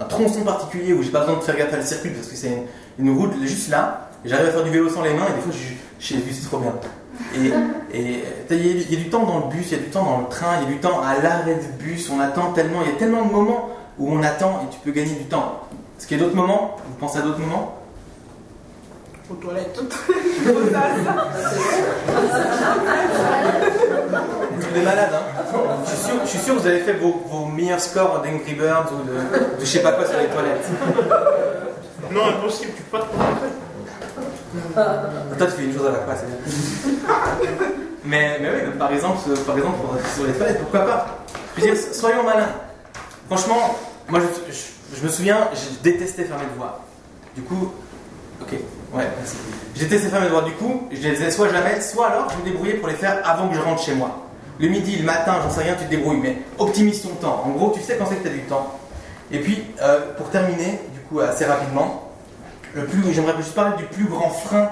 un, 0.00 0.04
tronçon 0.04 0.42
particulier 0.42 0.92
où 0.92 1.02
j'ai 1.02 1.10
pas 1.10 1.20
besoin 1.20 1.38
de 1.38 1.42
faire 1.42 1.56
gaffe 1.56 1.74
à 1.74 1.78
le 1.78 1.82
circuit 1.82 2.10
parce 2.10 2.28
que 2.28 2.36
c'est 2.36 2.62
une, 2.98 3.18
route 3.18 3.32
juste 3.42 3.70
là. 3.70 4.08
J'arrive 4.24 4.48
à 4.48 4.50
faire 4.52 4.64
du 4.64 4.70
vélo 4.70 4.88
sans 4.88 5.02
les 5.02 5.14
mains 5.14 5.26
et 5.28 5.34
des 5.34 5.40
fois, 5.40 5.52
je, 5.52 6.14
je, 6.14 6.20
je- 6.20 6.32
c'est 6.32 6.46
trop 6.46 6.58
bien. 6.58 6.72
Et 7.34 7.46
et, 7.92 8.22
il 8.50 8.56
y, 8.56 8.70
a- 8.70 8.82
il 8.82 8.92
y 8.92 8.96
a 8.96 8.98
du 8.98 9.08
temps 9.10 9.24
dans 9.24 9.38
le 9.38 9.46
bus, 9.54 9.66
il 9.70 9.78
y 9.78 9.80
a 9.80 9.82
du 9.84 9.90
temps 9.90 10.04
dans 10.04 10.18
le 10.20 10.28
train, 10.28 10.56
il 10.60 10.64
y 10.64 10.66
a 10.66 10.74
du 10.74 10.78
temps 10.78 11.00
à 11.02 11.20
l'arrêt 11.22 11.54
de 11.54 11.82
bus. 11.82 12.10
On 12.10 12.20
attend 12.20 12.52
tellement, 12.52 12.80
il 12.84 12.88
y 12.92 12.94
a 12.94 12.96
tellement 12.98 13.24
de 13.24 13.30
moments 13.32 13.68
où 13.98 14.12
on 14.12 14.22
attend 14.22 14.62
et 14.64 14.72
tu 14.74 14.78
peux 14.80 14.90
gagner 14.92 15.14
du 15.14 15.24
temps. 15.24 15.60
Est-ce 15.98 16.06
qu'il 16.06 16.18
y 16.18 16.20
a 16.20 16.24
d'autres 16.24 16.36
moments? 16.36 16.76
Vous 16.86 16.94
pensez 16.98 17.18
à 17.18 17.22
d'autres 17.22 17.38
moments? 17.40 17.74
Aux 19.30 19.34
toilettes. 19.34 19.80
Vous 24.52 24.64
êtes 24.66 24.72
des 24.74 24.80
malades, 24.82 25.10
hein? 25.14 25.42
Je 25.84 25.90
suis, 25.90 25.98
sûr, 26.04 26.14
je 26.24 26.28
suis 26.28 26.38
sûr 26.38 26.54
que 26.54 26.60
vous 26.60 26.66
avez 26.66 26.80
fait 26.80 26.92
vos, 26.94 27.22
vos 27.28 27.46
meilleurs 27.46 27.80
scores 27.80 28.22
d'Angry 28.22 28.54
Birds 28.54 28.90
ou 28.92 29.02
de, 29.08 29.12
de 29.58 29.60
je 29.60 29.64
sais 29.66 29.82
pas 29.82 29.92
quoi 29.92 30.06
sur 30.06 30.18
les 30.18 30.26
toilettes. 30.26 30.66
Non, 32.12 32.26
impossible, 32.26 32.72
tu 32.76 32.82
peux 32.82 32.98
pas 32.98 33.04
te 33.04 33.10
concentrer. 33.10 33.48
Toi, 34.74 35.46
tu 35.46 35.52
fais 35.52 35.64
une 35.64 35.74
chose 35.76 35.86
à 35.86 35.92
la 35.92 35.98
fois, 35.98 36.14
c'est 36.16 36.26
bien. 36.26 37.06
Mais, 38.04 38.38
mais 38.40 38.48
oui, 38.50 38.70
par 38.78 38.92
exemple, 38.92 39.18
euh, 39.30 39.34
par 39.44 39.56
exemple 39.58 39.78
sur 40.14 40.26
les 40.26 40.32
toilettes, 40.32 40.60
pourquoi 40.60 40.80
pas? 40.86 41.06
Je 41.56 41.60
veux 41.62 41.72
dire, 41.72 41.82
soyons 41.92 42.22
malins. 42.22 42.50
Franchement, 43.26 43.76
moi, 44.08 44.20
je, 44.20 44.52
je- 44.52 44.96
je 45.00 45.04
me 45.04 45.08
souviens, 45.08 45.48
je 45.52 45.82
détestais 45.82 46.22
faire 46.22 46.38
mes 46.38 46.44
devoirs. 46.44 46.78
Du 47.34 47.42
coup, 47.42 47.72
ok, 48.40 48.52
ouais, 48.52 48.58
merci. 49.18 49.36
Je 49.74 49.80
détestais 49.80 50.08
faire 50.08 50.20
mes 50.20 50.26
devoirs. 50.26 50.44
Du 50.44 50.52
coup, 50.52 50.82
je 50.92 50.98
les 51.02 51.16
faisais 51.16 51.32
soit 51.32 51.48
jamais, 51.48 51.80
soit 51.80 52.06
alors 52.06 52.30
je 52.30 52.36
me 52.38 52.44
débrouillais 52.44 52.74
pour 52.74 52.86
les 52.86 52.94
faire 52.94 53.20
avant 53.28 53.48
que 53.48 53.56
je 53.56 53.60
rentre 53.60 53.82
chez 53.82 53.94
moi. 53.96 54.10
Le 54.60 54.68
midi, 54.68 54.94
le 54.98 55.04
matin, 55.04 55.38
j'en 55.42 55.50
sais 55.50 55.62
rien, 55.64 55.74
tu 55.76 55.86
te 55.86 55.90
débrouilles, 55.90 56.20
mais 56.22 56.38
optimise 56.58 57.02
ton 57.02 57.08
temps. 57.16 57.42
En 57.44 57.50
gros, 57.50 57.70
tu 57.72 57.80
sais 57.82 57.96
quand 57.96 58.06
c'est 58.06 58.14
que 58.18 58.22
tu 58.22 58.28
as 58.28 58.32
du 58.34 58.42
temps. 58.42 58.78
Et 59.32 59.40
puis, 59.40 59.64
euh, 59.82 60.12
pour 60.16 60.30
terminer, 60.30 60.78
du 60.94 61.00
coup, 61.08 61.18
assez 61.18 61.44
rapidement, 61.44 62.05
le 62.76 62.84
plus, 62.84 63.12
j'aimerais 63.12 63.34
juste 63.38 63.54
parler 63.54 63.74
du 63.78 63.84
plus 63.84 64.04
grand 64.04 64.28
frein 64.28 64.68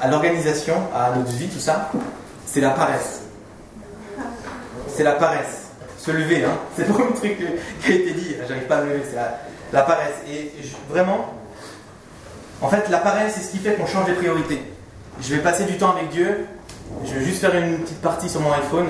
à 0.00 0.08
l'organisation, 0.08 0.74
à 0.94 1.14
notre 1.14 1.30
vie, 1.32 1.46
tout 1.46 1.60
ça, 1.60 1.90
c'est 2.46 2.60
la 2.60 2.70
paresse. 2.70 3.20
C'est 4.88 5.02
la 5.02 5.12
paresse. 5.12 5.68
Se 5.98 6.10
lever, 6.10 6.44
hein. 6.44 6.56
C'est 6.76 6.90
pas 6.90 6.98
le 6.98 7.14
truc 7.14 7.36
qui 7.82 7.92
a 7.92 7.94
été 7.94 8.12
dit, 8.12 8.36
j'arrive 8.48 8.64
pas 8.64 8.78
à 8.78 8.80
me 8.82 8.90
lever, 8.94 9.02
c'est 9.08 9.16
la, 9.72 9.82
paresse. 9.82 10.14
Et 10.26 10.52
vraiment, 10.88 11.34
en 12.62 12.68
fait, 12.68 12.88
la 12.88 12.98
paresse, 12.98 13.34
c'est 13.34 13.42
ce 13.42 13.50
qui 13.50 13.58
fait 13.58 13.74
qu'on 13.74 13.86
change 13.86 14.08
les 14.08 14.14
priorités. 14.14 14.62
Je 15.20 15.34
vais 15.34 15.42
passer 15.42 15.64
du 15.64 15.76
temps 15.76 15.92
avec 15.92 16.08
Dieu, 16.08 16.46
je 17.04 17.12
vais 17.12 17.24
juste 17.24 17.40
faire 17.40 17.54
une 17.54 17.80
petite 17.80 18.00
partie 18.00 18.30
sur 18.30 18.40
mon 18.40 18.52
iPhone, 18.52 18.86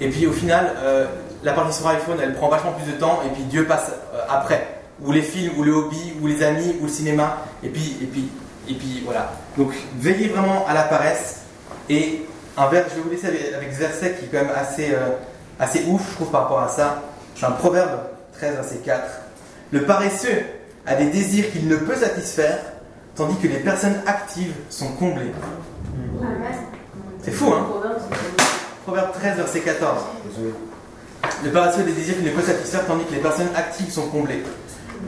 et 0.00 0.08
puis 0.08 0.26
au 0.26 0.32
final, 0.32 0.72
euh, 0.78 1.06
la 1.42 1.52
partie 1.52 1.76
sur 1.76 1.86
iPhone, 1.88 2.16
elle 2.22 2.34
prend 2.34 2.48
vachement 2.48 2.72
plus 2.72 2.90
de 2.90 2.98
temps, 2.98 3.20
et 3.26 3.28
puis 3.34 3.42
Dieu 3.44 3.66
passe 3.66 3.92
euh, 4.14 4.20
après. 4.30 4.83
Ou 5.04 5.12
les 5.12 5.22
films, 5.22 5.52
ou 5.58 5.62
le 5.62 5.72
hobby, 5.72 6.14
ou 6.22 6.26
les 6.26 6.42
amis, 6.42 6.76
ou 6.80 6.84
le 6.84 6.90
cinéma, 6.90 7.42
et 7.62 7.68
puis, 7.68 7.96
et 8.00 8.06
puis, 8.06 8.28
et 8.68 8.74
puis 8.74 9.02
voilà. 9.04 9.32
Donc 9.56 9.72
veillez 9.98 10.28
vraiment 10.28 10.66
à 10.66 10.74
la 10.74 10.82
paresse. 10.82 11.40
Et 11.88 12.24
un 12.56 12.68
vers, 12.68 12.86
je 12.88 12.94
vais 12.94 13.00
vous 13.02 13.10
laisser 13.10 13.26
avec, 13.26 13.52
avec 13.54 13.72
ce 13.72 13.78
verset 13.78 14.16
qui 14.18 14.24
est 14.26 14.28
quand 14.28 14.44
même 14.44 14.54
assez, 14.56 14.92
euh, 14.92 15.10
assez 15.58 15.84
ouf, 15.88 16.08
je 16.10 16.14
trouve, 16.14 16.30
par 16.30 16.42
rapport 16.42 16.60
à 16.60 16.68
ça. 16.68 17.02
C'est 17.36 17.46
un 17.46 17.50
proverbe 17.50 18.00
13, 18.34 18.54
verset 18.54 18.76
4. 18.76 19.02
Le 19.72 19.82
paresseux 19.84 20.42
a 20.86 20.94
des 20.94 21.06
désirs 21.06 21.50
qu'il 21.50 21.68
ne 21.68 21.76
peut 21.76 21.96
satisfaire, 21.96 22.58
tandis 23.16 23.36
que 23.36 23.48
les 23.48 23.58
personnes 23.58 24.00
actives 24.06 24.54
sont 24.70 24.92
comblées. 24.92 25.32
C'est 27.22 27.32
fou, 27.32 27.52
hein 27.52 27.66
Proverbe 28.84 29.12
13, 29.12 29.36
verset 29.36 29.60
14. 29.60 30.02
Le 31.42 31.50
paresseux 31.50 31.80
a 31.80 31.84
des 31.84 31.92
désirs 31.92 32.16
qu'il 32.16 32.24
ne 32.24 32.30
peut 32.30 32.42
satisfaire, 32.42 32.86
tandis 32.86 33.04
que 33.04 33.12
les 33.14 33.20
personnes 33.20 33.48
actives 33.56 33.90
sont 33.90 34.08
comblées. 34.08 34.42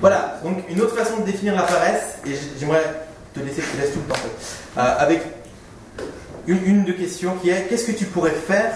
Voilà, 0.00 0.40
donc 0.44 0.58
une 0.68 0.80
autre 0.80 0.96
façon 0.96 1.18
de 1.18 1.24
définir 1.24 1.54
la 1.54 1.62
paresse, 1.62 2.18
et 2.26 2.32
j'aimerais 2.58 2.84
te 3.34 3.40
laisser, 3.40 3.62
te 3.62 3.92
tout 3.92 4.00
le 4.06 4.12
temps, 4.12 4.20
euh, 4.78 4.94
avec 4.98 5.22
une, 6.46 6.64
une 6.64 6.84
de 6.84 6.92
questions 6.92 7.34
qui 7.42 7.50
est 7.50 7.66
qu'est-ce 7.68 7.86
que 7.86 7.96
tu 7.96 8.04
pourrais 8.04 8.30
faire 8.30 8.72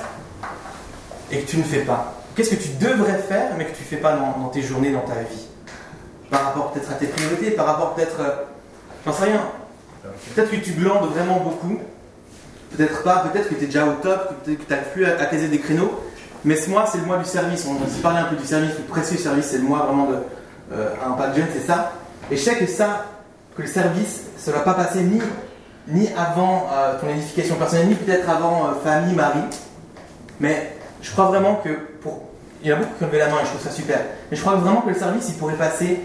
et 1.31 1.41
que 1.41 1.51
tu 1.51 1.59
ne 1.59 1.63
fais 1.63 1.81
pas? 1.81 2.15
Qu'est-ce 2.35 2.51
que 2.51 2.63
tu 2.63 2.71
devrais 2.81 3.19
faire 3.19 3.53
mais 3.59 3.67
que 3.67 3.77
tu 3.77 3.83
ne 3.83 3.87
fais 3.87 3.97
pas 3.97 4.17
dans, 4.17 4.49
tes 4.49 4.63
journées, 4.63 4.93
dans 4.93 5.01
ta 5.01 5.15
vie? 5.15 5.47
Par 6.31 6.45
rapport 6.45 6.73
peut-être 6.73 6.91
à 6.91 6.95
tes 6.95 7.07
priorités, 7.07 7.51
par 7.51 7.67
rapport 7.67 7.95
peut-être. 7.95 8.21
euh, 8.21 8.45
J'en 9.05 9.13
sais 9.13 9.25
rien. 9.25 9.41
Peut-être 10.35 10.51
que 10.51 10.57
tu 10.57 10.73
glandes 10.73 11.11
vraiment 11.11 11.41
beaucoup. 11.41 11.79
Peut-être 12.77 13.03
pas, 13.03 13.25
peut-être 13.27 13.49
que 13.49 13.55
tu 13.55 13.65
es 13.65 13.67
déjà 13.67 13.87
au 13.87 13.93
top, 13.95 14.35
que 14.45 14.51
tu 14.51 14.59
n'as 14.71 14.77
plus 14.77 15.05
à, 15.05 15.27
caser 15.27 15.49
des 15.49 15.59
créneaux. 15.59 16.01
Mais 16.45 16.57
ce 16.57 16.71
mois, 16.71 16.87
c'est 16.91 16.99
le 16.99 17.05
mois 17.05 17.19
du 17.19 17.25
service. 17.25 17.67
On 17.67 17.75
s'est 17.87 18.01
parlé 18.01 18.19
un 18.19 18.25
peu 18.25 18.37
du 18.37 18.47
service, 18.47 18.71
le 18.79 18.85
précieux 18.85 19.19
service, 19.19 19.47
c'est 19.47 19.59
le 19.59 19.65
mois 19.65 19.81
vraiment 19.81 20.07
de 20.07 20.17
euh, 20.73 20.91
un 21.07 21.13
pas 21.13 21.29
de 21.29 21.37
jeune, 21.37 21.49
c'est 21.53 21.67
ça. 21.67 21.93
Et 22.31 22.37
je 22.37 22.43
sais 22.43 22.57
que 22.57 22.67
ça, 22.67 23.07
que 23.57 23.63
le 23.63 23.69
service, 23.69 24.23
ça 24.39 24.51
ne 24.53 24.57
va 24.57 24.63
pas 24.63 24.75
passer 24.75 25.01
ni, 25.03 25.21
ni 25.89 26.09
avant 26.17 26.69
euh, 26.73 26.99
ton 27.01 27.09
édification 27.09 27.57
personnelle, 27.57 27.89
ni 27.89 27.95
peut-être 27.95 28.29
avant 28.29 28.67
euh, 28.67 28.69
famille, 28.85 29.15
mari. 29.15 29.41
Mais 30.41 30.77
je 31.03 31.11
crois 31.11 31.27
vraiment 31.27 31.57
que 31.57 31.71
pour. 32.03 32.23
Il 32.63 32.69
y 32.69 32.73
en 32.73 32.77
a 32.77 32.81
beaucoup 32.81 32.95
qui 32.99 33.05
ont 33.05 33.07
levé 33.07 33.19
la 33.19 33.29
main 33.29 33.37
et 33.43 33.45
je 33.47 33.51
trouve 33.51 33.63
ça 33.63 33.71
super. 33.71 33.99
Mais 34.31 34.37
je 34.37 34.43
crois 34.43 34.55
vraiment 34.57 34.83
que 34.83 34.91
le 34.91 34.95
service, 34.95 35.27
il 35.31 35.35
pourrait 35.37 35.55
passer 35.55 36.01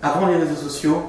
avant 0.00 0.26
les 0.26 0.36
réseaux 0.36 0.54
sociaux, 0.54 1.02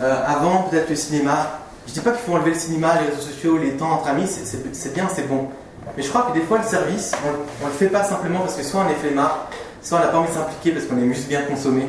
euh, 0.00 0.14
avant 0.26 0.62
peut-être 0.70 0.88
le 0.90 0.94
cinéma. 0.96 1.58
Je 1.88 1.92
dis 1.94 2.00
pas 2.00 2.12
qu'il 2.12 2.20
faut 2.20 2.34
enlever 2.34 2.52
le 2.52 2.58
cinéma, 2.58 2.92
les 3.02 3.08
réseaux 3.10 3.20
sociaux, 3.20 3.58
les 3.58 3.72
temps 3.72 3.90
entre 3.90 4.06
amis, 4.08 4.28
c'est- 4.28 4.94
bien, 4.94 5.08
c'est 5.12 5.26
bon. 5.28 5.48
Mais 5.96 6.04
je 6.04 6.08
crois 6.08 6.22
que 6.22 6.38
des 6.38 6.44
fois, 6.44 6.58
le 6.58 6.64
service, 6.64 7.10
on, 7.26 7.64
on 7.64 7.66
le 7.66 7.72
fait 7.72 7.88
pas 7.88 8.04
simplement 8.04 8.38
parce 8.40 8.54
que 8.54 8.62
soit 8.62 8.84
on 8.86 8.90
est 8.90 8.94
flemmard, 8.94 9.48
soit 9.82 9.98
on 9.98 10.00
n'a 10.02 10.06
pas 10.06 10.18
envie 10.18 10.28
de 10.30 10.34
s'impliquer 10.34 10.70
parce 10.70 10.84
qu'on 10.86 10.96
aime 10.98 11.12
juste 11.12 11.26
bien 11.28 11.42
consommer, 11.42 11.88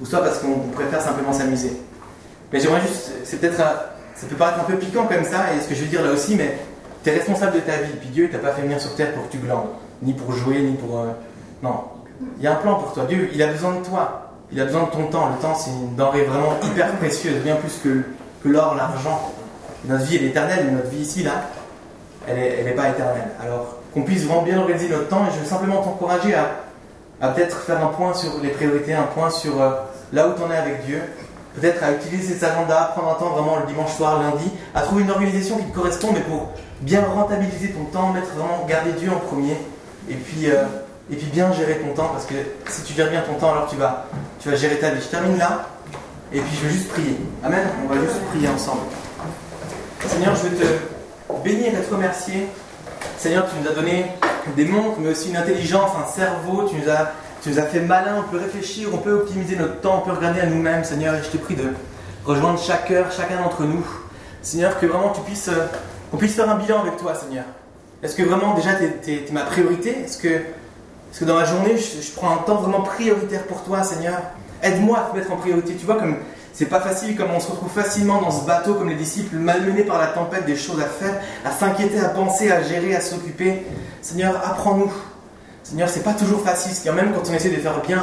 ou 0.00 0.06
soit 0.06 0.20
parce 0.22 0.38
qu'on 0.38 0.68
préfère 0.74 1.00
simplement 1.00 1.32
s'amuser. 1.32 1.80
Mais 2.52 2.60
j'aimerais 2.60 2.80
juste, 2.82 3.10
c'est 3.24 3.40
peut-être, 3.40 3.56
ça 3.56 4.26
peut 4.28 4.36
paraître 4.36 4.60
un 4.60 4.64
peu 4.64 4.76
piquant 4.76 5.06
comme 5.06 5.24
ça, 5.24 5.52
et 5.56 5.60
ce 5.60 5.68
que 5.68 5.74
je 5.74 5.82
veux 5.82 5.88
dire 5.88 6.02
là 6.02 6.12
aussi, 6.12 6.36
mais 6.36 6.58
tu 7.04 7.10
es 7.10 7.14
responsable 7.14 7.54
de 7.54 7.60
ta 7.60 7.76
vie, 7.76 7.92
puis 8.00 8.08
Dieu 8.08 8.28
t'a 8.30 8.38
pas 8.38 8.52
fait 8.52 8.62
venir 8.62 8.80
sur 8.80 8.94
terre 8.94 9.12
pour 9.14 9.26
que 9.26 9.32
tu 9.32 9.38
glandes, 9.38 9.68
ni 10.02 10.12
pour 10.12 10.32
jouer, 10.32 10.60
ni 10.60 10.72
pour. 10.76 10.98
euh, 11.00 11.06
non. 11.62 11.84
Il 12.38 12.44
y 12.44 12.46
a 12.46 12.52
un 12.52 12.56
plan 12.56 12.74
pour 12.74 12.92
toi. 12.92 13.04
Dieu, 13.08 13.30
il 13.32 13.42
a 13.42 13.46
besoin 13.46 13.76
de 13.76 13.84
toi. 13.84 14.32
Il 14.52 14.60
a 14.60 14.64
besoin 14.66 14.82
de 14.84 14.90
ton 14.90 15.04
temps. 15.04 15.30
Le 15.34 15.40
temps, 15.40 15.54
c'est 15.54 15.70
une 15.70 15.94
denrée 15.96 16.24
vraiment 16.24 16.52
hyper 16.62 16.92
précieuse, 16.96 17.36
bien 17.42 17.56
plus 17.56 17.78
que, 17.82 18.02
que 18.42 18.48
l'or, 18.48 18.74
l'argent. 18.74 19.32
Notre 19.86 20.04
vie, 20.04 20.16
est 20.16 20.24
éternelle, 20.26 20.66
mais 20.66 20.72
notre 20.72 20.88
vie 20.90 21.00
ici, 21.00 21.22
là, 21.22 21.44
elle 22.28 22.36
n'est 22.36 22.48
elle 22.60 22.68
est 22.68 22.72
pas 22.72 22.90
éternelle. 22.90 23.28
Alors, 23.42 23.76
qu'on 23.94 24.02
puisse 24.02 24.24
vraiment 24.24 24.42
bien 24.42 24.58
organiser 24.58 24.88
notre 24.88 25.08
temps, 25.08 25.24
et 25.26 25.34
je 25.34 25.40
veux 25.40 25.46
simplement 25.46 25.82
t'encourager 25.82 26.34
à, 26.34 26.50
à 27.22 27.28
peut-être 27.28 27.60
faire 27.60 27.82
un 27.82 27.88
point 27.88 28.12
sur 28.12 28.32
les 28.42 28.50
priorités, 28.50 28.92
un 28.92 29.04
point 29.04 29.30
sur 29.30 29.62
euh, 29.62 29.70
là 30.12 30.28
où 30.28 30.34
tu 30.34 30.42
en 30.42 30.50
es 30.50 30.56
avec 30.56 30.84
Dieu. 30.86 31.00
Peut-être 31.54 31.82
à 31.82 31.92
utiliser 31.92 32.34
ces 32.34 32.44
agendas, 32.44 32.92
prendre 32.94 33.10
un 33.10 33.14
temps 33.14 33.30
vraiment 33.30 33.58
le 33.58 33.66
dimanche 33.66 33.92
soir, 33.94 34.22
lundi, 34.22 34.50
à 34.74 34.82
trouver 34.82 35.02
une 35.02 35.10
organisation 35.10 35.56
qui 35.56 35.64
te 35.64 35.74
correspond, 35.74 36.10
mais 36.12 36.20
pour 36.20 36.52
bien 36.80 37.02
rentabiliser 37.04 37.70
ton 37.70 37.84
temps, 37.84 38.12
mettre 38.12 38.28
vraiment, 38.36 38.64
garder 38.68 38.92
Dieu 38.92 39.10
en 39.10 39.18
premier, 39.18 39.56
et 40.08 40.14
puis, 40.14 40.48
euh, 40.48 40.64
et 41.10 41.16
puis 41.16 41.26
bien 41.26 41.52
gérer 41.52 41.78
ton 41.78 41.92
temps, 41.92 42.10
parce 42.12 42.24
que 42.26 42.34
si 42.68 42.82
tu 42.82 42.94
gères 42.94 43.10
bien 43.10 43.22
ton 43.22 43.34
temps, 43.34 43.52
alors 43.52 43.68
tu 43.68 43.76
vas, 43.76 44.06
tu 44.38 44.48
vas 44.48 44.56
gérer 44.56 44.78
ta 44.78 44.90
vie. 44.90 45.02
Je 45.02 45.08
termine 45.08 45.38
là, 45.38 45.66
et 46.32 46.40
puis 46.40 46.56
je 46.56 46.66
vais 46.66 46.72
juste 46.72 46.88
prier. 46.90 47.16
Amen 47.42 47.66
On 47.84 47.92
va 47.92 48.00
juste 48.00 48.20
prier 48.30 48.48
ensemble. 48.48 48.82
Seigneur, 50.06 50.34
je 50.36 50.48
veux 50.48 50.56
te 50.56 51.42
bénir 51.44 51.74
et 51.74 51.82
te 51.82 51.92
remercier. 51.92 52.46
Seigneur, 53.18 53.46
tu 53.50 53.60
nous 53.60 53.68
as 53.68 53.74
donné 53.74 54.06
des 54.56 54.64
montres, 54.64 54.98
mais 55.00 55.10
aussi 55.10 55.30
une 55.30 55.36
intelligence, 55.36 55.90
un 55.96 56.10
cerveau. 56.10 56.68
Tu 56.68 56.76
nous 56.76 56.88
as, 56.88 57.12
tu 57.42 57.48
nous 57.48 57.58
as 57.58 57.62
fait 57.62 57.80
malin, 57.80 58.16
on 58.18 58.30
peut 58.30 58.38
réfléchir, 58.38 58.88
on 58.92 58.98
peut 58.98 59.12
optimiser 59.12 59.56
notre 59.56 59.80
temps, 59.80 60.02
on 60.02 60.08
peut 60.08 60.14
regarder 60.14 60.40
à 60.40 60.46
nous-mêmes, 60.46 60.84
Seigneur. 60.84 61.14
Et 61.14 61.22
je 61.22 61.30
te 61.30 61.38
prie 61.38 61.54
de 61.54 61.72
rejoindre 62.24 62.60
chaque 62.60 62.86
cœur, 62.86 63.10
chacun 63.10 63.40
d'entre 63.40 63.62
nous. 63.62 63.86
Seigneur, 64.42 64.78
que 64.78 64.86
vraiment 64.86 65.10
tu 65.10 65.22
puisses, 65.22 65.48
euh, 65.48 65.66
qu'on 66.10 66.18
puisse 66.18 66.34
faire 66.34 66.50
un 66.50 66.56
bilan 66.56 66.80
avec 66.80 66.96
toi, 66.98 67.14
Seigneur. 67.14 67.44
Est-ce 68.02 68.14
que 68.14 68.22
vraiment 68.22 68.54
déjà 68.54 68.70
tu 68.74 69.10
es, 69.10 69.24
ma 69.32 69.42
priorité? 69.42 69.90
Est-ce 70.04 70.18
que, 70.18 70.40
que 71.18 71.24
dans 71.24 71.34
ma 71.34 71.44
journée, 71.44 71.76
je, 71.76 72.02
je 72.02 72.12
prends 72.12 72.30
un 72.30 72.38
temps 72.38 72.56
vraiment 72.56 72.82
prioritaire 72.82 73.44
pour 73.44 73.62
toi, 73.64 73.82
Seigneur? 73.82 74.18
Aide-moi 74.62 74.98
à 74.98 75.10
te 75.10 75.16
mettre 75.16 75.32
en 75.32 75.36
priorité. 75.36 75.74
Tu 75.74 75.86
vois, 75.86 75.96
comme 75.96 76.16
c'est 76.52 76.66
pas 76.66 76.80
facile, 76.80 77.16
comme 77.16 77.30
on 77.34 77.40
se 77.40 77.50
retrouve 77.50 77.70
facilement 77.70 78.20
dans 78.20 78.30
ce 78.30 78.44
bateau, 78.44 78.74
comme 78.74 78.90
les 78.90 78.96
disciples, 78.96 79.36
malmenés 79.36 79.84
par 79.84 79.98
la 79.98 80.08
tempête, 80.08 80.44
des 80.44 80.56
choses 80.56 80.80
à 80.80 80.84
faire, 80.84 81.14
à 81.44 81.50
s'inquiéter, 81.50 82.00
à 82.00 82.10
penser, 82.10 82.50
à 82.50 82.62
gérer, 82.62 82.94
à 82.94 83.00
s'occuper. 83.00 83.62
Seigneur, 84.02 84.36
apprends-nous. 84.44 84.92
Seigneur, 85.62 85.88
c'est 85.88 86.02
pas 86.02 86.14
toujours 86.14 86.40
facile. 86.42 86.72
C'est 86.72 86.90
même 86.92 87.12
quand 87.12 87.28
on 87.28 87.34
essaie 87.34 87.50
de 87.50 87.56
faire 87.56 87.80
bien, 87.82 88.02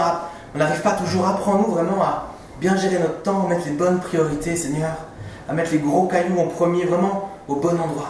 on 0.55 0.57
n'arrive 0.57 0.81
pas 0.81 0.93
toujours. 0.93 1.27
Apprends-nous 1.27 1.71
vraiment 1.71 2.01
à 2.01 2.27
bien 2.59 2.75
gérer 2.75 2.99
notre 2.99 3.21
temps, 3.21 3.45
à 3.45 3.49
mettre 3.49 3.65
les 3.65 3.73
bonnes 3.73 3.99
priorités, 3.99 4.55
Seigneur, 4.55 4.95
à 5.49 5.53
mettre 5.53 5.71
les 5.71 5.79
gros 5.79 6.07
cailloux 6.07 6.39
en 6.39 6.47
premier, 6.47 6.85
vraiment 6.85 7.29
au 7.47 7.55
bon 7.55 7.79
endroit. 7.79 8.09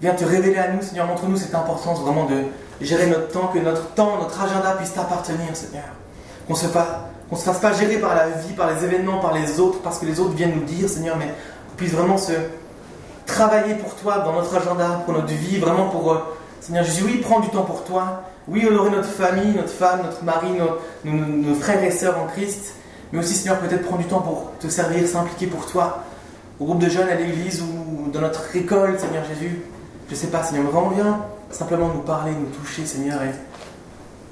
Viens 0.00 0.14
te 0.14 0.24
révéler 0.24 0.58
à 0.58 0.68
nous, 0.68 0.82
Seigneur, 0.82 1.06
montre-nous 1.06 1.36
cette 1.36 1.54
importance 1.54 2.00
vraiment 2.00 2.26
de 2.26 2.44
gérer 2.80 3.06
notre 3.06 3.28
temps, 3.28 3.48
que 3.48 3.58
notre 3.58 3.88
temps, 3.94 4.18
notre 4.20 4.40
agenda 4.40 4.72
puisse 4.72 4.94
t'appartenir, 4.94 5.54
Seigneur. 5.54 5.84
Qu'on 6.46 6.54
se 6.54 6.66
se 6.66 7.44
fasse 7.44 7.58
pas 7.58 7.72
gérer 7.72 7.98
par 7.98 8.14
la 8.14 8.28
vie, 8.28 8.52
par 8.54 8.70
les 8.72 8.84
événements, 8.84 9.18
par 9.18 9.34
les 9.34 9.58
autres, 9.58 9.80
parce 9.82 9.98
que 9.98 10.06
les 10.06 10.20
autres 10.20 10.34
viennent 10.34 10.54
nous 10.54 10.64
dire, 10.64 10.88
Seigneur, 10.88 11.16
mais 11.16 11.26
qu'on 11.26 11.76
puisse 11.76 11.92
vraiment 11.92 12.16
se 12.16 12.32
travailler 13.26 13.74
pour 13.74 13.94
toi 13.96 14.20
dans 14.20 14.32
notre 14.32 14.56
agenda, 14.56 15.02
pour 15.04 15.14
notre 15.14 15.26
vie, 15.26 15.58
vraiment 15.58 15.88
pour, 15.88 16.12
euh, 16.12 16.18
Seigneur 16.60 16.84
Jésus, 16.84 17.04
oui, 17.04 17.20
prends 17.22 17.40
du 17.40 17.48
temps 17.48 17.64
pour 17.64 17.84
toi, 17.84 18.22
oui, 18.48 18.66
honorer 18.66 18.90
notre 18.90 19.08
famille, 19.08 19.54
notre 19.54 19.68
femme, 19.68 20.00
notre 20.02 20.24
mari, 20.24 20.48
nos, 21.04 21.54
frères 21.54 21.82
et 21.82 21.90
sœurs 21.90 22.18
en 22.18 22.26
Christ, 22.26 22.74
mais 23.12 23.18
aussi, 23.18 23.34
Seigneur, 23.34 23.58
peut-être 23.58 23.82
prendre 23.82 24.02
du 24.02 24.08
temps 24.08 24.20
pour 24.20 24.52
te 24.58 24.68
servir, 24.68 25.06
s'impliquer 25.06 25.46
pour 25.46 25.66
toi, 25.66 26.04
au 26.58 26.64
groupe 26.64 26.78
de 26.78 26.88
jeunes, 26.88 27.08
à 27.08 27.14
l'église 27.14 27.62
ou 27.62 28.10
dans 28.10 28.20
notre 28.20 28.54
école, 28.56 28.98
Seigneur 28.98 29.24
Jésus. 29.24 29.60
Je 30.10 30.14
sais 30.14 30.28
pas, 30.28 30.42
Seigneur, 30.42 30.64
vraiment 30.70 30.88
viens 30.88 31.20
simplement 31.50 31.88
nous 31.88 32.00
parler, 32.00 32.32
nous 32.32 32.46
toucher, 32.46 32.84
Seigneur, 32.84 33.22
et 33.22 33.30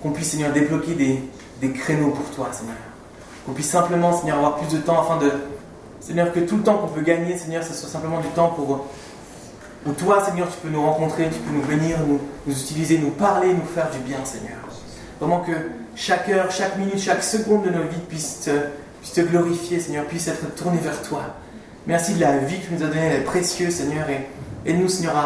qu'on 0.03 0.11
puisse, 0.11 0.31
Seigneur, 0.31 0.53
débloquer 0.53 0.95
des, 0.95 1.23
des 1.61 1.71
créneaux 1.73 2.11
pour 2.11 2.31
toi, 2.35 2.49
Seigneur. 2.53 2.77
Qu'on 3.45 3.53
puisse 3.53 3.71
simplement, 3.71 4.17
Seigneur, 4.17 4.39
avoir 4.39 4.57
plus 4.57 4.77
de 4.77 4.83
temps 4.83 5.01
afin 5.01 5.19
de. 5.19 5.31
Seigneur, 6.01 6.33
que 6.33 6.41
tout 6.41 6.57
le 6.57 6.63
temps 6.63 6.79
qu'on 6.79 6.89
peut 6.89 7.01
gagner, 7.03 7.37
Seigneur, 7.37 7.63
ce 7.63 7.75
soit 7.75 7.89
simplement 7.89 8.21
du 8.21 8.29
temps 8.29 8.49
pour. 8.49 8.87
Où 9.87 9.93
toi, 9.93 10.25
Seigneur, 10.25 10.49
tu 10.49 10.59
peux 10.63 10.69
nous 10.69 10.83
rencontrer, 10.83 11.29
tu 11.31 11.39
peux 11.39 11.55
nous 11.55 11.63
venir, 11.63 11.99
nous, 12.07 12.21
nous 12.47 12.61
utiliser, 12.61 12.99
nous 12.99 13.11
parler, 13.11 13.55
nous 13.55 13.65
faire 13.65 13.89
du 13.91 13.99
bien, 13.99 14.19
Seigneur. 14.25 14.59
Vraiment 15.21 15.41
que 15.41 15.53
chaque 15.95 16.29
heure, 16.29 16.51
chaque 16.51 16.77
minute, 16.77 16.99
chaque 16.99 17.23
seconde 17.23 17.65
de 17.65 17.71
nos 17.71 17.85
vies 17.85 18.01
puisse 18.09 18.41
te, 18.41 18.51
te 19.15 19.21
glorifier, 19.21 19.79
Seigneur, 19.79 20.05
puisse 20.07 20.27
être 20.27 20.55
tourné 20.57 20.79
vers 20.79 21.01
toi. 21.03 21.23
Merci 21.87 22.15
de 22.15 22.21
la 22.21 22.39
vie 22.39 22.59
que 22.59 22.67
tu 22.67 22.75
nous 22.75 22.83
as 22.83 22.89
donnée, 22.89 23.01
elle 23.01 23.21
est 23.21 23.25
précieuse, 23.25 23.75
Seigneur, 23.75 24.11
et 24.11 24.27
aide-nous, 24.69 24.89
Seigneur, 24.89 25.17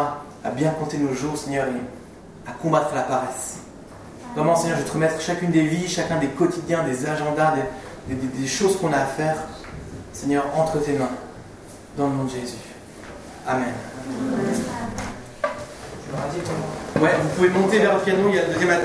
à, 0.45 0.51
bien 0.51 0.71
compter 0.71 0.99
nos 0.99 1.15
jours, 1.15 1.39
Seigneur, 1.39 1.67
et 1.67 2.49
à 2.51 2.53
combattre 2.53 2.95
la 2.95 3.03
paresse. 3.03 3.61
Vraiment, 4.37 4.55
Seigneur, 4.55 4.79
je 4.79 4.85
te 4.85 4.93
remettre 4.93 5.21
chacune 5.23 5.51
des 5.51 5.63
vies, 5.63 5.89
chacun 5.89 6.19
des 6.19 6.29
quotidiens, 6.29 6.85
des 6.85 7.07
agendas, 7.07 7.55
des, 8.07 8.15
des 8.15 8.47
choses 8.47 8.79
qu'on 8.79 8.93
a 8.93 8.99
à 8.99 9.07
faire, 9.07 9.37
Seigneur, 10.13 10.45
entre 10.55 10.79
tes 10.83 10.93
mains, 10.93 11.11
dans 11.97 12.09
le 12.09 12.15
nom 12.15 12.25
de 12.25 12.31
Jésus. 12.31 12.59
Amen. 13.47 13.73
Ouais, 17.01 17.11
vous 17.23 17.29
pouvez 17.31 17.49
monter 17.49 17.79
vers 17.79 17.95
le 17.95 18.01
piano, 18.01 18.29
il 18.29 18.35
y 18.35 18.39
a 18.39 18.47
le 18.47 18.53
deuxième 18.53 18.71